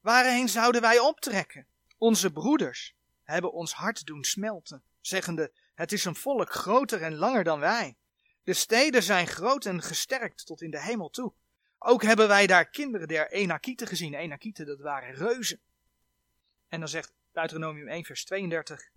Waarheen 0.01 0.49
zouden 0.49 0.81
wij 0.81 0.99
optrekken? 0.99 1.67
Onze 1.99 2.33
broeders 2.33 2.95
hebben 3.23 3.53
ons 3.53 3.73
hart 3.73 4.07
doen 4.07 4.25
smelten, 4.25 4.83
zeggende: 5.01 5.53
Het 5.75 5.93
is 5.93 6.05
een 6.05 6.15
volk 6.15 6.51
groter 6.51 7.03
en 7.03 7.15
langer 7.15 7.45
dan 7.45 7.61
wij. 7.61 7.97
De 8.43 8.53
steden 8.53 9.03
zijn 9.03 9.27
groot 9.27 9.65
en 9.65 9.83
gesterkt 9.83 10.47
tot 10.47 10.63
in 10.63 10.71
de 10.71 10.81
hemel 10.83 11.11
toe. 11.11 11.33
Ook 11.79 12.03
hebben 12.03 12.29
wij 12.29 12.47
daar 12.47 12.71
kinderen 12.71 13.09
der 13.09 13.31
Enakieten 13.31 13.87
gezien. 13.87 14.15
Enakieten, 14.15 14.67
dat 14.67 14.81
waren 14.81 15.15
reuzen. 15.15 15.61
En 16.69 16.79
dan 16.81 16.89
zegt 16.89 17.13
Deuteronomium 17.33 17.89
1, 17.89 18.05
vers 18.05 18.25
32. 18.25 18.91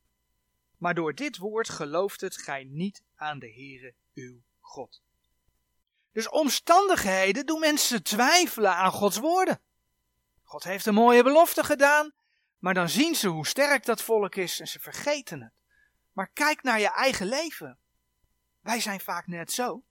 Maar 0.78 0.94
door 0.94 1.16
dit 1.16 1.38
woord 1.38 1.70
gelooft 1.70 2.22
het 2.22 2.38
gij 2.38 2.63
niet 2.63 3.04
aan 3.16 3.40
de 3.40 3.52
Heere 3.52 3.94
uw 4.13 4.42
God. 4.60 5.02
Dus 6.17 6.30
omstandigheden 6.30 7.45
doen 7.45 7.60
mensen 7.60 8.03
twijfelen 8.03 8.75
aan 8.75 8.91
Gods 8.91 9.17
woorden. 9.17 9.60
God 10.43 10.63
heeft 10.63 10.86
een 10.86 10.93
mooie 10.93 11.23
belofte 11.23 11.63
gedaan, 11.63 12.13
maar 12.58 12.73
dan 12.73 12.89
zien 12.89 13.15
ze 13.15 13.27
hoe 13.27 13.47
sterk 13.47 13.86
dat 13.86 14.01
volk 14.01 14.36
is 14.36 14.60
en 14.60 14.67
ze 14.67 14.80
vergeten 14.80 15.41
het. 15.41 15.51
Maar 16.13 16.30
kijk 16.34 16.63
naar 16.63 16.80
je 16.80 16.91
eigen 16.91 17.27
leven. 17.27 17.77
Wij 18.62 18.80
zijn 18.80 18.99
vaak 18.99 19.27
net 19.27 19.51
zo. 19.51 19.84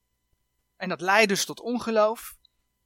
En 0.76 0.88
dat 0.88 1.00
leidt 1.00 1.28
dus 1.28 1.44
tot 1.44 1.60
ongeloof. 1.60 2.36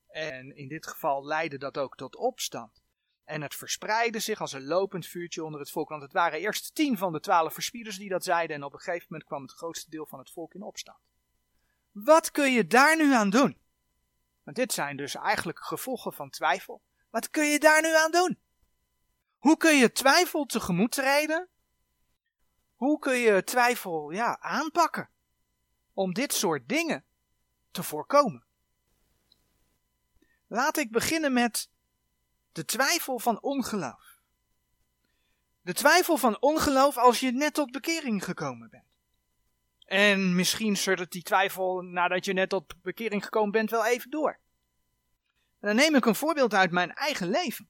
En 0.09 0.57
in 0.57 0.69
dit 0.69 0.87
geval 0.87 1.27
leidde 1.27 1.59
dat 1.59 1.79
ook 1.79 1.97
tot 1.97 2.17
opstand. 2.17 2.83
En 3.25 3.43
het 3.43 3.55
verspreidde 3.55 4.19
zich 4.19 4.41
als 4.41 4.53
een 4.53 4.65
lopend 4.65 5.07
vuurtje 5.07 5.45
onder 5.45 5.61
het 5.61 5.71
volk. 5.71 5.89
Want 5.89 6.03
het 6.03 6.13
waren 6.13 6.41
eerst 6.41 6.75
tien 6.75 6.99
van 6.99 7.13
de 7.13 7.21
twaalf 7.21 7.53
verspieders 7.53 7.97
die 7.97 8.09
dat 8.09 8.25
zeiden. 8.25 8.57
En 8.57 8.65
op 8.65 8.73
een 8.73 8.81
gegeven 8.81 9.07
moment 9.09 9.29
kwam 9.29 9.43
het 9.43 9.53
grootste 9.53 9.91
deel 9.91 10.07
van 10.07 10.19
het 10.19 10.31
volk 10.31 10.55
in 10.55 10.63
opstand. 10.63 11.10
Wat 11.93 12.31
kun 12.31 12.53
je 12.53 12.67
daar 12.67 12.97
nu 12.97 13.15
aan 13.15 13.31
doen? 13.31 13.59
Want 14.43 14.57
dit 14.57 14.73
zijn 14.73 14.97
dus 14.97 15.15
eigenlijk 15.15 15.65
gevolgen 15.65 16.13
van 16.13 16.31
twijfel. 16.31 16.83
Wat 17.11 17.31
kun 17.31 17.47
je 17.47 17.59
daar 17.59 17.83
nu 17.83 17.97
aan 17.97 18.11
doen? 18.11 18.41
Hoe 19.39 19.57
kun 19.57 19.77
je 19.77 19.93
twijfel 19.93 20.45
tegemoet 20.45 20.93
treden? 20.93 21.49
Hoe 22.75 22.99
kun 22.99 23.17
je 23.17 23.45
twijfel 23.45 24.11
ja, 24.11 24.41
aanpakken? 24.41 25.11
Om 25.93 26.13
dit 26.13 26.33
soort 26.33 26.69
dingen 26.69 27.05
te 27.71 27.83
voorkomen. 27.83 28.45
Laat 30.47 30.77
ik 30.77 30.91
beginnen 30.91 31.33
met 31.33 31.71
de 32.53 32.65
twijfel 32.65 33.19
van 33.19 33.43
ongeloof. 33.43 34.19
De 35.61 35.73
twijfel 35.73 36.17
van 36.17 36.41
ongeloof 36.41 36.97
als 36.97 37.21
je 37.21 37.33
net 37.33 37.55
tot 37.55 37.71
bekering 37.71 38.25
gekomen 38.25 38.71
bent. 38.71 38.90
En 39.91 40.35
misschien 40.35 40.77
suddert 40.77 41.13
die 41.13 41.23
twijfel 41.23 41.81
nadat 41.81 42.25
je 42.25 42.33
net 42.33 42.49
tot 42.49 42.83
bekering 42.83 43.25
gekomen 43.25 43.51
bent 43.51 43.71
wel 43.71 43.87
even 43.87 44.11
door. 44.11 44.39
Dan 45.61 45.77
neem 45.77 45.95
ik 45.95 46.05
een 46.05 46.15
voorbeeld 46.15 46.55
uit 46.55 46.71
mijn 46.71 46.93
eigen 46.93 47.29
leven. 47.29 47.69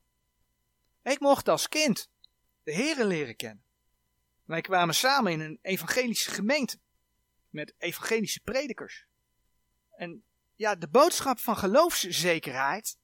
Ik 1.03 1.21
mocht 1.21 1.49
als 1.49 1.69
kind 1.69 2.11
de 2.63 2.73
Heeren 2.73 3.07
leren 3.07 3.37
kennen. 3.37 3.65
Wij 4.45 4.61
kwamen 4.61 4.95
samen 4.95 5.33
in 5.33 5.41
een 5.41 5.59
evangelische 5.63 6.31
gemeente 6.31 6.79
met 7.49 7.75
evangelische 7.79 8.41
predikers. 8.41 9.07
En 9.91 10.25
ja, 10.55 10.75
de 10.75 10.89
boodschap 10.89 11.39
van 11.39 11.57
geloofszekerheid 11.57 12.99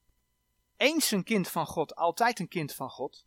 eens 0.77 1.11
een 1.11 1.25
kind 1.25 1.49
van 1.49 1.67
God, 1.67 1.95
altijd 1.95 2.39
een 2.39 2.49
kind 2.49 2.75
van 2.75 2.91
God. 2.91 3.26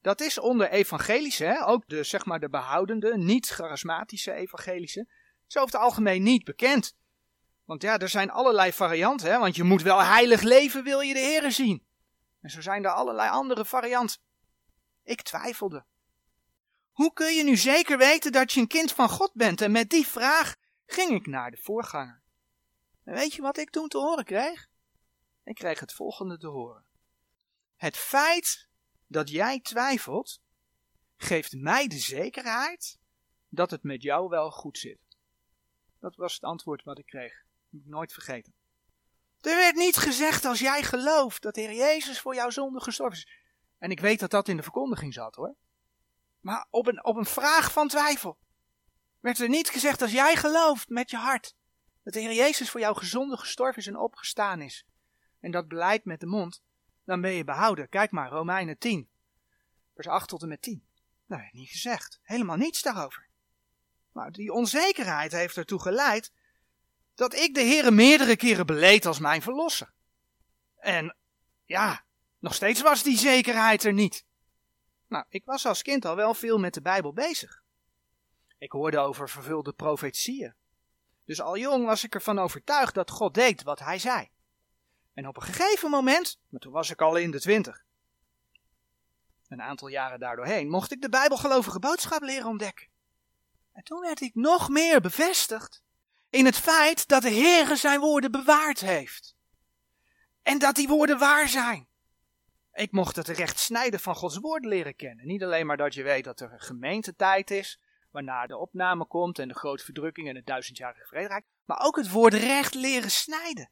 Dat 0.00 0.20
is 0.20 0.38
onder 0.38 0.70
evangelische, 0.70 1.44
hè, 1.44 1.66
ook 1.66 1.82
de, 1.86 2.02
zeg 2.02 2.24
maar 2.24 2.40
de 2.40 2.48
behoudende, 2.48 3.18
niet 3.18 3.48
charismatische 3.48 4.32
evangelische, 4.32 5.08
is 5.48 5.56
over 5.56 5.72
het 5.72 5.82
algemeen 5.82 6.22
niet 6.22 6.44
bekend. 6.44 6.96
Want 7.64 7.82
ja, 7.82 7.98
er 7.98 8.08
zijn 8.08 8.30
allerlei 8.30 8.72
varianten, 8.72 9.30
hè, 9.30 9.38
want 9.38 9.56
je 9.56 9.64
moet 9.64 9.82
wel 9.82 10.02
heilig 10.02 10.42
leven, 10.42 10.84
wil 10.84 11.00
je 11.00 11.12
de 11.12 11.18
Heer 11.18 11.52
zien. 11.52 11.86
En 12.40 12.50
zo 12.50 12.60
zijn 12.60 12.84
er 12.84 12.90
allerlei 12.90 13.30
andere 13.30 13.64
varianten. 13.64 14.20
Ik 15.02 15.22
twijfelde. 15.22 15.84
Hoe 16.90 17.12
kun 17.12 17.34
je 17.34 17.44
nu 17.44 17.56
zeker 17.56 17.98
weten 17.98 18.32
dat 18.32 18.52
je 18.52 18.60
een 18.60 18.66
kind 18.66 18.92
van 18.92 19.08
God 19.08 19.30
bent? 19.34 19.60
En 19.60 19.72
met 19.72 19.90
die 19.90 20.06
vraag 20.06 20.56
ging 20.86 21.10
ik 21.10 21.26
naar 21.26 21.50
de 21.50 21.56
voorganger. 21.56 22.22
En 23.04 23.14
weet 23.14 23.34
je 23.34 23.42
wat 23.42 23.56
ik 23.56 23.70
toen 23.70 23.88
te 23.88 23.98
horen 23.98 24.24
kreeg? 24.24 24.68
Ik 25.44 25.54
kreeg 25.54 25.80
het 25.80 25.92
volgende 25.92 26.38
te 26.38 26.46
horen. 26.46 26.84
Het 27.76 27.96
feit 27.96 28.68
dat 29.10 29.30
jij 29.30 29.60
twijfelt, 29.60 30.40
geeft 31.16 31.56
mij 31.56 31.86
de 31.86 31.98
zekerheid 31.98 32.98
dat 33.48 33.70
het 33.70 33.82
met 33.82 34.02
jou 34.02 34.28
wel 34.28 34.50
goed 34.50 34.78
zit. 34.78 34.98
Dat 35.98 36.16
was 36.16 36.34
het 36.34 36.42
antwoord 36.42 36.84
wat 36.84 36.98
ik 36.98 37.06
kreeg. 37.06 37.44
Nooit 37.68 38.12
vergeten. 38.12 38.54
Er 39.40 39.56
werd 39.56 39.76
niet 39.76 39.96
gezegd 39.96 40.44
als 40.44 40.58
jij 40.58 40.82
gelooft 40.82 41.42
dat 41.42 41.54
de 41.54 41.60
Heer 41.60 41.74
Jezus 41.74 42.20
voor 42.20 42.34
jouw 42.34 42.50
zonde 42.50 42.80
gestorven 42.80 43.18
is. 43.18 43.28
En 43.78 43.90
ik 43.90 44.00
weet 44.00 44.20
dat 44.20 44.30
dat 44.30 44.48
in 44.48 44.56
de 44.56 44.62
verkondiging 44.62 45.14
zat 45.14 45.34
hoor. 45.34 45.54
Maar 46.40 46.66
op 46.70 46.86
een, 46.86 47.04
op 47.04 47.16
een 47.16 47.26
vraag 47.26 47.72
van 47.72 47.88
twijfel 47.88 48.38
werd 49.20 49.38
er 49.38 49.48
niet 49.48 49.70
gezegd 49.70 50.02
als 50.02 50.12
jij 50.12 50.36
gelooft 50.36 50.88
met 50.88 51.10
je 51.10 51.16
hart 51.16 51.54
dat 52.02 52.12
de 52.12 52.20
Heer 52.20 52.34
Jezus 52.34 52.70
voor 52.70 52.80
jouw 52.80 52.94
gezonde 52.94 53.36
gestorven 53.36 53.80
is 53.80 53.86
en 53.86 53.96
opgestaan 53.96 54.60
is. 54.60 54.84
En 55.40 55.50
dat 55.50 55.68
beleidt 55.68 56.04
met 56.04 56.20
de 56.20 56.26
mond, 56.26 56.62
dan 57.10 57.20
ben 57.20 57.32
je 57.32 57.44
behouden. 57.44 57.88
Kijk 57.88 58.10
maar, 58.10 58.30
Romeinen 58.30 58.78
10, 58.78 59.08
vers 59.94 60.06
8 60.06 60.28
tot 60.28 60.42
en 60.42 60.48
met 60.48 60.62
10. 60.62 60.84
Dat 61.26 61.38
werd 61.38 61.52
niet 61.52 61.70
gezegd. 61.70 62.18
Helemaal 62.22 62.56
niets 62.56 62.82
daarover. 62.82 63.28
Maar 64.12 64.32
die 64.32 64.52
onzekerheid 64.52 65.32
heeft 65.32 65.56
ertoe 65.56 65.80
geleid 65.80 66.32
dat 67.14 67.34
ik 67.34 67.54
de 67.54 67.60
Heer 67.60 67.92
meerdere 67.92 68.36
keren 68.36 68.66
beleed 68.66 69.06
als 69.06 69.18
mijn 69.18 69.42
verlosser. 69.42 69.92
En 70.76 71.16
ja, 71.64 72.04
nog 72.38 72.54
steeds 72.54 72.82
was 72.82 73.02
die 73.02 73.18
zekerheid 73.18 73.84
er 73.84 73.92
niet. 73.92 74.24
Nou, 75.06 75.24
ik 75.28 75.44
was 75.44 75.66
als 75.66 75.82
kind 75.82 76.04
al 76.04 76.16
wel 76.16 76.34
veel 76.34 76.58
met 76.58 76.74
de 76.74 76.82
Bijbel 76.82 77.12
bezig. 77.12 77.62
Ik 78.58 78.72
hoorde 78.72 78.98
over 78.98 79.28
vervulde 79.28 79.72
profetieën. 79.72 80.54
Dus 81.24 81.40
al 81.40 81.56
jong 81.56 81.84
was 81.84 82.04
ik 82.04 82.14
ervan 82.14 82.38
overtuigd 82.38 82.94
dat 82.94 83.10
God 83.10 83.34
deed 83.34 83.62
wat 83.62 83.78
hij 83.78 83.98
zei. 83.98 84.30
En 85.20 85.26
op 85.26 85.36
een 85.36 85.42
gegeven 85.42 85.90
moment, 85.90 86.38
maar 86.48 86.60
toen 86.60 86.72
was 86.72 86.90
ik 86.90 87.00
al 87.00 87.16
in 87.16 87.30
de 87.30 87.40
twintig, 87.40 87.84
een 89.48 89.62
aantal 89.62 89.88
jaren 89.88 90.20
daardoorheen, 90.20 90.68
mocht 90.68 90.92
ik 90.92 91.00
de 91.00 91.08
bijbelgelovige 91.08 91.78
boodschap 91.78 92.22
leren 92.22 92.48
ontdekken. 92.48 92.88
En 93.72 93.82
toen 93.82 94.00
werd 94.00 94.20
ik 94.20 94.34
nog 94.34 94.68
meer 94.68 95.00
bevestigd 95.00 95.82
in 96.30 96.44
het 96.44 96.56
feit 96.56 97.08
dat 97.08 97.22
de 97.22 97.30
Heere 97.30 97.76
zijn 97.76 98.00
woorden 98.00 98.30
bewaard 98.30 98.80
heeft. 98.80 99.36
En 100.42 100.58
dat 100.58 100.74
die 100.74 100.88
woorden 100.88 101.18
waar 101.18 101.48
zijn. 101.48 101.88
Ik 102.72 102.92
mocht 102.92 103.16
het 103.16 103.28
recht 103.28 103.58
snijden 103.58 104.00
van 104.00 104.14
Gods 104.14 104.36
woord 104.36 104.64
leren 104.64 104.96
kennen. 104.96 105.26
Niet 105.26 105.42
alleen 105.42 105.66
maar 105.66 105.76
dat 105.76 105.94
je 105.94 106.02
weet 106.02 106.24
dat 106.24 106.40
er 106.40 106.52
een 106.52 106.60
gemeentetijd 106.60 107.50
is, 107.50 107.80
waarna 108.10 108.46
de 108.46 108.56
opname 108.56 109.06
komt 109.06 109.38
en 109.38 109.48
de 109.48 109.54
grote 109.54 109.84
verdrukking 109.84 110.28
en 110.28 110.36
het 110.36 110.46
duizendjarige 110.46 111.06
vrederijk, 111.06 111.44
maar 111.64 111.80
ook 111.80 111.96
het 111.96 112.10
woord 112.10 112.34
recht 112.34 112.74
leren 112.74 113.10
snijden. 113.10 113.70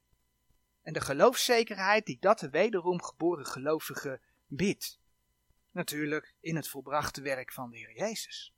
En 0.88 0.94
de 0.94 1.00
geloofszekerheid 1.00 2.06
die 2.06 2.18
dat 2.20 2.38
de 2.38 2.50
wederom 2.50 3.02
geboren 3.02 3.46
gelovige 3.46 4.20
biedt. 4.46 5.00
Natuurlijk 5.70 6.34
in 6.40 6.56
het 6.56 6.68
volbrachte 6.68 7.20
werk 7.20 7.52
van 7.52 7.70
de 7.70 7.76
Heer 7.76 7.96
Jezus. 7.96 8.54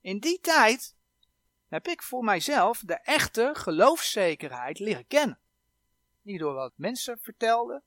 In 0.00 0.18
die 0.18 0.40
tijd 0.40 0.96
heb 1.68 1.86
ik 1.86 2.02
voor 2.02 2.24
mijzelf 2.24 2.82
de 2.86 2.94
echte 2.94 3.50
geloofszekerheid 3.52 4.78
leren 4.78 5.06
kennen. 5.06 5.40
Niet 6.22 6.38
door 6.38 6.54
wat 6.54 6.72
mensen 6.76 7.18
vertelden, 7.18 7.82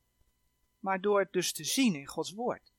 maar 0.79 1.01
door 1.01 1.19
het 1.19 1.31
dus 1.31 1.53
te 1.53 1.63
zien 1.63 1.95
in 1.95 2.07
Gods 2.07 2.31
woord. 2.31 2.71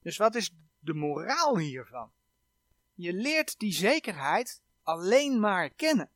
Dus 0.00 0.16
wat 0.16 0.34
is 0.34 0.54
de 0.78 0.94
moraal 0.94 1.58
hiervan? 1.58 2.12
Je 2.94 3.12
leert 3.12 3.58
die 3.58 3.72
zekerheid 3.72 4.62
alleen 4.82 5.40
maar 5.40 5.70
kennen 5.70 6.10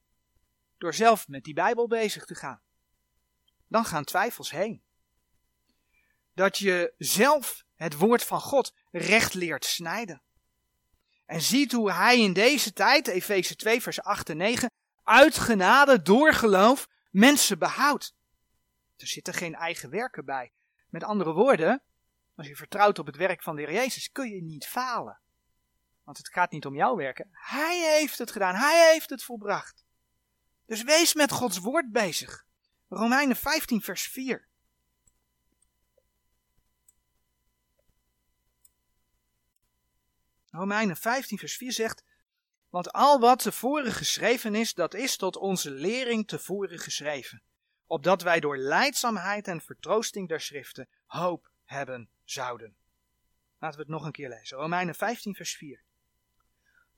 door 0.79 0.95
zelf 0.95 1.29
met 1.29 1.45
die 1.45 1.55
Bijbel 1.55 1.89
bezig 1.89 2.25
te 2.25 2.35
gaan. 2.35 2.63
Dan 3.71 3.85
gaan 3.85 4.05
twijfels 4.05 4.51
heen. 4.51 4.83
Dat 6.35 6.59
je 6.59 6.95
zelf 6.99 7.65
het 7.75 7.95
woord 7.95 8.25
van 8.25 8.41
God 8.41 8.75
recht 8.91 9.35
leert 9.35 9.65
snijden. 9.65 10.23
En 11.27 11.41
ziet 11.41 11.73
hoe 11.73 11.93
hij 11.93 12.21
in 12.21 12.33
deze 12.33 12.73
tijd, 12.73 13.09
Efeze 13.09 13.57
2 13.57 13.83
vers 13.83 14.03
8 14.03 14.29
en 14.29 14.37
9, 14.37 14.71
uit 15.03 15.39
genade 15.39 16.03
door 16.03 16.33
geloof 16.33 16.89
mensen 17.11 17.59
behoudt. 17.59 18.15
Er 18.97 19.07
zitten 19.07 19.35
geen 19.35 19.55
eigen 19.55 19.91
werken 19.91 20.25
bij. 20.25 20.53
Met 20.89 21.05
andere 21.05 21.33
woorden, 21.33 21.83
als 22.35 22.47
je 22.47 22.57
vertrouwt 22.57 22.99
op 22.99 23.07
het 23.07 23.17
werk 23.17 23.43
van 23.43 23.57
de 23.57 23.63
Heer 23.63 23.73
Jezus, 23.73 24.11
kun 24.11 24.29
je 24.29 24.43
niet 24.43 24.67
falen. 24.67 25.21
Want 26.05 26.19
het 26.19 26.29
gaat 26.29 26.51
niet 26.51 26.67
om 26.67 26.75
jouw 26.75 26.97
werken. 26.97 27.29
Hij 27.33 27.99
heeft 27.99 28.19
het 28.19 28.31
gedaan. 28.31 28.55
Hij 28.55 28.91
heeft 28.93 29.11
het 29.11 29.23
volbracht. 29.23 29.85
Dus 30.67 30.83
wees 30.83 31.15
met 31.15 31.33
Gods 31.33 31.59
woord 31.59 31.93
bezig. 31.93 32.45
Romeinen 32.91 33.37
15 33.37 33.81
vers 33.81 34.03
4. 34.03 34.49
Romeinen 40.51 40.97
15 40.97 41.39
vers 41.39 41.57
4 41.57 41.73
zegt, 41.73 42.05
want 42.69 42.93
al 42.93 43.21
wat 43.21 43.43
tevoren 43.43 43.93
geschreven 43.93 44.55
is, 44.55 44.75
dat 44.75 44.95
is 44.95 45.17
tot 45.17 45.37
onze 45.37 45.71
lering 45.71 46.29
tevoren 46.29 46.79
geschreven, 46.79 47.43
opdat 47.87 48.23
wij 48.23 48.41
door 48.41 48.57
leidzaamheid 48.57 49.49
en 49.49 49.61
vertroosting 49.61 50.29
der 50.29 50.41
schriften 50.41 50.89
hoop 51.07 51.51
hebben 51.65 52.11
zouden. 52.25 52.77
Laten 53.59 53.77
we 53.77 53.83
het 53.83 53.93
nog 53.93 54.05
een 54.05 54.13
keer 54.13 54.29
lezen. 54.29 54.57
Romeinen 54.57 54.95
15 54.95 55.35
vers 55.35 55.57
4. 55.57 55.83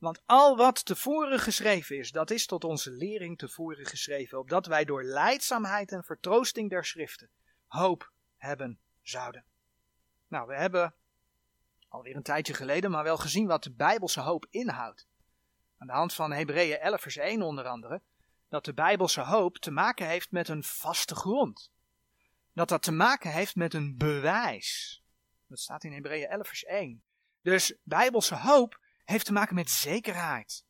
Want 0.03 0.23
al 0.27 0.57
wat 0.57 0.85
tevoren 0.85 1.39
geschreven 1.39 1.99
is, 1.99 2.11
dat 2.11 2.31
is 2.31 2.47
tot 2.47 2.65
onze 2.65 2.91
lering 2.91 3.39
tevoren 3.39 3.87
geschreven, 3.87 4.39
opdat 4.39 4.67
wij 4.67 4.85
door 4.85 5.05
leidzaamheid 5.05 5.93
en 5.93 6.05
vertroosting 6.05 6.71
der 6.71 6.85
schriften 6.85 7.31
hoop 7.67 8.13
hebben 8.37 8.79
zouden. 9.03 9.45
Nou, 10.29 10.47
we 10.47 10.57
hebben 10.57 10.95
alweer 11.89 12.17
een 12.17 12.23
tijdje 12.23 12.55
geleden, 12.55 12.91
maar 12.91 13.03
wel 13.03 13.17
gezien 13.17 13.47
wat 13.47 13.63
de 13.63 13.73
Bijbelse 13.73 14.21
hoop 14.21 14.47
inhoudt. 14.51 15.07
Aan 15.79 15.87
de 15.87 15.93
hand 15.93 16.15
van 16.15 16.33
Hebreeën 16.33 16.79
11 16.79 17.01
vers 17.01 17.17
1 17.17 17.43
onder 17.43 17.65
andere, 17.65 18.01
dat 18.49 18.65
de 18.65 18.75
Bijbelse 18.75 19.21
hoop 19.21 19.57
te 19.59 19.71
maken 19.71 20.07
heeft 20.07 20.31
met 20.31 20.49
een 20.49 20.65
vaste 20.65 21.15
grond. 21.15 21.71
Dat 22.53 22.69
dat 22.69 22.83
te 22.83 22.93
maken 22.93 23.33
heeft 23.33 23.57
met 23.57 23.75
een 23.75 23.97
bewijs. 23.97 25.03
Dat 25.47 25.59
staat 25.59 25.85
in 25.85 25.93
Hebreeën 25.93 26.29
11 26.29 26.47
vers 26.47 26.65
1. 26.65 27.03
Dus 27.43 27.75
Bijbelse 27.83 28.37
hoop 28.37 28.81
heeft 29.05 29.25
te 29.25 29.33
maken 29.33 29.55
met 29.55 29.71
zekerheid. 29.71 30.65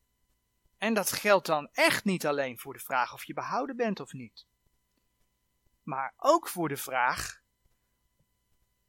En 0.79 0.95
dat 0.95 1.13
geldt 1.13 1.47
dan 1.47 1.69
echt 1.73 2.05
niet 2.05 2.27
alleen 2.27 2.59
voor 2.59 2.73
de 2.73 2.79
vraag 2.79 3.13
of 3.13 3.25
je 3.25 3.35
behouden 3.35 3.77
bent 3.77 4.01
of 4.01 4.13
niet. 4.13 4.47
Maar 5.83 6.15
ook 6.17 6.49
voor 6.49 6.69
de 6.69 6.77
vraag 6.77 7.43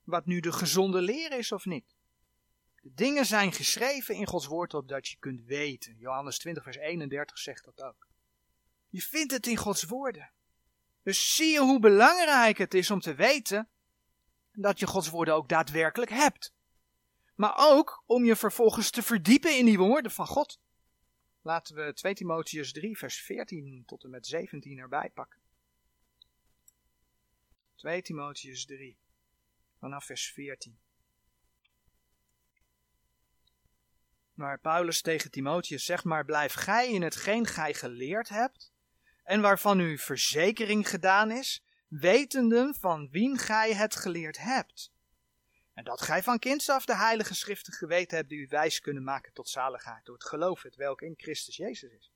wat 0.03 0.25
nu 0.25 0.39
de 0.39 0.51
gezonde 0.51 1.01
leer 1.01 1.31
is 1.37 1.51
of 1.51 1.65
niet. 1.65 1.95
De 2.81 2.93
dingen 2.93 3.25
zijn 3.25 3.53
geschreven 3.53 4.15
in 4.15 4.27
Gods 4.27 4.45
woord 4.45 4.73
opdat 4.73 5.07
je 5.07 5.17
kunt 5.19 5.43
weten. 5.43 5.97
Johannes 5.97 6.37
20 6.37 6.63
vers 6.63 6.77
31 6.77 7.37
zegt 7.37 7.65
dat 7.65 7.81
ook. 7.81 8.07
Je 8.89 9.01
vindt 9.01 9.31
het 9.31 9.47
in 9.47 9.57
Gods 9.57 9.83
woorden. 9.83 10.31
Dus 11.03 11.35
zie 11.35 11.51
je 11.51 11.59
hoe 11.59 11.79
belangrijk 11.79 12.57
het 12.57 12.73
is 12.73 12.91
om 12.91 12.99
te 12.99 13.15
weten 13.15 13.69
dat 14.51 14.79
je 14.79 14.87
Gods 14.87 15.09
woorden 15.09 15.33
ook 15.33 15.49
daadwerkelijk 15.49 16.11
hebt. 16.11 16.52
Maar 17.35 17.53
ook 17.55 18.03
om 18.05 18.25
je 18.25 18.35
vervolgens 18.35 18.89
te 18.89 19.03
verdiepen 19.03 19.57
in 19.57 19.65
die 19.65 19.77
woorden 19.77 20.11
van 20.11 20.27
God. 20.27 20.59
Laten 21.41 21.75
we 21.75 21.93
2 21.93 22.13
Timotheus 22.13 22.71
3 22.71 22.97
vers 22.97 23.21
14 23.21 23.83
tot 23.85 24.03
en 24.03 24.09
met 24.09 24.27
17 24.27 24.77
erbij 24.77 25.09
pakken. 25.09 25.39
2 27.75 28.01
Timotheus 28.01 28.65
3 28.65 28.97
vanaf 29.79 30.05
vers 30.05 30.31
14. 30.31 30.79
Maar 34.33 34.59
Paulus 34.59 35.01
tegen 35.01 35.31
Timotheus 35.31 35.85
zegt 35.85 36.03
maar 36.03 36.25
blijf 36.25 36.53
gij 36.53 36.91
in 36.91 37.01
hetgeen 37.01 37.45
gij 37.45 37.73
geleerd 37.73 38.29
hebt 38.29 38.71
en 39.23 39.41
waarvan 39.41 39.79
uw 39.79 39.97
verzekering 39.97 40.89
gedaan 40.89 41.31
is, 41.31 41.63
wetende 41.87 42.73
van 42.79 43.09
wien 43.09 43.37
gij 43.37 43.73
het 43.73 43.95
geleerd 43.95 44.37
hebt. 44.37 44.92
En 45.73 45.83
dat 45.83 46.01
gij 46.01 46.23
van 46.23 46.39
kinds 46.39 46.69
af 46.69 46.85
de 46.85 46.95
heilige 46.95 47.35
schriften 47.35 47.73
geweten 47.73 48.17
hebt 48.17 48.29
die 48.29 48.39
u 48.39 48.47
wijs 48.49 48.79
kunnen 48.79 49.03
maken 49.03 49.33
tot 49.33 49.49
zaligheid 49.49 50.05
door 50.05 50.15
het 50.15 50.27
geloof 50.27 50.61
het 50.61 50.75
welk 50.75 51.01
in 51.01 51.13
Christus 51.17 51.55
Jezus 51.55 51.91
is. 51.91 52.11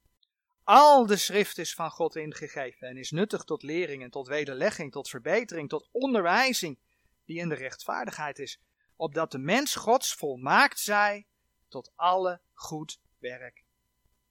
Al 0.64 1.06
de 1.06 1.18
schrift 1.18 1.58
is 1.58 1.74
van 1.74 1.92
God 1.92 2.16
ingegeven 2.16 2.88
en 2.88 2.98
is 2.98 3.12
nuttig 3.12 3.44
tot 3.44 3.64
lering 3.64 4.04
en 4.04 4.10
tot 4.10 4.28
wederlegging, 4.28 4.92
tot 4.92 5.10
verbetering, 5.10 5.70
tot 5.70 5.90
onderwijzing, 5.92 6.78
die 7.26 7.40
in 7.40 7.50
de 7.50 7.56
rechtvaardigheid 7.56 8.40
is, 8.40 8.60
opdat 8.96 9.32
de 9.32 9.38
mens 9.38 9.76
Gods 9.76 10.14
volmaakt 10.14 10.80
zij, 10.80 11.26
tot 11.68 11.92
alle 11.96 12.40
goed 12.54 13.00
werk, 13.18 13.64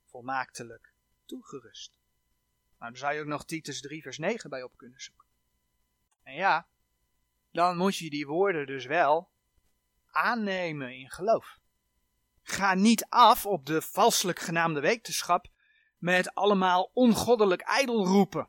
volmaaktelijk 0.05 0.93
toegerust. 1.27 1.99
Nou, 2.79 2.91
daar 2.91 2.97
zou 2.97 3.15
je 3.15 3.21
ook 3.21 3.27
nog 3.27 3.45
Titus 3.45 3.81
3 3.81 4.03
vers 4.03 4.19
9 4.19 4.51
bij 4.51 4.63
op 4.63 4.77
kunnen 4.77 5.01
zoeken. 5.01 5.27
En 6.23 6.35
ja, 6.35 6.67
dan 7.57 7.77
moet 7.77 7.97
je 7.97 8.11
die 8.11 8.27
woorden 8.27 8.67
dus 8.67 8.85
wel 8.85 9.31
aannemen 10.11 10.95
in 10.95 11.11
geloof. 11.11 11.59
Ga 12.43 12.75
niet 12.75 13.07
af 13.09 13.47
op 13.47 13.67
de 13.67 13.83
valselijk 13.83 14.39
genaamde 14.39 14.81
wetenschap 14.81 15.47
met 15.99 16.35
allemaal 16.35 16.91
ongoddelijk 16.93 17.61
ijdelroepen, 17.61 18.49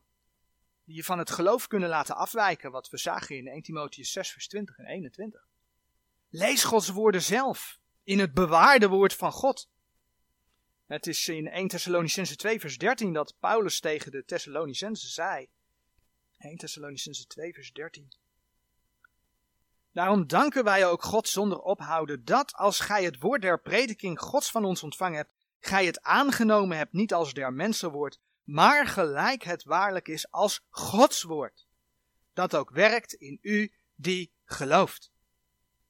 die 0.84 0.96
je 0.96 1.04
van 1.04 1.18
het 1.18 1.32
geloof 1.32 1.68
kunnen 1.68 1.90
laten 1.90 2.16
afwijken, 2.16 2.72
wat 2.72 2.90
we 2.90 2.98
zagen 2.98 3.38
in 3.38 3.48
1 3.48 3.62
Timotheus 3.62 4.12
6 4.12 4.32
vers 4.32 4.48
20 4.48 4.78
en 4.78 4.86
21. 4.86 5.48
Lees 6.30 6.64
Gods 6.64 6.90
woorden 6.90 7.22
zelf 7.22 7.80
in 8.04 8.20
het 8.20 8.34
bewaarde 8.34 8.88
woord 8.88 9.14
van 9.14 9.32
God. 9.32 9.70
Het 10.86 11.08
is 11.08 11.28
in 11.28 11.48
1 11.48 11.68
Thessalonicense 11.68 12.36
2 12.36 12.60
vers 12.60 12.78
13 12.78 13.14
dat 13.14 13.36
Paulus 13.40 13.80
tegen 13.80 14.12
de 14.12 14.26
Thessalonicense 14.26 15.08
zei. 15.08 15.48
1 16.38 16.58
Thessalonicense 16.58 17.28
2 17.28 17.54
vers 17.54 17.72
13. 17.72 18.12
Daarom 19.98 20.28
danken 20.28 20.64
wij 20.64 20.88
ook 20.88 21.04
God 21.04 21.28
zonder 21.28 21.60
ophouden 21.60 22.26
dat 22.26 22.54
als 22.54 22.80
gij 22.80 23.04
het 23.04 23.20
woord 23.20 23.42
der 23.42 23.62
prediking 23.62 24.20
Gods 24.20 24.52
van 24.52 24.66
ons 24.66 24.84
ontvangen 24.84 25.18
hebt, 25.18 25.34
gij 25.60 25.86
het 25.86 26.02
aangenomen 26.02 26.78
hebt 26.78 26.94
niet 26.94 27.14
als 27.14 27.34
der 27.34 27.54
mensenwoord, 27.54 28.20
maar 28.44 28.88
gelijk 28.88 29.44
het 29.44 29.64
waarlijk 29.64 30.08
is 30.08 30.32
als 30.32 30.66
Gods 30.70 31.24
woord, 31.24 31.68
dat 32.34 32.56
ook 32.56 32.70
werkt 32.70 33.14
in 33.14 33.38
u 33.42 33.74
die 33.96 34.32
gelooft. 34.46 35.12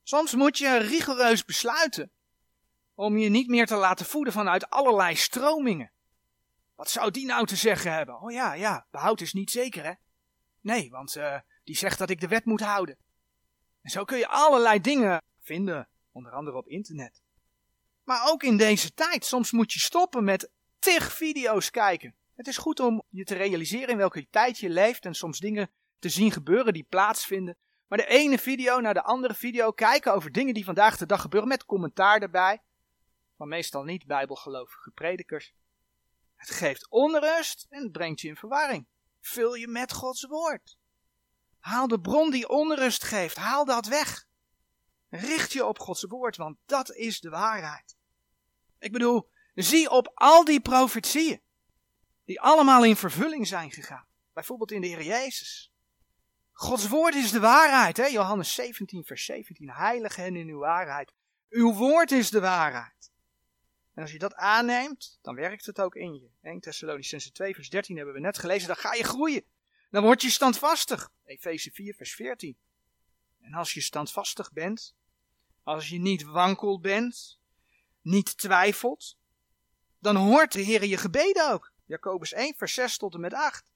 Soms 0.03 0.33
moet 0.33 0.57
je 0.57 0.77
rigoureus 0.77 1.45
besluiten 1.45 2.11
om 2.93 3.17
je 3.17 3.29
niet 3.29 3.47
meer 3.47 3.65
te 3.65 3.75
laten 3.75 4.05
voeden 4.05 4.33
vanuit 4.33 4.69
allerlei 4.69 5.15
stromingen. 5.15 5.91
Wat 6.75 6.89
zou 6.89 7.11
die 7.11 7.25
nou 7.25 7.45
te 7.45 7.55
zeggen 7.55 7.93
hebben? 7.93 8.21
Oh 8.21 8.31
ja, 8.31 8.53
ja, 8.53 8.87
behoud 8.91 9.21
is 9.21 9.33
niet 9.33 9.51
zeker 9.51 9.83
hè? 9.83 9.93
Nee, 10.61 10.89
want 10.89 11.15
uh, 11.15 11.39
die 11.63 11.77
zegt 11.77 11.97
dat 11.99 12.09
ik 12.09 12.19
de 12.19 12.27
wet 12.27 12.45
moet 12.45 12.61
houden. 12.61 12.97
En 13.87 13.93
zo 13.93 14.03
kun 14.03 14.17
je 14.17 14.27
allerlei 14.27 14.81
dingen 14.81 15.21
vinden, 15.39 15.87
onder 16.11 16.31
andere 16.31 16.57
op 16.57 16.67
internet. 16.67 17.21
Maar 18.03 18.29
ook 18.29 18.43
in 18.43 18.57
deze 18.57 18.93
tijd, 18.93 19.25
soms 19.25 19.51
moet 19.51 19.73
je 19.73 19.79
stoppen 19.79 20.23
met 20.23 20.49
tig 20.79 21.13
video's 21.13 21.69
kijken. 21.69 22.15
Het 22.35 22.47
is 22.47 22.57
goed 22.57 22.79
om 22.79 23.03
je 23.09 23.23
te 23.23 23.35
realiseren 23.35 23.87
in 23.87 23.97
welke 23.97 24.27
tijd 24.29 24.57
je 24.57 24.69
leeft 24.69 25.05
en 25.05 25.13
soms 25.13 25.39
dingen 25.39 25.71
te 25.99 26.09
zien 26.09 26.31
gebeuren 26.31 26.73
die 26.73 26.83
plaatsvinden. 26.89 27.57
Maar 27.87 27.97
de 27.97 28.07
ene 28.07 28.39
video 28.39 28.79
naar 28.79 28.93
de 28.93 29.03
andere 29.03 29.33
video 29.33 29.71
kijken 29.71 30.13
over 30.13 30.31
dingen 30.31 30.53
die 30.53 30.65
vandaag 30.65 30.97
de 30.97 31.05
dag 31.05 31.21
gebeuren 31.21 31.49
met 31.49 31.65
commentaar 31.65 32.21
erbij. 32.21 32.61
Van 33.37 33.47
meestal 33.47 33.83
niet 33.83 34.05
bijbelgelovige 34.05 34.91
predikers. 34.91 35.53
Het 36.35 36.49
geeft 36.49 36.89
onrust 36.89 37.65
en 37.69 37.83
het 37.83 37.91
brengt 37.91 38.21
je 38.21 38.27
in 38.27 38.35
verwarring. 38.35 38.87
Vul 39.21 39.55
je 39.55 39.67
met 39.67 39.93
Gods 39.93 40.23
woord. 40.23 40.77
Haal 41.67 41.87
de 41.87 41.99
bron 41.99 42.31
die 42.31 42.49
onrust 42.49 43.03
geeft, 43.03 43.35
haal 43.35 43.65
dat 43.65 43.85
weg. 43.85 44.27
Richt 45.09 45.53
je 45.53 45.65
op 45.65 45.79
Gods 45.79 46.03
woord, 46.03 46.37
want 46.37 46.57
dat 46.65 46.91
is 46.91 47.19
de 47.19 47.29
waarheid. 47.29 47.97
Ik 48.79 48.91
bedoel, 48.91 49.29
zie 49.53 49.89
op 49.89 50.11
al 50.13 50.45
die 50.45 50.59
profetieën, 50.59 51.41
die 52.25 52.41
allemaal 52.41 52.85
in 52.85 52.95
vervulling 52.95 53.47
zijn 53.47 53.71
gegaan. 53.71 54.05
Bijvoorbeeld 54.33 54.71
in 54.71 54.81
de 54.81 54.87
Heer 54.87 55.03
Jezus. 55.03 55.71
Gods 56.51 56.87
woord 56.87 57.15
is 57.15 57.31
de 57.31 57.39
waarheid, 57.39 57.97
hè? 57.97 58.05
Johannes 58.05 58.53
17, 58.53 59.03
vers 59.03 59.25
17. 59.25 59.71
Heilig 59.71 60.15
hen 60.15 60.35
in 60.35 60.47
uw 60.47 60.59
waarheid. 60.59 61.13
Uw 61.49 61.73
woord 61.73 62.11
is 62.11 62.29
de 62.29 62.39
waarheid. 62.39 63.11
En 63.93 64.01
als 64.01 64.11
je 64.11 64.19
dat 64.19 64.35
aanneemt, 64.35 65.19
dan 65.21 65.35
werkt 65.35 65.65
het 65.65 65.79
ook 65.79 65.95
in 65.95 66.13
je. 66.13 66.29
1 66.41 66.59
Thessalonicense 66.59 67.31
2, 67.31 67.55
vers 67.55 67.69
13 67.69 67.95
hebben 67.95 68.13
we 68.13 68.19
net 68.19 68.37
gelezen. 68.37 68.67
Dan 68.67 68.77
ga 68.77 68.93
je 68.93 69.03
groeien. 69.03 69.43
Dan 69.89 70.03
word 70.03 70.21
je 70.21 70.29
standvastig. 70.29 71.11
Efeze 71.23 71.71
4, 71.71 71.93
vers 71.93 72.15
14. 72.15 72.57
En 73.39 73.53
als 73.53 73.73
je 73.73 73.81
standvastig 73.81 74.51
bent, 74.51 74.95
als 75.63 75.89
je 75.89 75.99
niet 75.99 76.23
wankel 76.23 76.79
bent, 76.79 77.39
niet 78.01 78.37
twijfelt, 78.37 79.17
dan 79.99 80.15
hoort 80.15 80.51
de 80.51 80.61
Heer 80.61 80.85
je 80.85 80.97
gebeden 80.97 81.51
ook. 81.51 81.73
Jacobus 81.85 82.33
1, 82.33 82.55
vers 82.55 82.73
6 82.73 82.97
tot 82.97 83.13
en 83.13 83.19
met 83.19 83.33
8. 83.33 83.71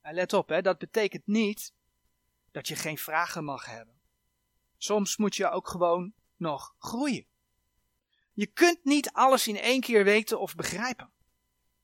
En 0.00 0.14
let 0.14 0.32
op, 0.32 0.48
hè, 0.48 0.62
dat 0.62 0.78
betekent 0.78 1.26
niet 1.26 1.74
dat 2.50 2.68
je 2.68 2.76
geen 2.76 2.98
vragen 2.98 3.44
mag 3.44 3.64
hebben. 3.64 4.00
Soms 4.76 5.16
moet 5.16 5.36
je 5.36 5.50
ook 5.50 5.68
gewoon 5.68 6.14
nog 6.36 6.74
groeien. 6.78 7.26
Je 8.32 8.46
kunt 8.46 8.84
niet 8.84 9.10
alles 9.12 9.48
in 9.48 9.56
één 9.56 9.80
keer 9.80 10.04
weten 10.04 10.40
of 10.40 10.54
begrijpen. 10.54 11.12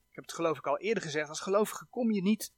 Ik 0.09 0.15
heb 0.17 0.25
het 0.25 0.35
geloof 0.35 0.59
ik 0.59 0.67
al 0.67 0.79
eerder 0.79 1.03
gezegd, 1.03 1.29
als 1.29 1.41
gelovige 1.41 1.87
kom 1.87 2.11
je 2.11 2.23
niet 2.23 2.53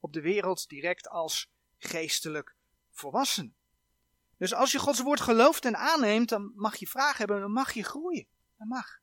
op 0.00 0.12
de 0.12 0.20
wereld 0.20 0.68
direct 0.68 1.08
als 1.08 1.50
geestelijk 1.78 2.54
volwassen. 2.90 3.54
Dus 4.36 4.54
als 4.54 4.72
je 4.72 4.78
Gods 4.78 5.00
woord 5.00 5.20
gelooft 5.20 5.64
en 5.64 5.76
aanneemt, 5.76 6.28
dan 6.28 6.52
mag 6.54 6.76
je 6.76 6.86
vragen 6.86 7.16
hebben, 7.16 7.40
dan 7.40 7.52
mag 7.52 7.72
je 7.72 7.84
groeien. 7.84 8.26
Dat 8.58 8.68
mag. 8.68 8.98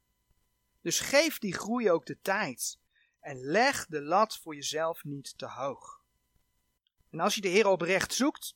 Dus 0.82 1.00
geef 1.00 1.40
die 1.40 1.54
groei 1.54 1.92
ook 1.92 2.06
de 2.06 2.20
tijd. 2.22 2.80
En 3.20 3.38
leg 3.38 3.86
de 3.86 4.02
lat 4.02 4.38
voor 4.38 4.56
jezelf 4.56 5.04
niet 5.04 5.38
te 5.38 5.46
hoog. 5.46 6.02
En 7.10 7.20
als 7.20 7.36
je 7.36 7.42
de 7.42 7.48
Heer 7.48 7.68
oprecht 7.68 8.14
zoekt 8.14 8.56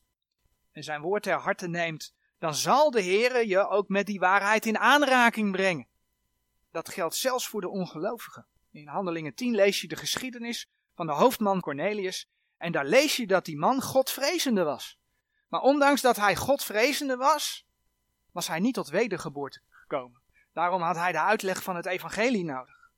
en 0.72 0.82
zijn 0.84 1.00
woord 1.00 1.22
ter 1.22 1.34
harte 1.34 1.68
neemt, 1.68 2.14
dan 2.38 2.54
zal 2.54 2.90
de 2.90 3.00
Heer 3.00 3.46
je 3.46 3.68
ook 3.68 3.88
met 3.88 4.06
die 4.06 4.18
waarheid 4.18 4.66
in 4.66 4.78
aanraking 4.78 5.52
brengen. 5.52 5.88
Dat 6.70 6.88
geldt 6.88 7.14
zelfs 7.14 7.48
voor 7.48 7.60
de 7.60 7.68
ongelovigen. 7.68 8.46
In 8.70 8.88
Handelingen 8.88 9.34
10 9.34 9.54
lees 9.54 9.80
je 9.80 9.88
de 9.88 9.96
geschiedenis 9.96 10.68
van 10.94 11.06
de 11.06 11.12
hoofdman 11.12 11.60
Cornelius 11.60 12.28
en 12.56 12.72
daar 12.72 12.84
lees 12.84 13.16
je 13.16 13.26
dat 13.26 13.44
die 13.44 13.58
man 13.58 13.82
Godvrezende 13.82 14.62
was. 14.62 14.98
Maar 15.48 15.60
ondanks 15.60 16.00
dat 16.00 16.16
hij 16.16 16.36
Godvrezende 16.36 17.16
was, 17.16 17.66
was 18.30 18.46
hij 18.46 18.60
niet 18.60 18.74
tot 18.74 18.88
wedergeboorte 18.88 19.60
gekomen. 19.68 20.20
Daarom 20.52 20.82
had 20.82 20.96
hij 20.96 21.12
de 21.12 21.20
uitleg 21.20 21.62
van 21.62 21.76
het 21.76 21.86
evangelie 21.86 22.44
nodig. 22.44 22.90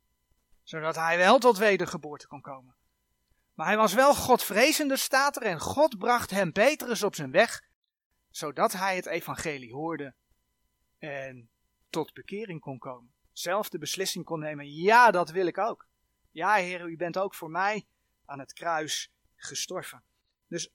Zodat 0.63 0.95
hij 0.95 1.17
wel 1.17 1.39
tot 1.39 1.59
wedergeboorte 1.59 2.27
kon 2.27 2.41
komen. 2.41 2.75
Maar 3.55 3.67
hij 3.67 3.77
was 3.77 3.95
wel 3.95 4.15
Godvrezende, 4.15 4.97
staat 4.97 5.37
er, 5.37 5.43
en 5.43 5.61
God 5.61 5.99
bracht 5.99 6.31
hem 6.31 6.53
Petrus 6.53 7.03
op 7.03 7.15
zijn 7.15 7.31
weg, 7.31 7.63
zodat 8.31 8.73
hij 8.73 8.97
het 8.97 9.07
evangelie 9.07 9.73
hoorde 9.73 10.15
en 10.99 11.51
tot 11.91 12.13
bekering 12.13 12.61
kon 12.61 12.79
komen. 12.79 13.13
Zelf 13.33 13.69
de 13.69 13.79
beslissing 13.79 14.25
kon 14.25 14.41
nemen, 14.41 14.73
ja, 14.73 15.11
dat 15.11 15.31
wil 15.31 15.47
ik 15.47 15.59
ook. 15.59 15.87
Ja, 16.35 16.55
Heer, 16.55 16.89
u 16.89 16.97
bent 16.97 17.19
ook 17.19 17.35
voor 17.35 17.51
mij 17.51 17.87
aan 18.25 18.39
het 18.39 18.53
kruis 18.53 19.13
gestorven. 19.37 20.03
Dus 20.49 20.71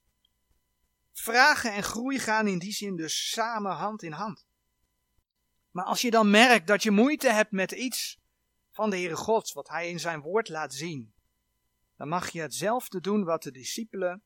vragen 1.12 1.72
en 1.72 1.82
groei 1.82 2.18
gaan 2.18 2.46
in 2.46 2.58
die 2.58 2.72
zin 2.72 2.96
dus 2.96 3.30
samen 3.30 3.72
hand 3.72 4.02
in 4.02 4.12
hand. 4.12 4.46
Maar 5.70 5.84
als 5.84 6.00
je 6.00 6.10
dan 6.10 6.30
merkt 6.30 6.66
dat 6.66 6.82
je 6.82 6.90
moeite 6.90 7.32
hebt 7.32 7.50
met 7.50 7.72
iets 7.72 8.18
van 8.70 8.90
de 8.90 8.96
Heere 8.96 9.16
God, 9.16 9.52
wat 9.52 9.68
Hij 9.68 9.88
in 9.88 10.00
zijn 10.00 10.20
woord 10.20 10.48
laat 10.48 10.74
zien, 10.74 11.14
dan 11.96 12.08
mag 12.08 12.30
je 12.30 12.40
hetzelfde 12.40 13.00
doen 13.00 13.24
wat 13.24 13.42
de 13.42 13.50
discipelen 13.50 14.22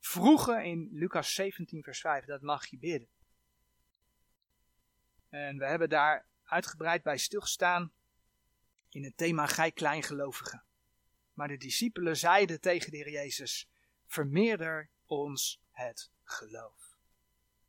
vroegen 0.00 0.64
in 0.64 0.88
Lucas 0.92 1.34
17, 1.34 1.82
vers 1.82 2.00
5. 2.00 2.24
Dat 2.24 2.42
mag 2.42 2.66
je 2.66 2.78
bidden. 2.78 3.08
En 5.28 5.58
we 5.58 5.66
hebben 5.66 5.88
daar 5.88 6.26
uitgebreid 6.44 7.02
bij 7.02 7.18
stilgestaan 7.18 7.92
in 8.94 9.04
het 9.04 9.16
thema 9.16 9.46
Gij 9.46 9.72
kleingelovigen. 9.72 10.64
Maar 11.32 11.48
de 11.48 11.56
discipelen 11.56 12.16
zeiden 12.16 12.60
tegen 12.60 12.90
de 12.90 12.96
Heer 12.96 13.10
Jezus, 13.10 13.68
vermeerder 14.06 14.90
ons 15.06 15.62
het 15.70 16.10
geloof. 16.24 16.96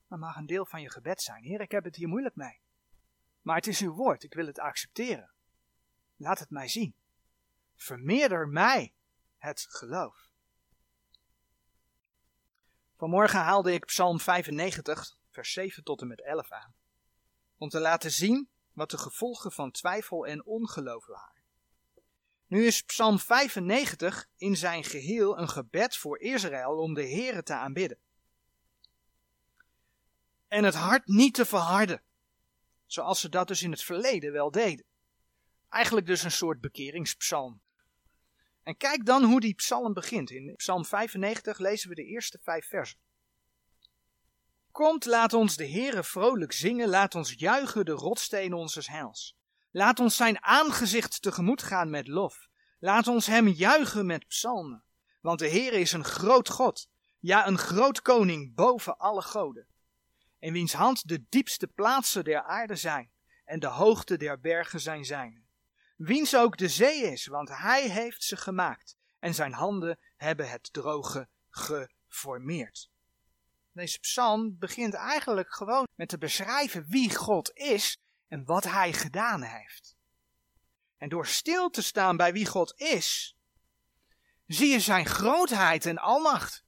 Dat 0.08 0.20
mag 0.20 0.36
een 0.36 0.46
deel 0.46 0.66
van 0.66 0.82
je 0.82 0.90
gebed 0.90 1.22
zijn. 1.22 1.44
Heer, 1.44 1.62
ik 1.62 1.72
heb 1.72 1.84
het 1.84 1.96
hier 1.96 2.08
moeilijk 2.08 2.36
mee. 2.36 2.62
Maar 3.42 3.56
het 3.56 3.68
is 3.68 3.82
uw 3.82 3.94
woord, 3.94 4.24
ik 4.24 4.34
wil 4.34 4.46
het 4.46 4.60
accepteren. 4.60 5.32
Laat 6.16 6.40
het 6.40 6.50
mij 6.50 6.68
zien. 6.68 6.96
Vermeerder 7.76 8.48
mij 8.48 8.94
het 9.38 9.66
geloof. 9.70 10.30
Vanmorgen 12.98 13.40
haalde 13.40 13.74
ik 13.74 13.86
Psalm 13.86 14.20
95, 14.20 15.18
vers 15.30 15.54
7 15.54 15.84
tot 15.84 16.02
en 16.02 16.08
met 16.08 16.22
11 16.22 16.52
aan. 16.52 16.74
Om 17.58 17.70
te 17.70 17.80
laten 17.80 18.12
zien 18.12 18.50
wat 18.74 18.90
de 18.90 18.98
gevolgen 18.98 19.52
van 19.52 19.72
twijfel 19.72 20.28
en 20.28 20.46
ongeloof 20.46 21.06
waren. 21.06 21.42
Nu 22.48 22.66
is 22.66 22.84
Psalm 22.84 23.20
95 23.20 24.28
in 24.38 24.56
zijn 24.56 24.84
geheel 24.84 25.40
een 25.40 25.50
gebed 25.50 25.98
voor 25.98 26.20
Israël 26.20 26.78
om 26.78 26.94
de 26.94 27.10
Here 27.10 27.44
te 27.44 27.54
aanbidden. 27.54 27.98
En 30.48 30.64
het 30.64 30.76
hart 30.76 31.08
niet 31.08 31.34
te 31.34 31.46
verharden, 31.46 32.02
zoals 32.86 33.20
ze 33.20 33.30
dat 33.30 33.48
dus 33.48 33.62
in 33.62 33.72
het 33.72 33.84
verleden 33.84 34.32
wel 34.32 34.52
deden. 34.52 34.86
Eigenlijk 35.70 36.06
dus 36.06 36.24
een 36.24 36.32
soort 36.32 36.62
bekeringspsalm. 36.62 37.62
En 38.64 38.78
kijk 38.78 39.06
dan 39.06 39.24
hoe 39.24 39.40
die 39.40 39.54
psalm 39.54 39.94
begint. 39.94 40.30
In 40.30 40.56
Psalm 40.56 40.86
95 40.86 41.58
lezen 41.58 41.90
we 41.90 41.96
de 41.96 42.06
eerste 42.06 42.40
vijf 42.42 42.68
versen. 42.68 43.00
Komt, 44.74 45.06
laat 45.06 45.34
ons 45.34 45.56
de 45.56 45.70
Heere 45.70 46.04
vrolijk 46.04 46.52
zingen, 46.52 46.90
laat 46.90 47.16
ons 47.16 47.34
juichen 47.38 47.86
de 47.86 47.92
rotsteen 47.92 48.54
onze 48.54 48.82
heils. 48.92 49.36
Laat 49.72 50.00
ons 50.00 50.16
zijn 50.16 50.44
aangezicht 50.44 51.22
tegemoet 51.22 51.64
gaan 51.64 51.90
met 51.90 52.08
lof. 52.08 52.48
Laat 52.80 53.08
ons 53.08 53.26
hem 53.26 53.48
juichen 53.48 54.06
met 54.06 54.28
psalmen. 54.28 54.84
Want 55.22 55.40
de 55.40 55.48
Heer 55.48 55.74
is 55.74 55.92
een 55.92 56.04
groot 56.04 56.50
God, 56.50 56.90
ja 57.20 57.48
een 57.48 57.58
groot 57.58 58.02
koning 58.02 58.56
boven 58.56 58.98
alle 58.98 59.22
goden. 59.22 59.68
In 60.40 60.54
wiens 60.54 60.74
hand 60.74 61.08
de 61.08 61.26
diepste 61.30 61.68
plaatsen 61.68 62.24
der 62.24 62.44
aarde 62.44 62.76
zijn 62.76 63.12
en 63.46 63.60
de 63.60 63.68
hoogte 63.68 64.18
der 64.18 64.40
bergen 64.40 64.80
zijn 64.80 65.06
zijn. 65.06 65.48
Wiens 65.96 66.36
ook 66.36 66.58
de 66.58 66.70
zee 66.70 67.02
is, 67.02 67.26
want 67.26 67.50
hij 67.50 67.90
heeft 67.90 68.24
ze 68.24 68.38
gemaakt 68.38 68.98
en 69.20 69.34
zijn 69.34 69.54
handen 69.54 70.00
hebben 70.16 70.50
het 70.50 70.74
droge 70.74 71.28
geformeerd. 71.50 72.92
Deze 73.74 74.00
psalm 74.00 74.58
begint 74.60 74.94
eigenlijk 74.94 75.54
gewoon 75.54 75.88
met 75.96 76.10
te 76.10 76.18
beschrijven 76.18 76.86
wie 76.88 77.16
God 77.16 77.52
is 77.54 77.98
en 78.28 78.46
wat 78.46 78.64
hij 78.64 78.94
gedaan 78.94 79.42
heeft. 79.42 79.96
En 80.98 81.10
door 81.10 81.28
stil 81.28 81.70
te 81.70 81.82
staan 81.82 82.18
bij 82.18 82.34
wie 82.34 82.46
God 82.46 82.80
is, 82.80 83.38
zie 84.46 84.72
je 84.72 84.80
zijn 84.80 85.06
grootheid 85.06 85.86
en 85.86 85.98
almacht. 85.98 86.64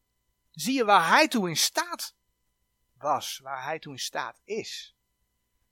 Zie 0.52 0.74
je 0.74 0.86
waar 0.86 1.08
hij 1.08 1.28
toe 1.28 1.50
in 1.50 1.58
staat 1.58 2.16
was, 2.98 3.40
waar 3.40 3.64
hij 3.64 3.80
toe 3.80 3.94
in 3.94 4.00
staat 4.00 4.42
is. 4.44 4.96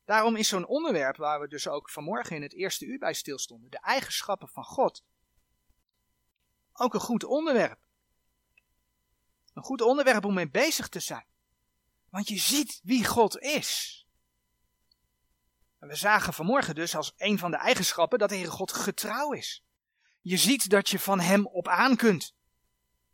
Daarom 0.06 0.36
is 0.36 0.48
zo'n 0.48 0.66
onderwerp 0.66 1.16
waar 1.16 1.40
we 1.40 1.48
dus 1.48 1.68
ook 1.68 1.90
vanmorgen 1.90 2.36
in 2.36 2.42
het 2.42 2.54
eerste 2.54 2.86
uur 2.86 3.00
bij 3.00 3.14
stilstonden, 3.14 3.72
de 3.72 3.80
eigenschappen 3.80 4.50
van 4.50 4.64
God, 4.64 5.04
ook 6.74 6.94
een 6.94 7.00
goed 7.00 7.24
onderwerp. 7.24 7.83
Een 9.54 9.64
goed 9.64 9.82
onderwerp 9.82 10.26
om 10.26 10.34
mee 10.34 10.50
bezig 10.50 10.90
te 10.90 11.00
zijn. 11.00 11.26
Want 12.10 12.28
je 12.28 12.38
ziet 12.38 12.80
wie 12.84 13.06
God 13.06 13.40
is. 13.40 13.98
We 15.80 15.96
zagen 15.96 16.34
vanmorgen 16.34 16.76
dus 16.76 16.96
als 16.96 17.14
een 17.18 17.40
van 17.40 17.52
de 17.52 17.58
eigenschappen 17.58 18.20
dat 18.20 18.30
de 18.30 18.36
Heere 18.36 18.52
God 18.52 18.74
getrouw 18.74 19.32
is. 19.32 19.64
Je 20.22 20.38
ziet 20.38 20.70
dat 20.70 20.90
je 20.90 21.00
van 21.00 21.20
Hem 21.20 21.48
op 21.48 21.68
aan 21.68 21.96
kunt. 21.96 22.36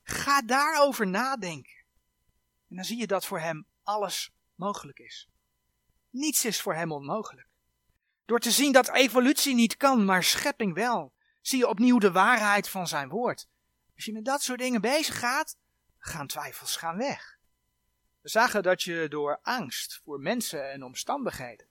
Ga 0.03 0.41
daarover 0.41 1.07
nadenken. 1.07 1.83
En 2.69 2.75
dan 2.75 2.85
zie 2.85 2.97
je 2.97 3.07
dat 3.07 3.25
voor 3.25 3.39
Hem 3.39 3.67
alles 3.83 4.31
mogelijk 4.55 4.99
is. 4.99 5.29
Niets 6.09 6.45
is 6.45 6.61
voor 6.61 6.75
Hem 6.75 6.91
onmogelijk. 6.91 7.47
Door 8.25 8.39
te 8.39 8.51
zien 8.51 8.71
dat 8.71 8.93
evolutie 8.93 9.55
niet 9.55 9.77
kan, 9.77 10.05
maar 10.05 10.23
schepping 10.23 10.73
wel, 10.73 11.13
zie 11.41 11.57
je 11.57 11.67
opnieuw 11.67 11.97
de 11.97 12.11
waarheid 12.11 12.69
van 12.69 12.87
Zijn 12.87 13.09
woord. 13.09 13.47
Als 13.95 14.05
je 14.05 14.13
met 14.13 14.25
dat 14.25 14.41
soort 14.41 14.59
dingen 14.59 14.81
bezig 14.81 15.19
gaat, 15.19 15.57
gaan 15.99 16.27
twijfels 16.27 16.75
gaan 16.75 16.97
weg. 16.97 17.37
We 18.21 18.29
zagen 18.29 18.63
dat 18.63 18.81
je 18.81 19.07
door 19.09 19.39
angst 19.41 19.99
voor 20.03 20.19
mensen 20.19 20.71
en 20.71 20.83
omstandigheden 20.83 21.67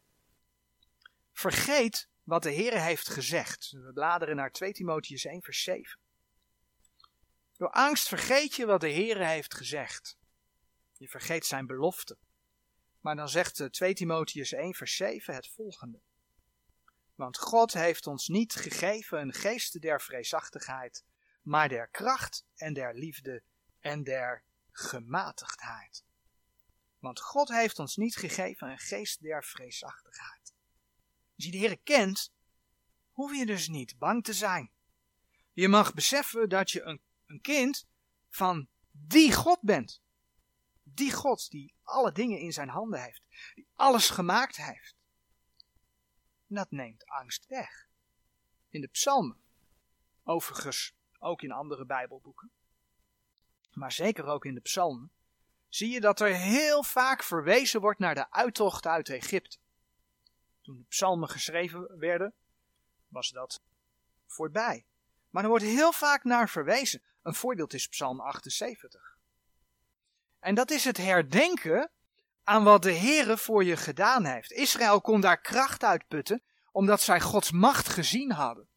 vergeet 1.38 2.08
wat 2.22 2.42
de 2.42 2.50
Heer 2.50 2.80
heeft 2.82 3.08
gezegd. 3.08 3.70
We 3.70 3.92
bladeren 3.92 4.36
naar 4.36 4.52
2 4.52 4.72
Timotheus 4.72 5.24
1 5.24 5.42
vers 5.42 5.62
7. 5.62 6.00
Door 7.56 7.70
angst 7.70 8.08
vergeet 8.08 8.54
je 8.54 8.66
wat 8.66 8.80
de 8.80 8.88
Heer 8.88 9.26
heeft 9.26 9.54
gezegd. 9.54 10.18
Je 10.92 11.08
vergeet 11.08 11.46
zijn 11.46 11.66
belofte. 11.66 12.18
Maar 13.00 13.16
dan 13.16 13.28
zegt 13.28 13.72
2 13.72 13.94
Timotheus 13.94 14.52
1 14.52 14.74
vers 14.74 14.96
7 14.96 15.34
het 15.34 15.48
volgende. 15.48 16.00
Want 17.14 17.38
God 17.38 17.72
heeft 17.72 18.06
ons 18.06 18.28
niet 18.28 18.54
gegeven 18.54 19.20
een 19.20 19.32
geest 19.32 19.80
der 19.80 20.00
vreesachtigheid, 20.00 21.04
maar 21.42 21.68
der 21.68 21.88
kracht 21.88 22.44
en 22.54 22.74
der 22.74 22.94
liefde 22.94 23.42
en 23.80 24.02
der 24.02 24.44
gematigdheid. 24.70 26.04
Want 26.98 27.20
God 27.20 27.48
heeft 27.48 27.78
ons 27.78 27.96
niet 27.96 28.16
gegeven 28.16 28.70
een 28.70 28.78
geest 28.78 29.22
der 29.22 29.44
vreesachtigheid. 29.44 30.52
Als 31.34 31.44
je 31.44 31.50
de 31.50 31.56
Heer 31.56 31.78
kent, 31.78 32.32
hoef 33.12 33.36
je 33.36 33.46
dus 33.46 33.68
niet 33.68 33.98
bang 33.98 34.24
te 34.24 34.32
zijn. 34.32 34.70
Je 35.52 35.68
mag 35.68 35.94
beseffen 35.94 36.48
dat 36.48 36.70
je 36.70 36.82
een, 36.82 37.00
een 37.26 37.40
kind 37.40 37.86
van 38.28 38.68
die 38.90 39.32
God 39.32 39.60
bent. 39.60 40.02
Die 40.82 41.12
God 41.12 41.50
die 41.50 41.74
alle 41.82 42.12
dingen 42.12 42.38
in 42.38 42.52
zijn 42.52 42.68
handen 42.68 43.02
heeft, 43.02 43.22
die 43.54 43.68
alles 43.74 44.10
gemaakt 44.10 44.56
heeft. 44.56 44.96
dat 46.46 46.70
neemt 46.70 47.06
angst 47.06 47.46
weg. 47.46 47.88
In 48.68 48.80
de 48.80 48.88
psalmen, 48.88 49.40
overigens 50.22 50.94
ook 51.18 51.42
in 51.42 51.52
andere 51.52 51.86
Bijbelboeken, 51.86 52.50
maar 53.78 53.92
zeker 53.92 54.26
ook 54.26 54.44
in 54.44 54.54
de 54.54 54.60
psalmen, 54.60 55.10
zie 55.68 55.90
je 55.90 56.00
dat 56.00 56.20
er 56.20 56.34
heel 56.34 56.82
vaak 56.82 57.22
verwezen 57.22 57.80
wordt 57.80 57.98
naar 57.98 58.14
de 58.14 58.30
uittocht 58.30 58.86
uit 58.86 59.08
Egypte. 59.08 59.58
Toen 60.60 60.76
de 60.76 60.84
psalmen 60.88 61.28
geschreven 61.28 61.98
werden, 61.98 62.34
was 63.08 63.30
dat 63.30 63.60
voorbij. 64.26 64.86
Maar 65.30 65.42
er 65.42 65.48
wordt 65.48 65.64
heel 65.64 65.92
vaak 65.92 66.24
naar 66.24 66.48
verwezen. 66.48 67.02
Een 67.22 67.34
voorbeeld 67.34 67.74
is 67.74 67.88
Psalm 67.88 68.20
78. 68.20 69.16
En 70.38 70.54
dat 70.54 70.70
is 70.70 70.84
het 70.84 70.96
herdenken 70.96 71.90
aan 72.44 72.64
wat 72.64 72.82
de 72.82 72.92
Heere 72.92 73.38
voor 73.38 73.64
je 73.64 73.76
gedaan 73.76 74.24
heeft. 74.24 74.52
Israël 74.52 75.00
kon 75.00 75.20
daar 75.20 75.40
kracht 75.40 75.84
uitputten, 75.84 76.42
omdat 76.72 77.00
zij 77.00 77.20
Gods 77.20 77.50
macht 77.50 77.88
gezien 77.88 78.32
hadden. 78.32 78.68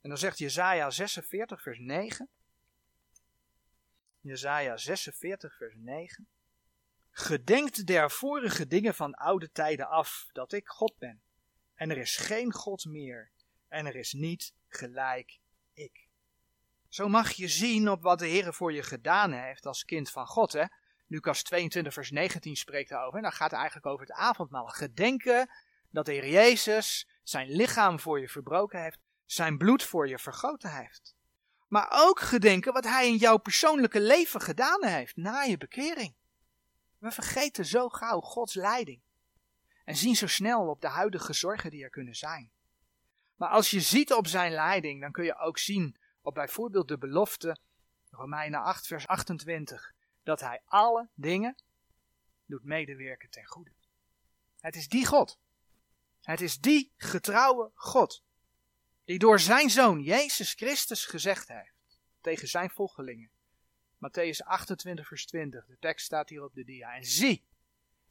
En 0.00 0.08
dan 0.08 0.18
zegt 0.18 0.38
Jezaja 0.38 0.90
46 0.90 1.62
vers 1.62 1.78
9. 1.78 2.28
Jezaja 4.20 4.76
46 4.76 5.56
vers 5.56 5.74
9. 5.76 6.28
Gedenkt 7.10 7.86
der 7.86 8.10
vorige 8.10 8.66
dingen 8.66 8.94
van 8.94 9.14
oude 9.14 9.50
tijden 9.52 9.88
af, 9.88 10.28
dat 10.32 10.52
ik 10.52 10.68
God 10.68 10.98
ben. 10.98 11.22
En 11.74 11.90
er 11.90 11.98
is 11.98 12.16
geen 12.16 12.52
God 12.52 12.84
meer. 12.84 13.30
En 13.68 13.86
er 13.86 13.96
is 13.96 14.12
niet 14.12 14.52
gelijk 14.68 15.38
ik. 15.72 16.08
Zo 16.88 17.08
mag 17.08 17.32
je 17.32 17.48
zien 17.48 17.90
op 17.90 18.02
wat 18.02 18.18
de 18.18 18.26
Heer 18.26 18.54
voor 18.54 18.72
je 18.72 18.82
gedaan 18.82 19.32
heeft 19.32 19.66
als 19.66 19.84
kind 19.84 20.10
van 20.10 20.26
God. 20.26 20.52
Hè? 20.52 20.64
Lucas 21.06 21.42
22 21.42 21.92
vers 21.92 22.10
19 22.10 22.56
spreekt 22.56 22.88
daarover. 22.88 23.16
En 23.16 23.22
dan 23.22 23.32
gaat 23.32 23.50
het 23.50 23.58
eigenlijk 23.58 23.86
over 23.86 24.06
het 24.06 24.16
avondmaal. 24.16 24.66
Gedenken 24.66 25.50
dat 25.90 26.06
de 26.06 26.12
Heer 26.12 26.28
Jezus 26.28 27.08
zijn 27.22 27.48
lichaam 27.50 28.00
voor 28.00 28.20
je 28.20 28.28
verbroken 28.28 28.82
heeft. 28.82 28.98
Zijn 29.24 29.58
bloed 29.58 29.82
voor 29.82 30.08
je 30.08 30.18
vergoten 30.18 30.76
heeft. 30.76 31.16
Maar 31.68 31.88
ook 31.90 32.20
gedenken 32.20 32.72
wat 32.72 32.84
hij 32.84 33.08
in 33.08 33.16
jouw 33.16 33.36
persoonlijke 33.36 34.00
leven 34.00 34.40
gedaan 34.40 34.84
heeft 34.84 35.16
na 35.16 35.42
je 35.42 35.58
bekering. 35.58 36.14
We 36.98 37.10
vergeten 37.10 37.64
zo 37.64 37.88
gauw 37.88 38.20
Gods 38.20 38.54
leiding. 38.54 39.00
En 39.84 39.96
zien 39.96 40.16
zo 40.16 40.26
snel 40.26 40.68
op 40.68 40.80
de 40.80 40.88
huidige 40.88 41.32
zorgen 41.32 41.70
die 41.70 41.82
er 41.82 41.90
kunnen 41.90 42.14
zijn. 42.14 42.50
Maar 43.36 43.48
als 43.48 43.70
je 43.70 43.80
ziet 43.80 44.12
op 44.12 44.26
zijn 44.26 44.52
leiding, 44.52 45.00
dan 45.00 45.12
kun 45.12 45.24
je 45.24 45.38
ook 45.38 45.58
zien 45.58 45.96
op 46.22 46.34
bijvoorbeeld 46.34 46.88
de 46.88 46.98
belofte, 46.98 47.58
Romeinen 48.10 48.62
8, 48.62 48.86
vers 48.86 49.06
28, 49.06 49.92
dat 50.22 50.40
hij 50.40 50.62
alle 50.64 51.08
dingen 51.14 51.56
doet 52.46 52.64
medewerken 52.64 53.30
ten 53.30 53.46
goede. 53.46 53.70
Het 54.60 54.76
is 54.76 54.88
die 54.88 55.06
God. 55.06 55.38
Het 56.22 56.40
is 56.40 56.58
die 56.58 56.92
getrouwe 56.96 57.70
God. 57.74 58.22
Die 59.08 59.18
door 59.18 59.40
zijn 59.40 59.70
zoon 59.70 60.02
Jezus 60.02 60.52
Christus 60.52 61.04
gezegd 61.04 61.48
heeft 61.48 61.98
tegen 62.20 62.48
zijn 62.48 62.70
volgelingen. 62.70 63.30
Matthäus 63.96 64.44
28, 64.44 65.06
vers 65.06 65.26
20. 65.26 65.66
De 65.66 65.76
tekst 65.78 66.06
staat 66.06 66.28
hier 66.28 66.44
op 66.44 66.54
de 66.54 66.64
dia. 66.64 66.94
En 66.94 67.04
zie, 67.04 67.44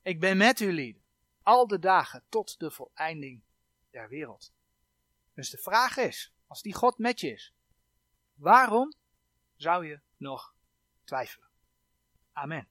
ik 0.01 0.19
ben 0.19 0.37
met 0.37 0.59
lieden, 0.59 1.03
al 1.41 1.67
de 1.67 1.79
dagen 1.79 2.23
tot 2.29 2.59
de 2.59 2.71
voleinding 2.71 3.43
der 3.89 4.09
wereld. 4.09 4.53
Dus 5.33 5.49
de 5.49 5.57
vraag 5.57 5.97
is, 5.97 6.33
als 6.47 6.61
die 6.61 6.73
God 6.73 6.97
met 6.97 7.19
je 7.19 7.31
is, 7.31 7.53
waarom 8.33 8.93
zou 9.55 9.85
je 9.85 9.99
nog 10.17 10.55
twijfelen? 11.03 11.49
Amen. 12.31 12.67